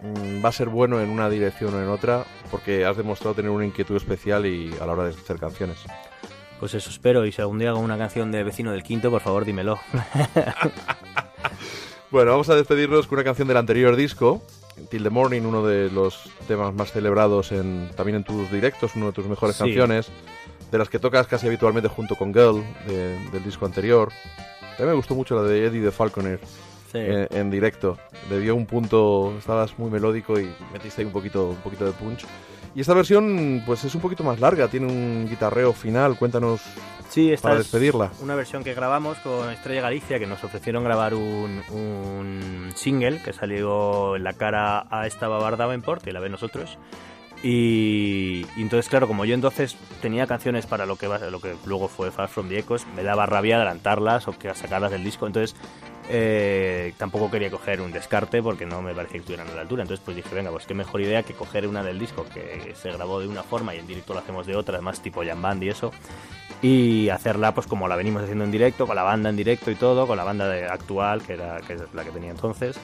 [0.00, 3.50] mm, va a ser bueno en una dirección o en otra, porque has demostrado tener
[3.50, 5.78] una inquietud especial y a la hora de hacer canciones.
[6.60, 7.26] Pues eso espero.
[7.26, 9.78] Y si algún día hago una canción de Vecino del Quinto, por favor, dímelo.
[12.10, 14.40] Bueno, vamos a despedirnos con una canción del anterior disco,
[14.90, 19.06] Till the Morning, uno de los temas más celebrados en, también en tus directos, uno
[19.06, 19.64] de tus mejores Sí.
[19.64, 20.08] canciones,
[20.70, 24.10] de las que tocas casi habitualmente junto con Girl, de- del disco anterior.
[24.76, 26.38] También me gustó mucho la de Eddie de Falconer
[26.92, 26.98] Sí.
[26.98, 27.98] en, en directo.
[28.30, 31.92] Le dio un punto, estabas muy melódico y metiste ahí un poquito, un poquito de
[31.92, 32.24] punch.
[32.76, 36.18] Y esta versión, pues es un poquito más larga, tiene un guitarreo final.
[36.18, 36.60] Cuéntanos
[37.08, 38.10] Sí, esta para es despedirla.
[38.20, 43.32] una versión que grabamos con Estrella Galicia, que nos ofrecieron grabar un, un single que
[43.32, 46.78] salió en la cara a esta Babar Davenport, y la ve nosotros.
[47.42, 51.88] Y, y entonces, claro, como yo entonces tenía canciones para lo que, lo que luego
[51.88, 55.26] fue Far From the Echoes, me daba rabia adelantarlas o que sacarlas del disco.
[55.26, 55.54] Entonces,
[56.08, 59.82] eh, tampoco quería coger un descarte porque no me parecía que estuvieran a la altura.
[59.82, 62.90] Entonces, pues dije, venga, pues qué mejor idea que coger una del disco que se
[62.92, 65.62] grabó de una forma y en directo lo hacemos de otra, además tipo Jam Band
[65.62, 65.92] y eso
[66.62, 69.74] y hacerla pues como la venimos haciendo en directo, con la banda en directo y
[69.74, 72.78] todo, con la banda de- actual, que era que es la que tenía entonces,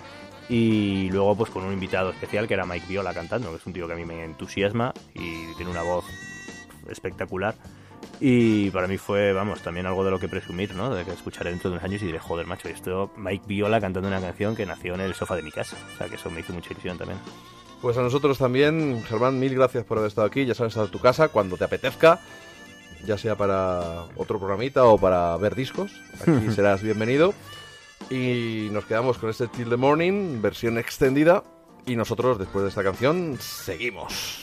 [0.48, 3.72] y luego pues con un invitado especial que era Mike Viola cantando, que es un
[3.72, 6.04] tío que a mí me entusiasma y tiene una voz
[6.88, 7.54] espectacular.
[8.20, 10.94] Y para mí fue, vamos, también algo de lo que presumir, ¿no?
[10.94, 14.08] De que escucharé dentro de unos años y diré, joder, macho, esto Mike Viola cantando
[14.08, 15.76] una canción que nació en el sofá de mi casa.
[15.94, 17.18] O sea, que eso me hizo mucha ilusión también.
[17.80, 20.46] Pues a nosotros también, Germán, mil gracias por haber estado aquí.
[20.46, 22.20] Ya sabes, en tu casa cuando te apetezca,
[23.04, 25.90] ya sea para otro programita o para ver discos.
[26.20, 27.34] Aquí serás bienvenido.
[28.12, 31.42] Y nos quedamos con este Till the Morning, versión extendida.
[31.86, 34.42] Y nosotros, después de esta canción, seguimos.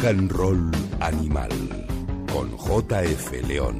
[0.00, 0.70] Rock and Roll
[1.00, 1.50] Animal
[2.32, 3.78] con JF León.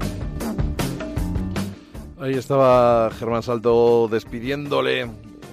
[2.19, 5.09] Ahí estaba Germán Salto despidiéndole.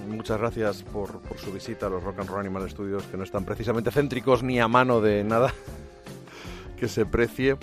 [0.10, 3.46] Muchas gracias por, su visita a los Rock and Roll Animal Studios, que no están
[3.46, 5.54] precisamente céntricos ni a mano de nada
[6.78, 7.56] que se precie,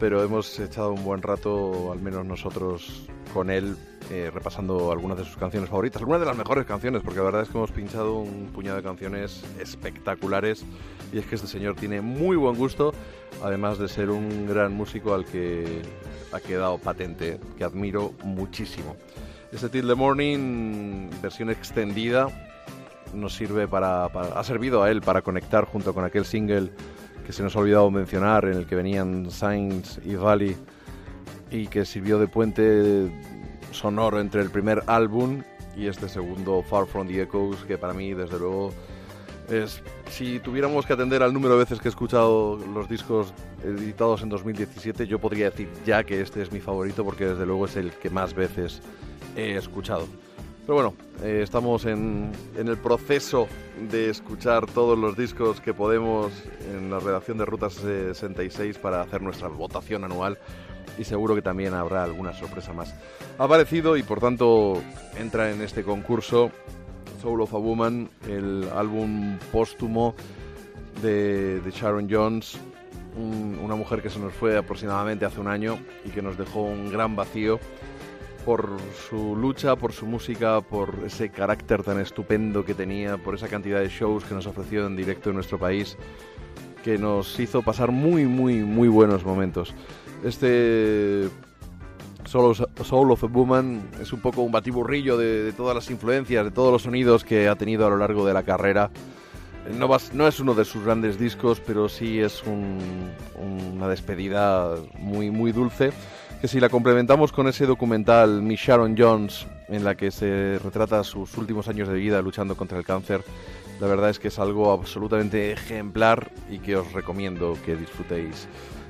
[0.00, 3.76] pero hemos echado un buen rato, al menos nosotros, con él,
[4.10, 7.42] eh, repasando algunas de sus canciones favoritas, algunas de las mejores canciones, porque la verdad
[7.42, 10.64] es que hemos pinchado un puñado de canciones espectaculares
[11.12, 12.94] y es que este señor tiene muy buen gusto,
[13.42, 15.82] además de ser un gran músico al que
[16.32, 18.96] ha quedado patente, que admiro muchísimo.
[19.52, 22.28] Este Till the Morning, versión extendida,
[23.12, 26.70] nos sirve para, ha servido a él para conectar junto con aquel single
[27.26, 30.56] que se nos ha olvidado mencionar, en el que venían Sainz y Valley
[31.50, 33.10] y que sirvió de puente
[33.72, 35.42] sonoro entre el primer álbum
[35.76, 38.72] y este segundo Far From the Echoes, que para mí, desde luego,
[39.48, 39.82] es.
[40.10, 43.32] Si tuviéramos que atender al número de veces que he escuchado los discos
[43.62, 47.66] editados en 2017, yo podría decir ya que este es mi favorito, porque desde luego
[47.66, 48.80] es el que más veces
[49.36, 50.06] he escuchado.
[50.66, 53.48] Pero bueno, eh, estamos en, en el proceso
[53.90, 56.30] de escuchar todos los discos que podemos
[56.74, 60.38] en la redacción de Ruta 66 para hacer nuestra votación anual
[60.98, 62.94] y seguro que también habrá alguna sorpresa más.
[63.38, 64.82] Ha aparecido y por tanto
[65.18, 66.50] entra en este concurso
[67.22, 70.14] Soul of a Woman, el álbum póstumo
[71.02, 72.58] de, de Sharon Jones,
[73.16, 76.62] un- una mujer que se nos fue aproximadamente hace un año y que nos dejó
[76.62, 77.58] un gran vacío
[78.44, 78.76] por
[79.08, 83.80] su lucha, por su música, por ese carácter tan estupendo que tenía, por esa cantidad
[83.80, 85.96] de shows que nos ofreció en directo en nuestro país,
[86.82, 89.74] que nos hizo pasar muy, muy, muy buenos momentos.
[90.24, 91.28] Este
[92.24, 95.90] Soul of, Soul of a Woman es un poco un batiburrillo de, de todas las
[95.90, 98.90] influencias, de todos los sonidos que ha tenido a lo largo de la carrera.
[99.78, 103.10] No, vas- no es uno de sus grandes discos, pero sí es un-
[103.74, 105.92] una despedida muy, muy dulce.
[106.40, 111.02] Que si la complementamos con ese documental Miss Sharon Jones, en la que se retrata
[111.04, 113.22] sus últimos años de vida luchando contra el cáncer,
[113.80, 118.46] la verdad es que es algo absolutamente ejemplar y que os recomiendo que disfrutéis.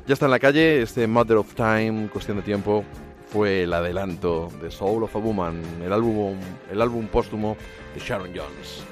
[0.08, 2.82] Ya está en la calle, este Matter of Time, cuestión de tiempo,
[3.26, 6.34] fue el adelanto de Soul of a Woman, el álbum,
[6.72, 7.58] el álbum póstumo
[7.92, 8.86] de Sharon Jones.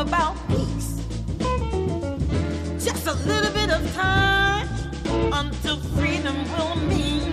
[0.00, 1.04] About peace.
[2.82, 4.66] Just a little bit of time
[5.30, 7.32] until freedom will mean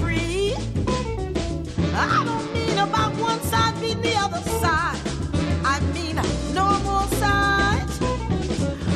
[0.00, 0.54] free.
[1.94, 4.98] I don't mean about one side beating the other side.
[5.64, 6.16] I mean
[6.54, 8.00] no more sides.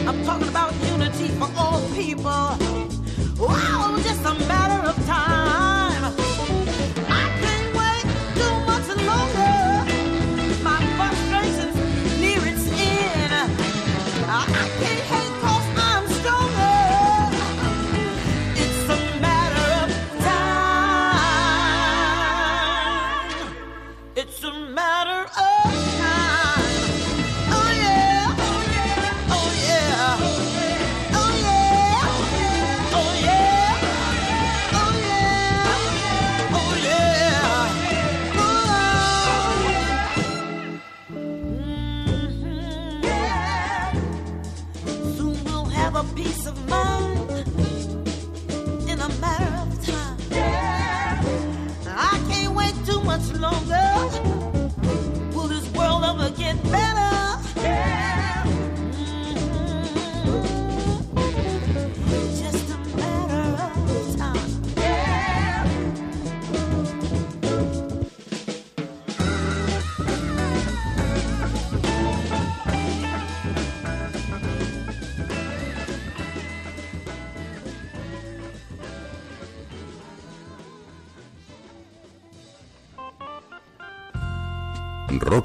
[0.09, 2.72] I'm talking about unity for all people.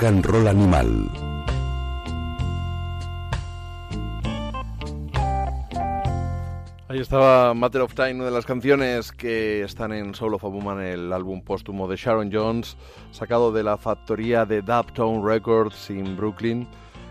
[0.07, 1.11] And Roll Animal.
[6.87, 10.81] Ahí estaba Matter of Time, una de las canciones que están en Soul of Woman,
[10.81, 12.77] el álbum póstumo de Sharon Jones,
[13.11, 16.69] sacado de la factoría de Dubtone Records en Brooklyn.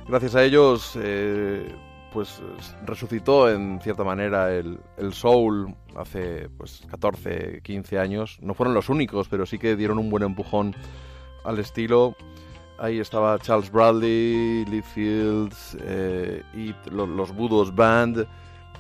[0.09, 1.69] Gracias a ellos, eh,
[2.15, 2.41] pues
[2.87, 8.39] resucitó en cierta manera el, el soul hace pues 14, 15 años.
[8.41, 10.75] No fueron los únicos, pero sí que dieron un buen empujón
[11.45, 12.17] al estilo.
[12.79, 18.27] Ahí estaba Charles Bradley, Lee Fields eh, y lo- los Budos Band.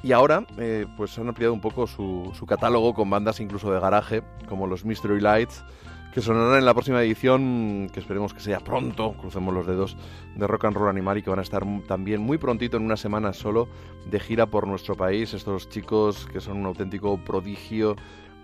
[0.03, 3.81] Y ahora, eh, pues han ampliado un poco su, su catálogo con bandas incluso de
[3.81, 5.65] garaje, como los Mystery Lights,
[6.13, 9.97] que sonarán en la próxima edición, que esperemos que sea pronto, crucemos los dedos,
[10.35, 12.97] de Rock and Roll Animal y que van a estar también muy prontito, en una
[12.97, 13.69] semana solo,
[14.09, 17.97] de gira por nuestro país, estos chicos que son un auténtico prodigio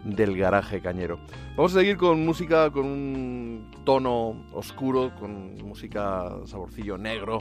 [0.04, 1.18] del garaje cañero.
[1.56, 7.40] Vamos a seguir con música con un tono oscuro, con música saborcillo negro,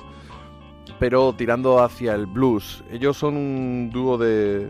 [0.99, 2.83] pero tirando hacia el blues.
[2.91, 4.67] Ellos son un dúo de,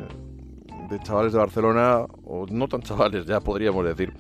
[1.03, 4.13] chavales de Barcelona, o no tan chavales ya podríamos decir,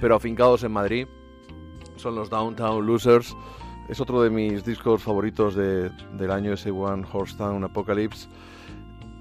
[0.00, 1.06] pero afincados en Madrid.
[1.96, 3.34] Son los Downtown Losers.
[3.88, 8.28] Es otro de mis discos favoritos de- del año, ese One Horse Town Apocalypse.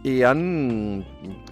[0.03, 1.06] Y han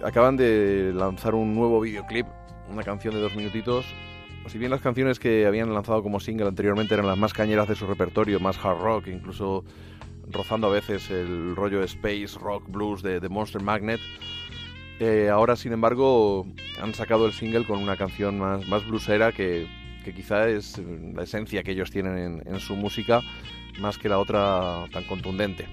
[0.04, 2.26] acaban de lanzar un nuevo videoclip,
[2.70, 3.86] una canción de dos minutitos.
[4.46, 7.74] Si bien las canciones que habían lanzado como single anteriormente eran las más cañeras de
[7.74, 9.64] su repertorio, más hard rock, incluso
[10.30, 14.00] rozando a veces el rollo space rock blues de, de Monster Magnet.
[15.00, 16.46] Eh, ahora, sin embargo,
[16.80, 19.66] han sacado el single con una canción más, más bluesera que,
[20.04, 20.80] que quizá es
[21.14, 23.22] la esencia que ellos tienen en, en su música,
[23.80, 25.66] más que la otra tan contundente.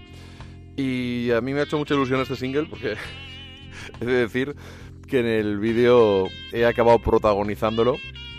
[0.78, 2.96] Y a mí me ha hecho mucha ilusión este single porque
[4.02, 4.56] he de decir
[5.12, 7.98] que en el vídeo he acabado protagonizándolo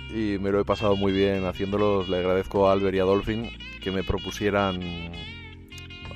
[0.09, 2.03] y me lo he pasado muy bien haciéndolo.
[2.09, 3.51] Le agradezco a Albert y a Dolphin
[3.83, 4.81] que me propusieran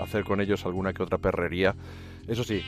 [0.01, 1.75] hacer con ellos alguna que otra perrería.
[2.27, 2.63] Eso sí,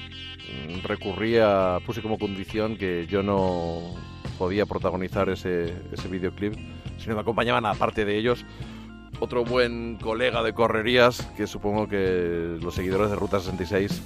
[0.82, 3.94] recurría, puse como condición que yo no
[4.36, 6.56] podía protagonizar ese, ese videoclip,
[6.98, 8.44] sino me acompañaban aparte de ellos
[9.18, 14.02] otro buen colega de correrías que supongo que los seguidores de Ruta 66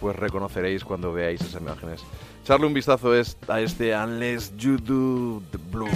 [0.00, 2.04] pues reconoceréis cuando veáis esas imágenes.
[2.44, 3.10] Echarle un vistazo
[3.48, 5.90] a este Unless You Do the Blues.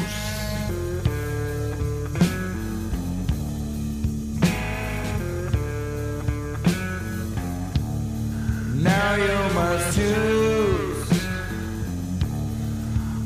[8.83, 11.11] Now you must choose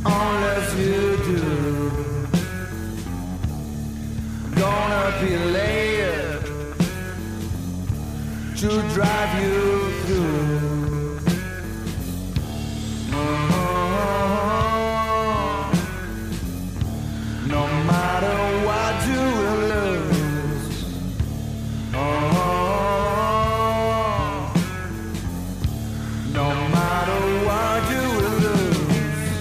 [0.05, 1.41] unless you do.
[4.57, 6.42] Gonna be late
[8.57, 10.81] to drive you through.
[19.08, 20.68] You will lose,
[26.32, 29.32] no matter what you will lose,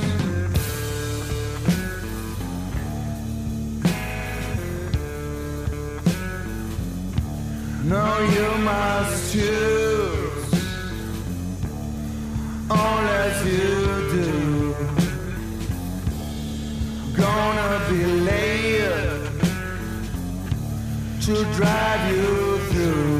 [7.85, 10.49] no, you must choose.
[12.73, 13.40] Unless
[17.91, 18.71] Gonna be late
[21.23, 23.10] to drive you through.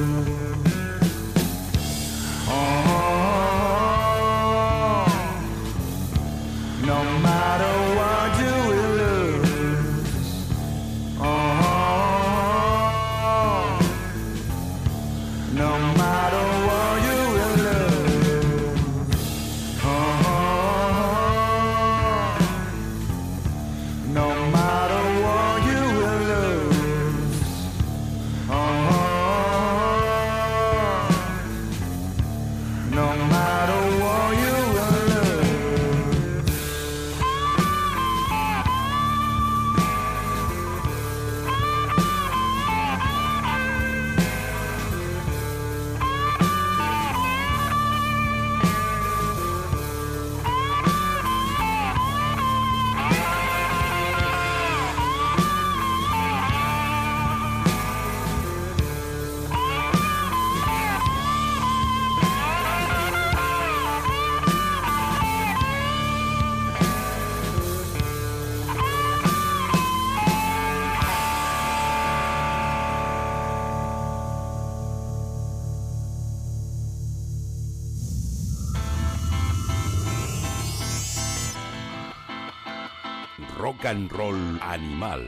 [83.92, 85.28] And Roll Animal.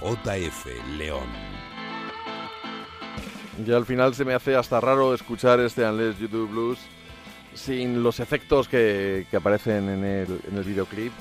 [0.00, 1.28] JF León.
[3.66, 6.78] Ya al final se me hace hasta raro escuchar este Unless You Do Blues
[7.52, 11.12] sin los efectos que, que aparecen en el, en el videoclip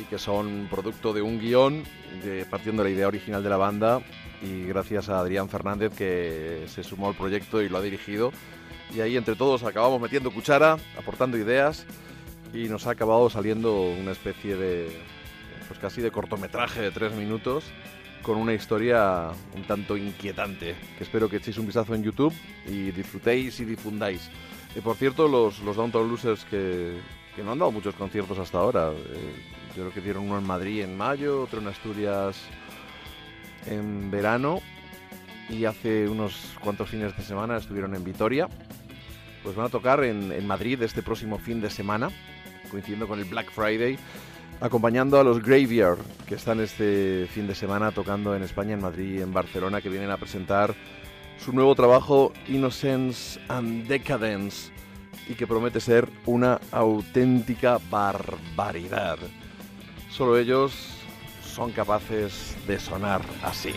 [0.00, 1.82] y que son producto de un guion
[2.22, 4.00] de, partiendo de la idea original de la banda
[4.40, 8.30] y gracias a Adrián Fernández que se sumó al proyecto y lo ha dirigido
[8.94, 11.84] y ahí entre todos acabamos metiendo cuchara, aportando ideas
[12.52, 15.13] y nos ha acabado saliendo una especie de
[15.68, 17.64] pues casi de cortometraje de tres minutos
[18.22, 22.34] con una historia un tanto inquietante que espero que echéis un vistazo en YouTube
[22.66, 24.30] y disfrutéis y difundáis.
[24.74, 26.98] Y por cierto, los, los Downtown Losers que,
[27.36, 28.90] que no han dado muchos conciertos hasta ahora.
[28.92, 29.34] eh,
[29.76, 32.36] yo creo que dieron uno en Madrid en mayo, otro en Asturias
[33.66, 34.60] en verano
[35.48, 38.48] y hace unos cuantos fines de semana estuvieron en Vitoria.
[39.42, 42.08] Pues van a tocar en, en Madrid este próximo fin de semana,
[42.70, 43.98] coincidiendo con el Black Friday,
[44.60, 49.18] acompañando a los Graveyard, que están este fin de semana tocando en España, en Madrid
[49.18, 50.74] y en Barcelona, que vienen a presentar
[51.38, 54.72] su nuevo trabajo Innocence and Decadence
[55.28, 59.18] y que promete ser una auténtica barbaridad.
[60.10, 60.72] Solo ellos
[61.44, 63.74] son capaces de sonar así.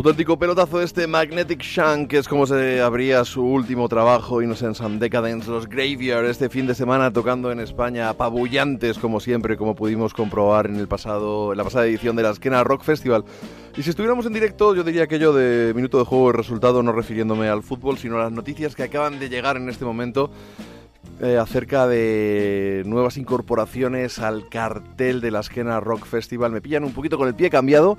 [0.00, 4.98] Auténtico pelotazo este Magnetic Shank, que es como se abría su último trabajo, Innocence and
[4.98, 10.14] Decadence, los Graveyard, este fin de semana tocando en España, apabullantes como siempre, como pudimos
[10.14, 13.26] comprobar en, el pasado, la pasada edición de la Esquena Rock Festival.
[13.76, 16.92] Y si estuviéramos en directo, yo diría aquello de minuto de juego y resultado, no
[16.92, 20.30] refiriéndome al fútbol, sino a las noticias que acaban de llegar en este momento
[21.20, 26.52] eh, acerca de nuevas incorporaciones al cartel de la Esquena Rock Festival.
[26.52, 27.98] Me pillan un poquito con el pie cambiado,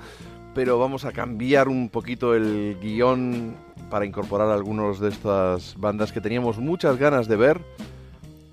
[0.54, 3.56] pero vamos a cambiar un poquito el guion
[3.90, 7.62] para incorporar algunos de estas bandas que teníamos muchas ganas de ver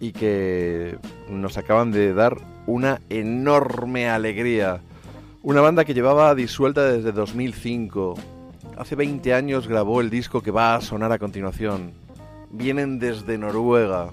[0.00, 0.96] y que
[1.28, 2.36] nos acaban de dar
[2.66, 4.80] una enorme alegría.
[5.42, 8.14] Una banda que llevaba disuelta desde 2005.
[8.76, 11.92] Hace 20 años grabó el disco que va a sonar a continuación.
[12.50, 14.10] Vienen desde Noruega.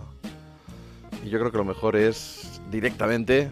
[1.24, 3.52] Y yo creo que lo mejor es directamente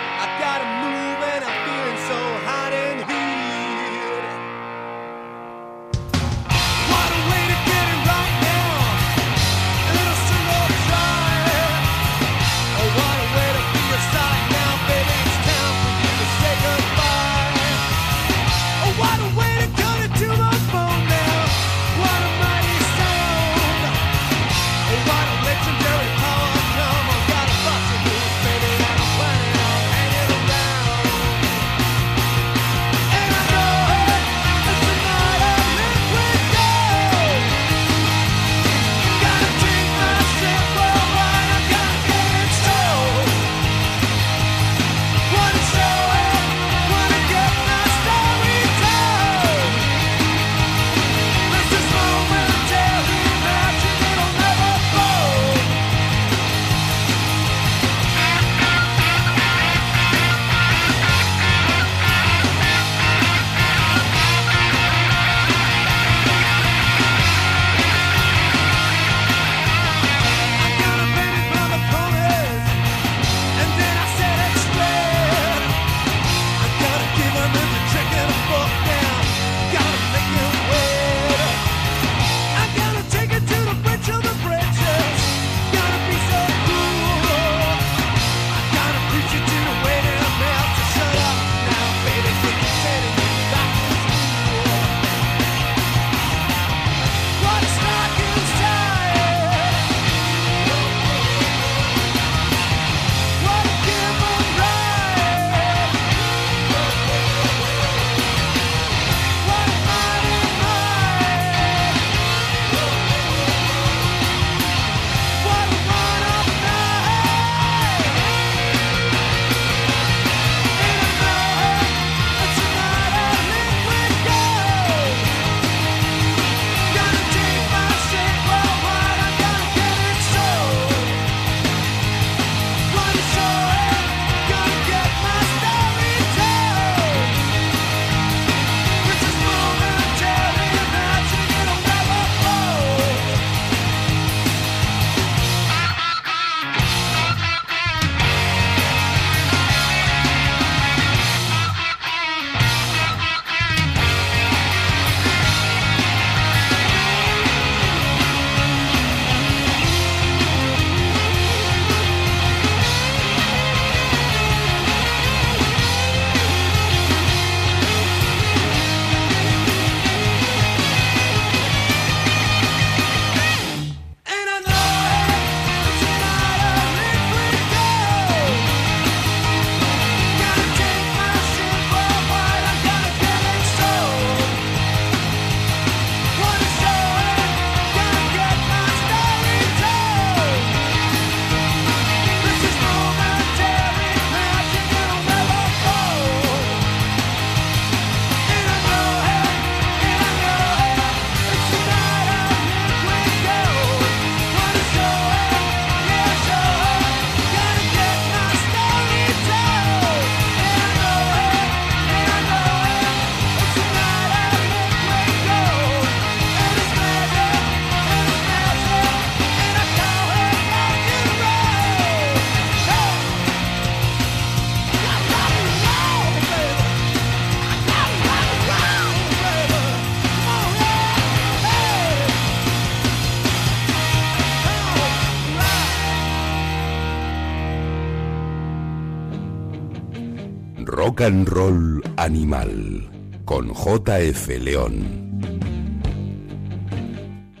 [241.21, 243.07] roll animal
[243.45, 245.29] con JF León.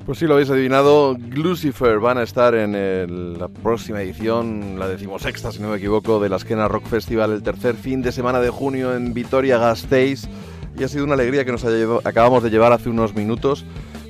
[0.03, 5.51] Pues sí, lo habéis adivinado, Lucifer van a estar en la próxima edición, la decimosexta,
[5.51, 8.49] si no me equivoco, de la Esquena Rock Festival, el tercer fin de semana de
[8.49, 10.27] junio en Vitoria-Gasteiz.
[10.79, 11.63] Y ha sido una alegría que nos
[12.03, 13.63] acabamos de llevar hace unos minutos.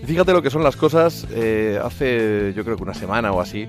[0.06, 3.68] Fíjate lo que son las cosas, eh, hace yo creo que una semana o así,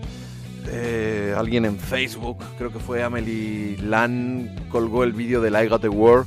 [1.43, 5.89] alguien en Facebook, creo que fue Amelie Lan, colgó el vídeo del I Got the
[5.89, 6.25] War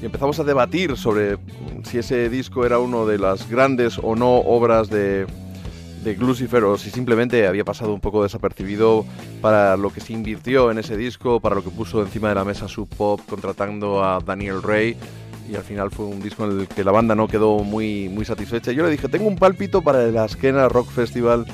[0.00, 1.36] y empezamos a debatir sobre
[1.84, 5.26] si ese disco era uno de las grandes o no obras de,
[6.02, 9.04] de Lucifer o si simplemente había pasado un poco desapercibido
[9.42, 12.44] para lo que se invirtió en ese disco, para lo que puso encima de la
[12.44, 14.96] mesa Sub Pop contratando a Daniel Rey
[15.46, 18.24] y al final fue un disco en el que la banda no quedó muy, muy
[18.24, 18.72] satisfecha.
[18.72, 21.44] Yo le dije, tengo un pálpito para el Askena Rock Festival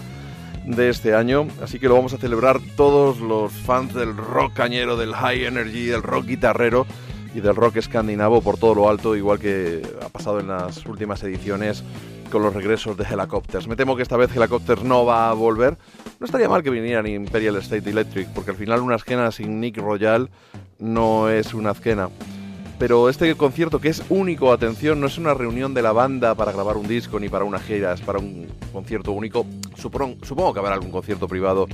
[0.65, 4.97] de este año, así que lo vamos a celebrar todos los fans del rock cañero,
[4.97, 6.87] del high energy, del rock guitarrero
[7.35, 11.23] y del rock escandinavo por todo lo alto, igual que ha pasado en las últimas
[11.23, 11.85] ediciones
[12.31, 13.67] con los regresos de Helicopters.
[13.67, 15.77] Me temo que esta vez Helicopters no va a volver.
[16.19, 19.79] No estaría mal que vinieran Imperial State Electric, porque al final una esquena sin Nick
[19.79, 20.31] Royal
[20.79, 22.09] no es una esquena.
[22.81, 26.50] Pero este concierto, que es único, atención, no es una reunión de la banda para
[26.50, 29.44] grabar un disco ni para una gira, es para un concierto único.
[29.76, 31.68] Supongo, supongo que habrá algún concierto privado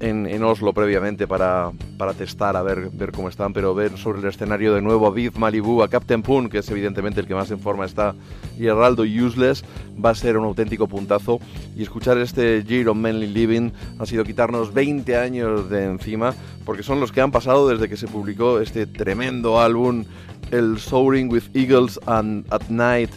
[0.00, 4.20] en, en Oslo previamente para, para testar, a ver, ver cómo están, pero ver sobre
[4.20, 7.34] el escenario de nuevo a Viv Malibu, a Captain Poon, que es evidentemente el que
[7.34, 8.14] más en forma está,
[8.58, 9.64] y Heraldo Useless,
[10.02, 11.40] va a ser un auténtico puntazo.
[11.76, 16.34] Y escuchar este of Manly Living ha sido quitarnos 20 años de encima,
[16.64, 20.04] porque son los que han pasado desde que se publicó este tremendo álbum,
[20.50, 23.10] el Soaring with Eagles and at Night.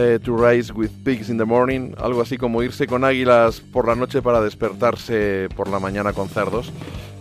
[0.00, 3.86] Eh, to Rise with Pigs in the Morning, algo así como irse con águilas por
[3.86, 6.72] la noche para despertarse por la mañana con cerdos.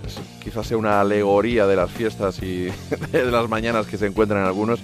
[0.05, 2.69] Es- quizás sea una alegoría de las fiestas y
[3.11, 4.79] de las mañanas que se encuentran en algunos.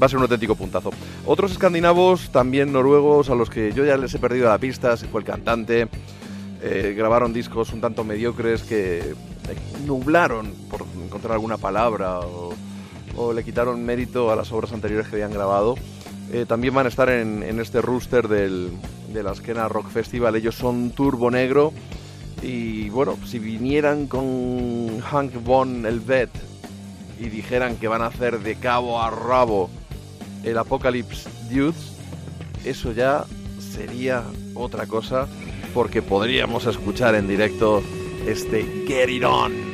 [0.00, 0.90] Va a ser un auténtico puntazo.
[1.26, 5.08] Otros escandinavos, también noruegos, a los que yo ya les he perdido la pista, se
[5.08, 5.88] fue el cantante,
[6.62, 9.14] eh, grabaron discos un tanto mediocres que
[9.86, 12.54] nublaron, por encontrar alguna palabra, o,
[13.16, 15.74] o le quitaron mérito a las obras anteriores que habían grabado.
[16.32, 18.70] Eh, también van a estar en, este rooster del,
[19.12, 20.36] de la Esquena Rock Festival.
[20.36, 21.72] Ellos son Turbo Negro.
[22.42, 26.30] Y bueno, si vinieran con Hank Von Elvet
[27.18, 29.70] y dijeran que van a hacer de cabo a rabo
[30.44, 31.96] el Apocalypse Dudes,
[32.64, 33.24] eso ya
[33.58, 34.22] sería
[34.54, 35.26] otra cosa
[35.74, 37.82] porque podríamos escuchar en directo
[38.26, 39.67] este Get It On.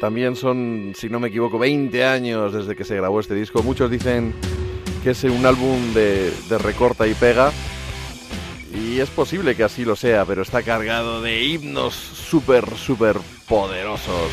[0.00, 3.62] También son, si no me equivoco, 20 años desde que se grabó este disco.
[3.62, 4.32] Muchos dicen
[5.02, 7.52] que es un álbum de, recorta y pega.
[8.72, 13.16] Y es posible que así lo sea, pero está cargado de himnos súper, súper
[13.48, 14.30] poderosos.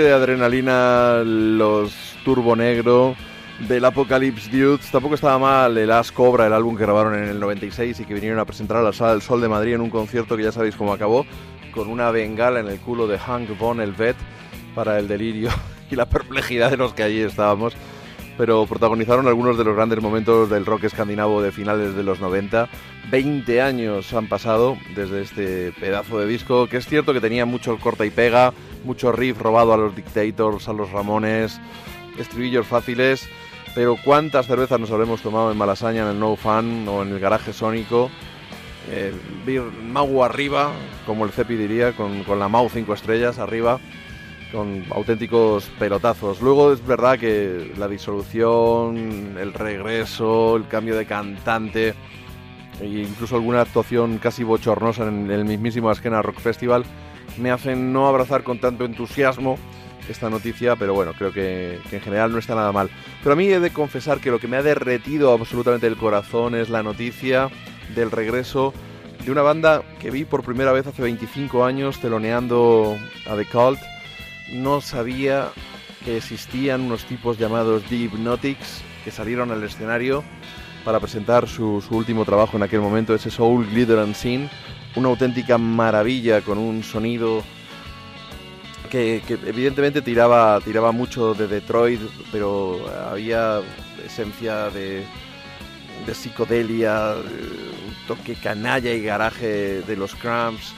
[0.00, 1.92] De adrenalina los
[2.24, 3.14] Turbo Negro
[3.68, 4.90] del Apocalypse Dudes.
[4.90, 8.14] Tampoco estaba mal el As Cobra, el álbum que grabaron en el 96 y que
[8.14, 10.52] vinieron a presentar a la Sala del Sol de Madrid en un concierto que ya
[10.52, 11.26] sabéis cómo acabó,
[11.74, 14.16] con una bengala en el culo de Hank Von Elvet
[14.74, 15.50] para el delirio
[15.90, 17.74] y la perplejidad de los que allí estábamos.
[18.38, 22.68] Pero protagonizaron algunos de los grandes momentos del rock escandinavo de finales de los 90.
[23.10, 27.78] 20 años han pasado desde este pedazo de disco, que es cierto que tenía mucho
[27.78, 28.54] corta y pega,
[28.84, 31.60] mucho riff robado a los Dictators, a los Ramones,
[32.18, 33.28] estribillos fáciles,
[33.74, 37.18] pero cuántas cervezas nos habremos tomado en Malasaña, en el No Fun o en el
[37.18, 38.10] garaje sónico.
[38.90, 39.12] Eh,
[39.84, 40.72] Mau arriba,
[41.06, 43.78] como el Cepi diría, con, con la Mau 5 estrellas arriba,
[44.52, 46.40] con auténticos pelotazos.
[46.40, 51.94] Luego es verdad que la disolución, el regreso, el cambio de cantante,
[52.80, 56.84] e incluso alguna actuación casi bochornosa en el mismísimo Askena Rock Festival,
[57.38, 59.58] me hacen no abrazar con tanto entusiasmo
[60.08, 62.90] esta noticia, pero bueno, creo que, que, en general no está nada mal.
[63.22, 66.54] Pero a mí he de confesar que lo que me ha derretido absolutamente el corazón
[66.54, 67.48] es la noticia
[67.94, 68.74] del regreso
[69.24, 72.96] de una banda que vi por primera vez hace 25 años teloneando
[73.30, 73.91] a The Cult.
[74.52, 75.48] No sabía
[76.04, 80.22] que existían unos tipos llamados The Hypnotics que salieron al escenario
[80.84, 84.50] para presentar su, su último trabajo en aquel momento, ese Soul Glitter and Sin,
[84.94, 87.42] una auténtica maravilla con un sonido
[88.92, 92.00] que, evidentemente tiraba, tiraba mucho de Detroit,
[92.30, 92.78] pero
[93.10, 93.62] había
[94.04, 95.02] esencia de,
[96.06, 100.74] de psicodelia, un toque canalla y garaje de los Cramps.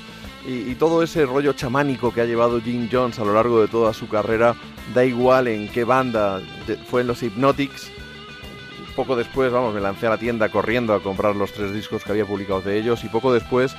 [0.47, 3.95] Y, todo ese rollo chamánico que ha llevado Jim Jones a lo largo de toda
[3.95, 4.55] su carrera,
[4.95, 6.43] da igual en qué banda,
[6.89, 7.91] fue en los Hypnotics.
[8.95, 12.13] Poco después, vamos, me lancé a la tienda corriendo a comprar los tres discos que
[12.13, 13.75] había publicados de ellos y poco después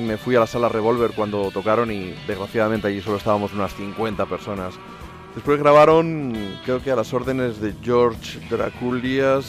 [0.00, 4.26] me fui a la sala Revolver cuando tocaron y desgraciadamente allí solo estábamos unas 50
[4.26, 4.74] personas.
[5.34, 9.44] Después grabaron, creo que a las órdenes de George Draculias,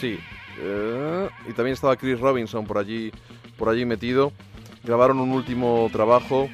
[0.00, 0.18] sí,
[0.60, 3.12] eh, y también estaba Chris Robinson por allí,
[3.56, 4.32] por allí metido.
[4.84, 6.48] Grabaron un último trabajo,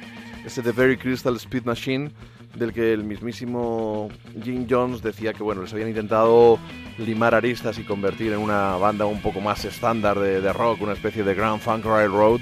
[0.45, 2.11] ese The Very Crystal Speed Machine,
[2.55, 4.09] del que el mismísimo
[4.43, 6.57] Jim Jones decía que bueno, les habían intentado
[6.97, 11.23] limar aristas y convertir en una banda un poco más estándar de, rock, una especie
[11.23, 12.41] de Grand Funk Railroad,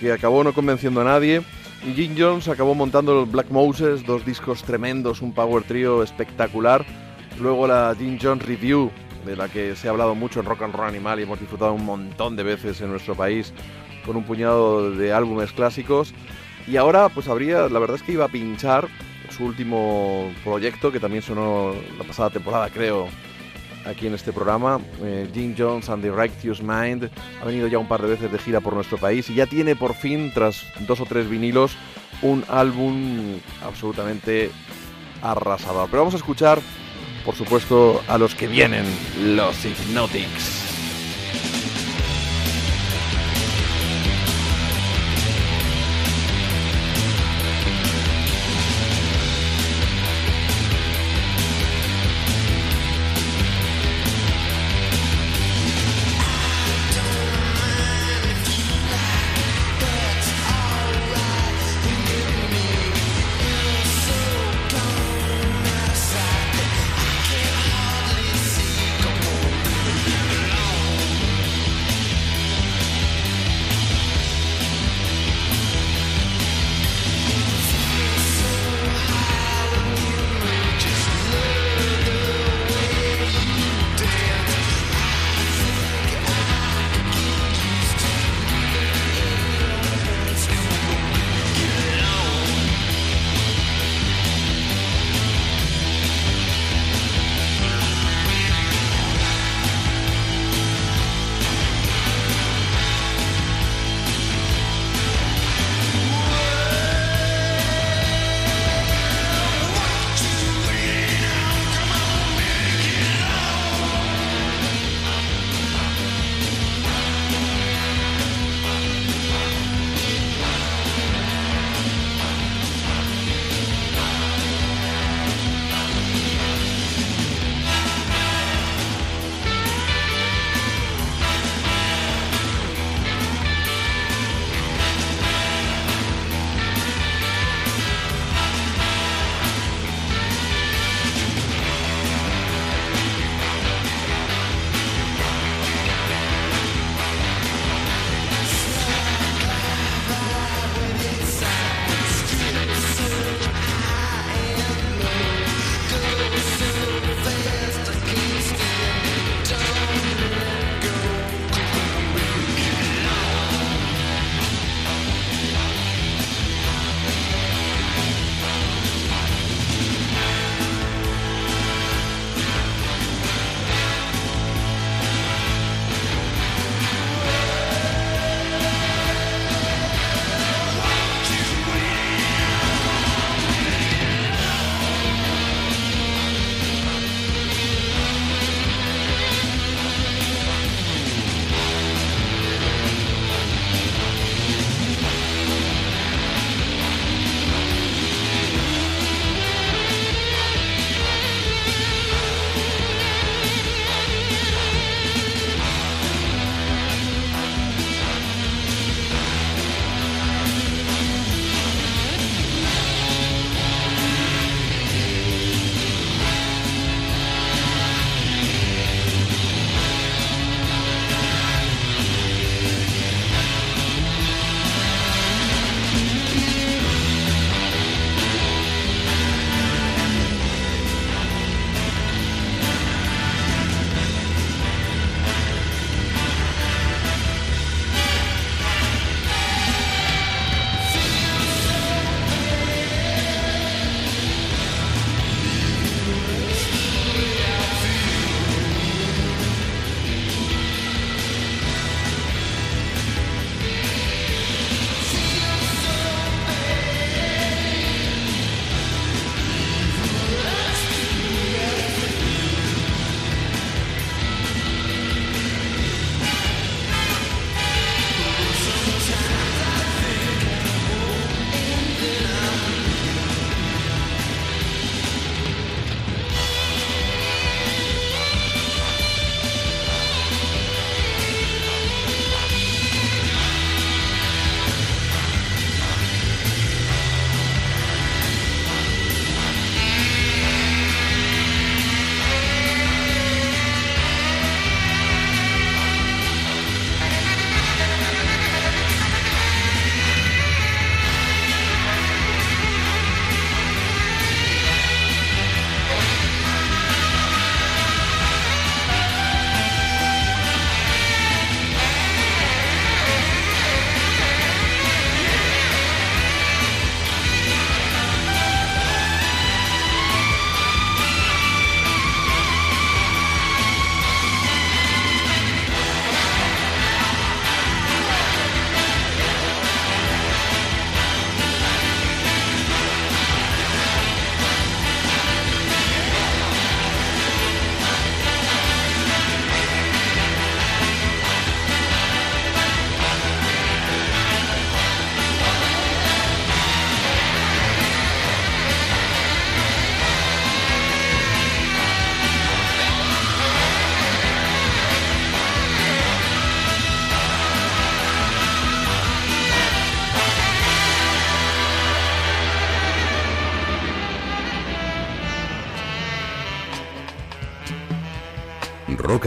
[0.00, 1.42] que acabó no convenciendo a nadie.
[1.86, 6.84] Y Jim Jones acabó montando el Black Moses, dos discos tremendos, un power trio espectacular.
[7.40, 8.90] Luego la Jim Jones Review,
[9.24, 11.72] de la que se ha hablado mucho en Rock and Roll Animal y hemos disfrutado
[11.72, 13.52] un montón de veces en nuestro país
[14.04, 16.14] con un puñado de álbumes clásicos.
[16.66, 18.88] Y ahora, pues habría, la verdad es que iba a pinchar
[19.30, 23.08] su último proyecto, que también sonó la pasada temporada, creo,
[23.84, 24.80] aquí en este programa.
[25.02, 28.38] Eh, Jim Jones and the Righteous Mind ha venido ya un par de veces de
[28.38, 31.76] gira por nuestro país y ya tiene por fin, tras dos o tres vinilos,
[32.22, 34.50] un álbum absolutamente
[35.22, 35.88] arrasador.
[35.90, 36.60] Pero vamos a escuchar,
[37.24, 38.84] por supuesto, a los que vienen,
[39.20, 40.71] los Hypnotics.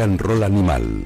[0.05, 1.03] And animal.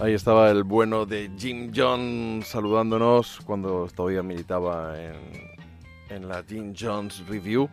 [0.00, 5.16] Ahí estaba el bueno de Jim Jones saludándonos cuando todavía militaba en,
[6.08, 7.68] en la Jim Jones Review.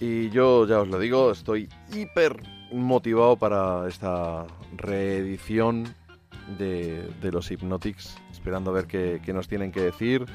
[0.00, 4.46] Y yo ya os lo digo, estoy hiper motivado para esta
[4.76, 5.94] reedición
[6.58, 10.26] de, de los Hypnotics, esperando a ver qué, nos tienen que decir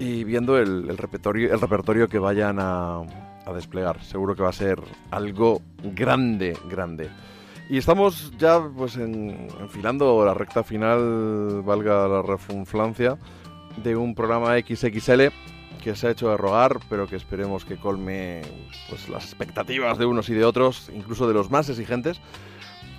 [0.00, 3.02] y viendo el repertorio, el repertorio que vayan a,
[3.48, 4.02] a desplegar.
[4.04, 7.08] Seguro que va a ser algo grande, grande.
[7.70, 13.18] Y estamos ya pues en- enfilando la recta final, valga la refunflancia,
[13.82, 15.30] de un programa XXL
[15.82, 18.42] que se ha hecho de rogar, pero que esperemos que colme
[18.88, 22.20] pues, las expectativas de unos y de otros, incluso de los más exigentes.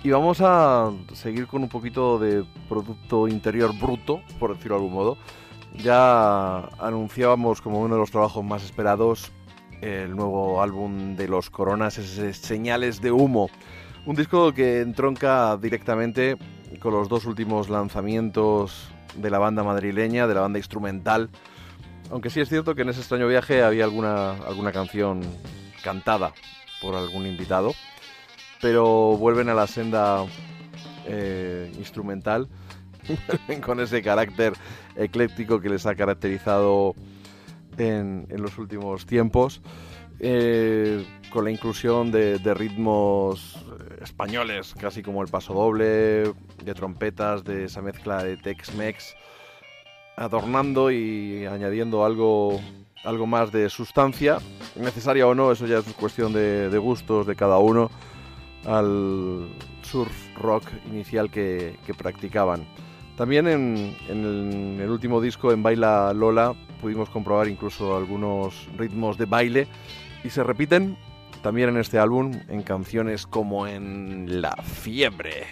[0.02, 4.94] Y vamos a seguir con un poquito de Producto Interior Bruto, por decirlo de algún
[4.94, 5.18] modo.
[5.76, 9.30] Ya anunciábamos como uno de los trabajos más esperados
[9.80, 13.50] el nuevo álbum de los Coronas, ese Señales de Humo.
[14.06, 16.36] Un disco que entronca directamente
[16.80, 21.30] con los dos últimos lanzamientos de la banda madrileña, de la banda instrumental.
[22.10, 25.22] Aunque sí es cierto que en ese extraño viaje había alguna, alguna canción
[25.82, 26.32] cantada
[26.80, 27.72] por algún invitado.
[28.60, 30.24] Pero vuelven a la senda
[31.06, 32.48] eh, instrumental
[33.64, 34.52] con ese carácter
[34.96, 36.94] ecléctico que les ha caracterizado
[37.78, 39.60] en, en los últimos tiempos,
[40.18, 46.32] eh, con la inclusión de, de ritmos eh, españoles, casi como el paso doble,
[46.62, 49.14] de trompetas, de esa mezcla de Tex-Mex,
[50.16, 52.60] adornando y añadiendo algo,
[53.04, 54.38] algo más de sustancia,
[54.76, 57.90] necesaria o no, eso ya es cuestión de, de gustos de cada uno,
[58.66, 59.48] al
[59.80, 62.66] surf rock inicial que, que practicaban.
[63.16, 68.68] También en, en el, en el último disco, en Baila Lola, pudimos comprobar incluso algunos
[68.76, 69.68] ritmos de baile
[70.24, 70.96] y se repiten
[71.42, 75.46] también en este álbum en canciones como en La Fiebre.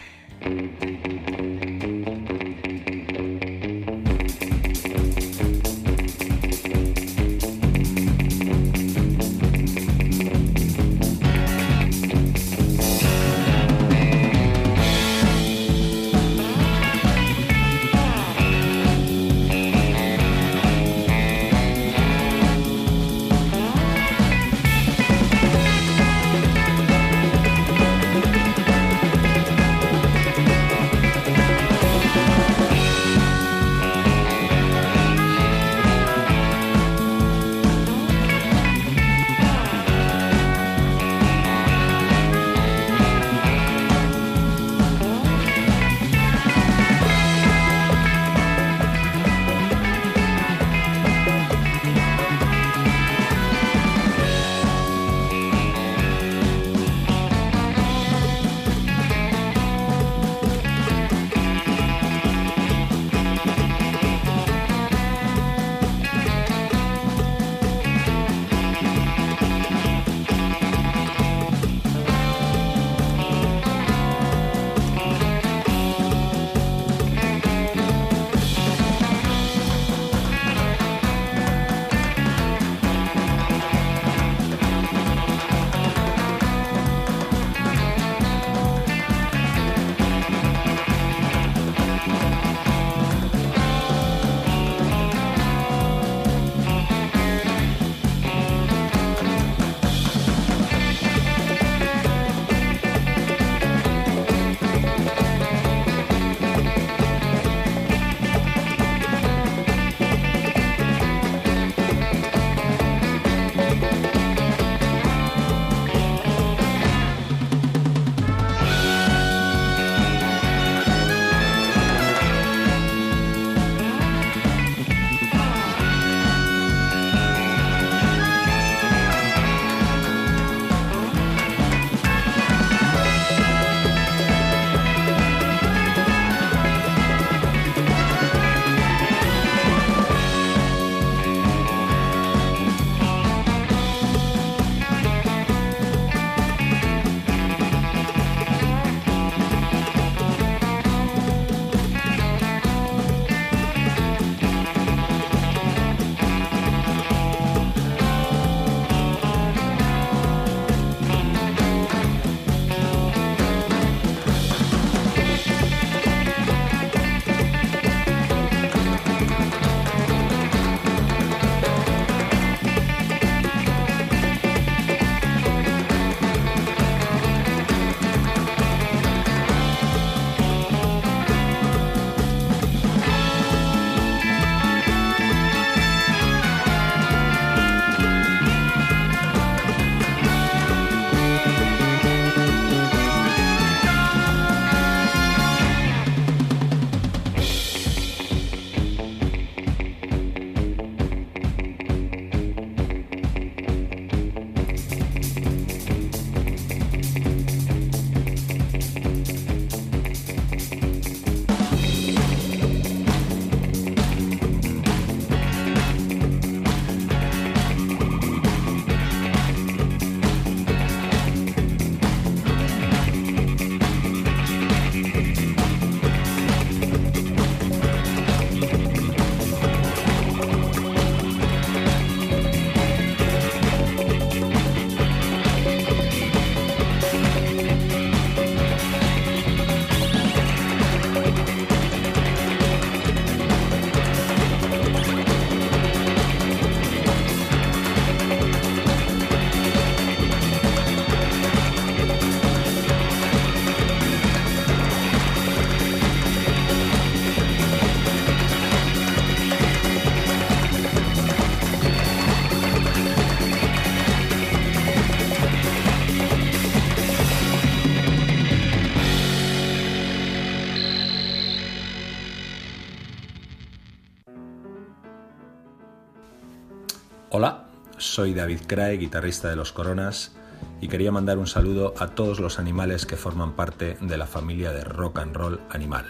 [278.19, 280.33] Soy David Crae, guitarrista de Los Coronas,
[280.81, 284.73] y quería mandar un saludo a todos los animales que forman parte de la familia
[284.73, 286.05] de rock and roll animal.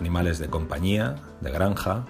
[0.00, 2.04] Animales de compañía, de granja,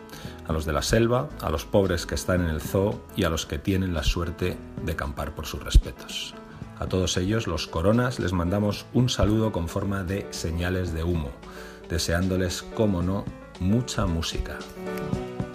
[0.48, 3.30] a los de la selva, a los pobres que están en el zoo y a
[3.30, 6.34] los que tienen la suerte de campar por sus respetos.
[6.80, 11.30] A todos ellos, los coronas, les mandamos un saludo con forma de señales de humo,
[11.88, 13.24] deseándoles, como no,
[13.60, 14.58] mucha música.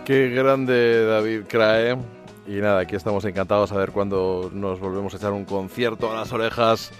[0.05, 1.97] Qué grande David Crae.
[2.47, 6.15] Y nada, aquí estamos encantados a ver cuándo nos volvemos a echar un concierto a
[6.15, 6.91] las orejas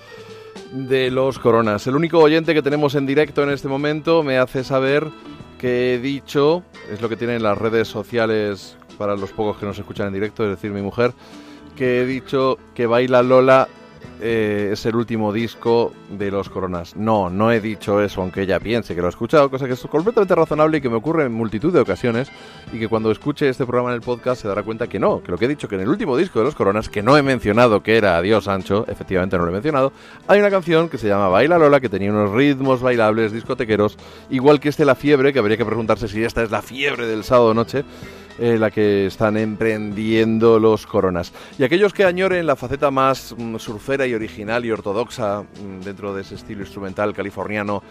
[0.72, 1.86] de los Coronas.
[1.86, 5.08] El único oyente que tenemos en directo en este momento me hace saber
[5.60, 9.78] que he dicho, es lo que tienen las redes sociales para los pocos que nos
[9.78, 11.14] escuchan en directo, es decir, mi mujer,
[11.76, 13.68] que he dicho que Baila Lola
[14.22, 16.96] eh, es el último disco de los Coronas.
[16.96, 19.82] No, no he dicho eso, aunque ella piense que lo ha escuchado, cosa que es
[19.82, 22.32] completamente razonable y que me ocurre en multitud de ocasiones
[22.72, 25.32] y que cuando escuche este programa en el podcast se dará cuenta que no, que
[25.32, 27.24] lo que he dicho que en el último disco de los Coronas, que no he
[27.24, 29.92] mencionado que era Adiós Ancho, efectivamente no lo he mencionado,
[30.28, 33.98] hay una canción que se llama Baila Lola que tenía unos ritmos bailables discotequeros,
[34.30, 37.24] igual que este La Fiebre, que habría que preguntarse si esta es la fiebre del
[37.24, 37.84] sábado noche
[38.40, 41.32] eh, la que están emprendiendo los coronas.
[41.58, 46.14] Y aquellos que añoren la faceta más mm, surfera y original y ortodoxa mm, dentro
[46.14, 47.82] de ese estilo instrumental californiano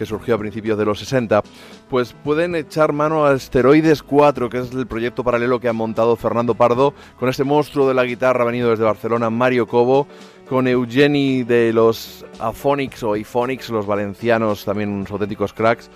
[0.00, 1.42] que surgió a principios de los 60,
[1.90, 6.16] pues pueden echar mano a Asteroides 4, que es el proyecto paralelo que ha montado
[6.16, 10.06] Fernando Pardo, con este monstruo de la guitarra venido desde Barcelona, Mario Cobo,
[10.48, 15.90] con Eugeni de los Aphonics o Iphonics, los valencianos, también unos auténticos cracks,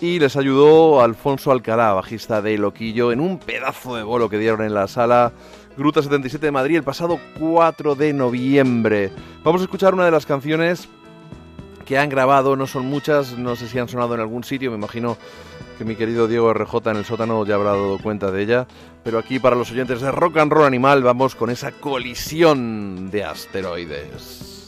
[0.00, 4.62] y les ayudó Alfonso Alcalá, bajista de Loquillo, en un pedazo de bolo que dieron
[4.62, 5.32] en la sala
[5.76, 9.10] Gruta 77 de Madrid el pasado 4 de noviembre.
[9.42, 10.88] Vamos a escuchar una de las canciones
[11.86, 14.76] que han grabado, no son muchas, no sé si han sonado en algún sitio, me
[14.76, 15.16] imagino
[15.78, 18.66] que mi querido Diego RJ en el sótano ya habrá dado cuenta de ella,
[19.02, 23.24] pero aquí para los oyentes de Rock and Roll Animal vamos con esa colisión de
[23.24, 24.59] asteroides.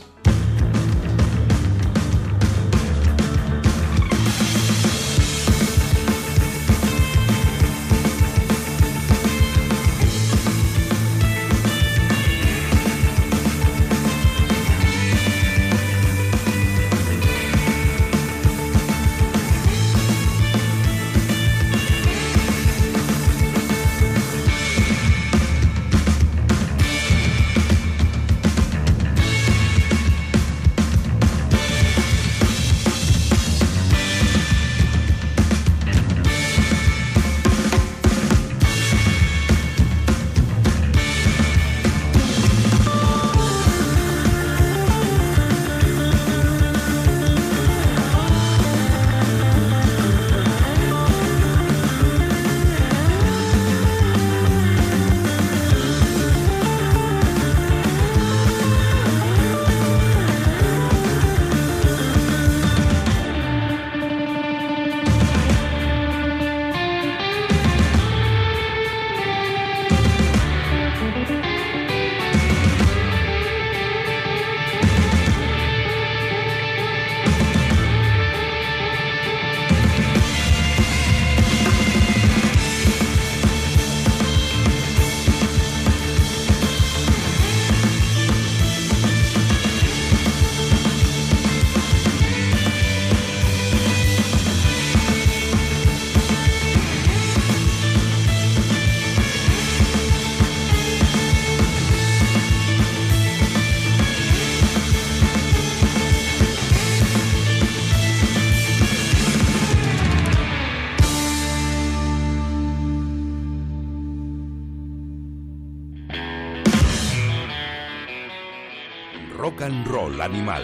[120.22, 120.62] Animal.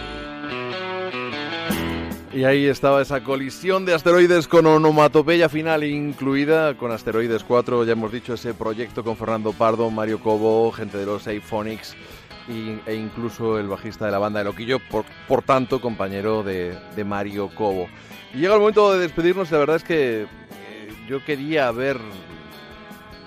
[2.31, 7.93] Y ahí estaba esa colisión de asteroides con onomatopeya final incluida, con Asteroides 4, ya
[7.93, 11.95] hemos dicho ese proyecto con Fernando Pardo, Mario Cobo, gente de los Eiphonics
[12.47, 16.77] y- e incluso el bajista de la banda de Loquillo, por, por tanto compañero de,
[17.03, 17.87] Mario Cobo.
[18.33, 20.27] Y llega el momento de despedirnos la verdad es que eh,
[21.09, 21.97] yo quería haber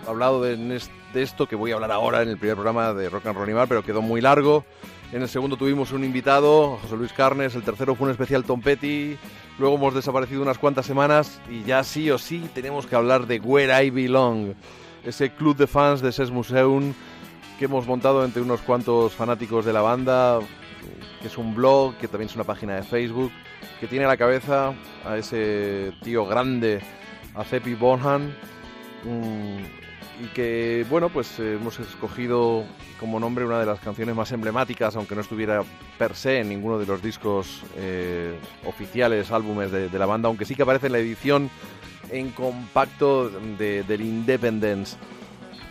[0.06, 3.26] hablado de, de esto que voy a hablar ahora en el primer programa de Rock
[3.26, 4.64] and Roll Animal, pero quedó muy largo.
[5.12, 7.54] En el segundo tuvimos un invitado, José Luis Carnes.
[7.54, 9.18] El tercero fue un especial Tom Petty.
[9.58, 13.38] Luego hemos desaparecido unas cuantas semanas y ya sí o sí tenemos que hablar de
[13.38, 14.54] Where I Belong,
[15.04, 16.94] ese club de fans de SES Museum
[17.58, 20.40] que hemos montado entre unos cuantos fanáticos de la banda,
[21.20, 23.30] que es un blog, que también es una página de Facebook,
[23.80, 24.72] que tiene a la cabeza
[25.04, 26.80] a ese tío grande,
[27.34, 28.32] a Cepi Bonham,
[30.20, 32.64] y que, bueno, pues eh, hemos escogido
[33.00, 35.62] como nombre una de las canciones más emblemáticas, aunque no estuviera
[35.98, 38.34] per se en ninguno de los discos eh,
[38.66, 41.50] oficiales, álbumes de, la banda, aunque sí que aparece en la edición
[42.10, 44.96] en compacto de- del Independence.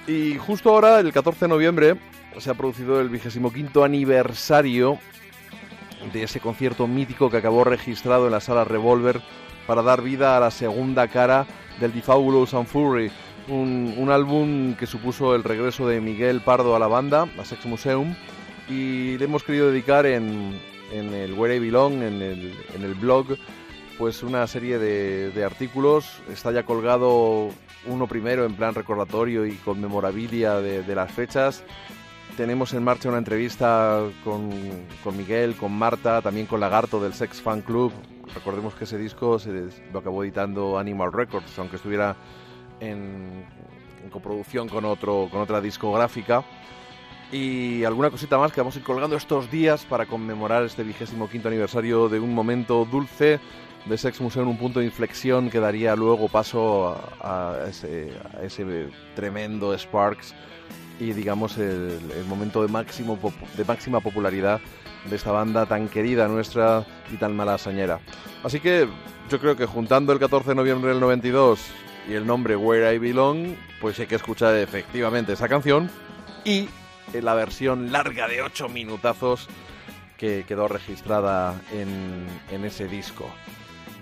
[0.08, 1.95] Y justo ahora, el 14 de noviembre,
[2.40, 4.98] se ha producido el vigésimo quinto aniversario
[6.11, 9.22] de ese concierto mítico que acabó registrado en la sala Revolver
[9.68, 11.45] para dar vida a la segunda cara
[11.80, 13.11] del The Fabulous and Fury,
[13.48, 18.16] un, álbum que supuso el regreso de Miguel Pardo a la banda, a Sex Museum,
[18.70, 20.60] y le hemos querido dedicar en,
[20.92, 23.38] en el Where I Belong, en el, en el blog,
[23.98, 26.22] pues una serie de, de artículos.
[26.32, 27.50] Está ya colgado
[27.86, 31.64] uno primero en plan recordatorio y conmemorabilia de, de las fechas.
[32.38, 34.50] Tenemos en marcha una entrevista con,
[35.03, 37.92] con Miguel, con Marta, también con Lagarto del Sex Fan Club.
[38.34, 42.16] Recordemos que ese disco se lo acabó editando Animal Records, aunque estuviera
[42.82, 43.45] en,
[44.03, 46.43] en coproducción con, otro, con otra discográfica.
[47.32, 51.30] Y alguna cosita más que vamos a ir colgando estos días para conmemorar este vigésimo
[51.30, 53.40] quinto aniversario de un momento dulce
[53.85, 56.90] de Sex Museum, un punto de inflexión que daría luego paso
[57.22, 60.35] a, a ese, a ese tremendo Sparks
[61.00, 63.18] y digamos el, el momento de, máximo,
[63.58, 64.60] de máxima popularidad
[65.10, 68.00] de esta banda tan querida nuestra y tan malasañera.
[68.43, 68.88] Así que
[69.30, 71.60] yo creo que juntando el 14 de noviembre del 92
[72.08, 75.90] y el nombre Where I Belong, pues hay que escuchar efectivamente esa canción
[76.44, 76.68] y
[77.14, 79.48] en la versión larga de 8 minutazos
[80.18, 83.30] que quedó registrada en, en ese disco.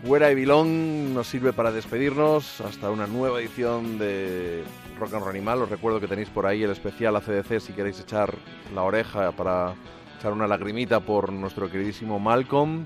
[0.03, 4.63] Where I Belong nos sirve para despedirnos hasta una nueva edición de
[4.97, 5.63] Rock and Roll Animal.
[5.63, 8.33] Os recuerdo que tenéis por ahí el especial ACDC si queréis echar
[8.73, 9.73] la oreja para
[10.17, 12.85] echar una lagrimita por nuestro queridísimo Malcolm.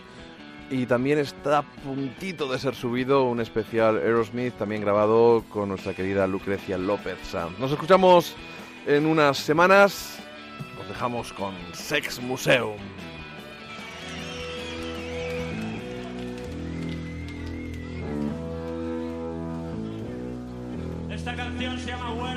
[0.73, 5.93] Y también está a puntito de ser subido un especial Aerosmith, también grabado con nuestra
[5.93, 7.59] querida Lucrecia López Sanz.
[7.59, 8.35] Nos escuchamos
[8.87, 10.17] en unas semanas.
[10.81, 12.77] Os dejamos con Sex Museum.
[21.11, 22.32] Esta canción se llama.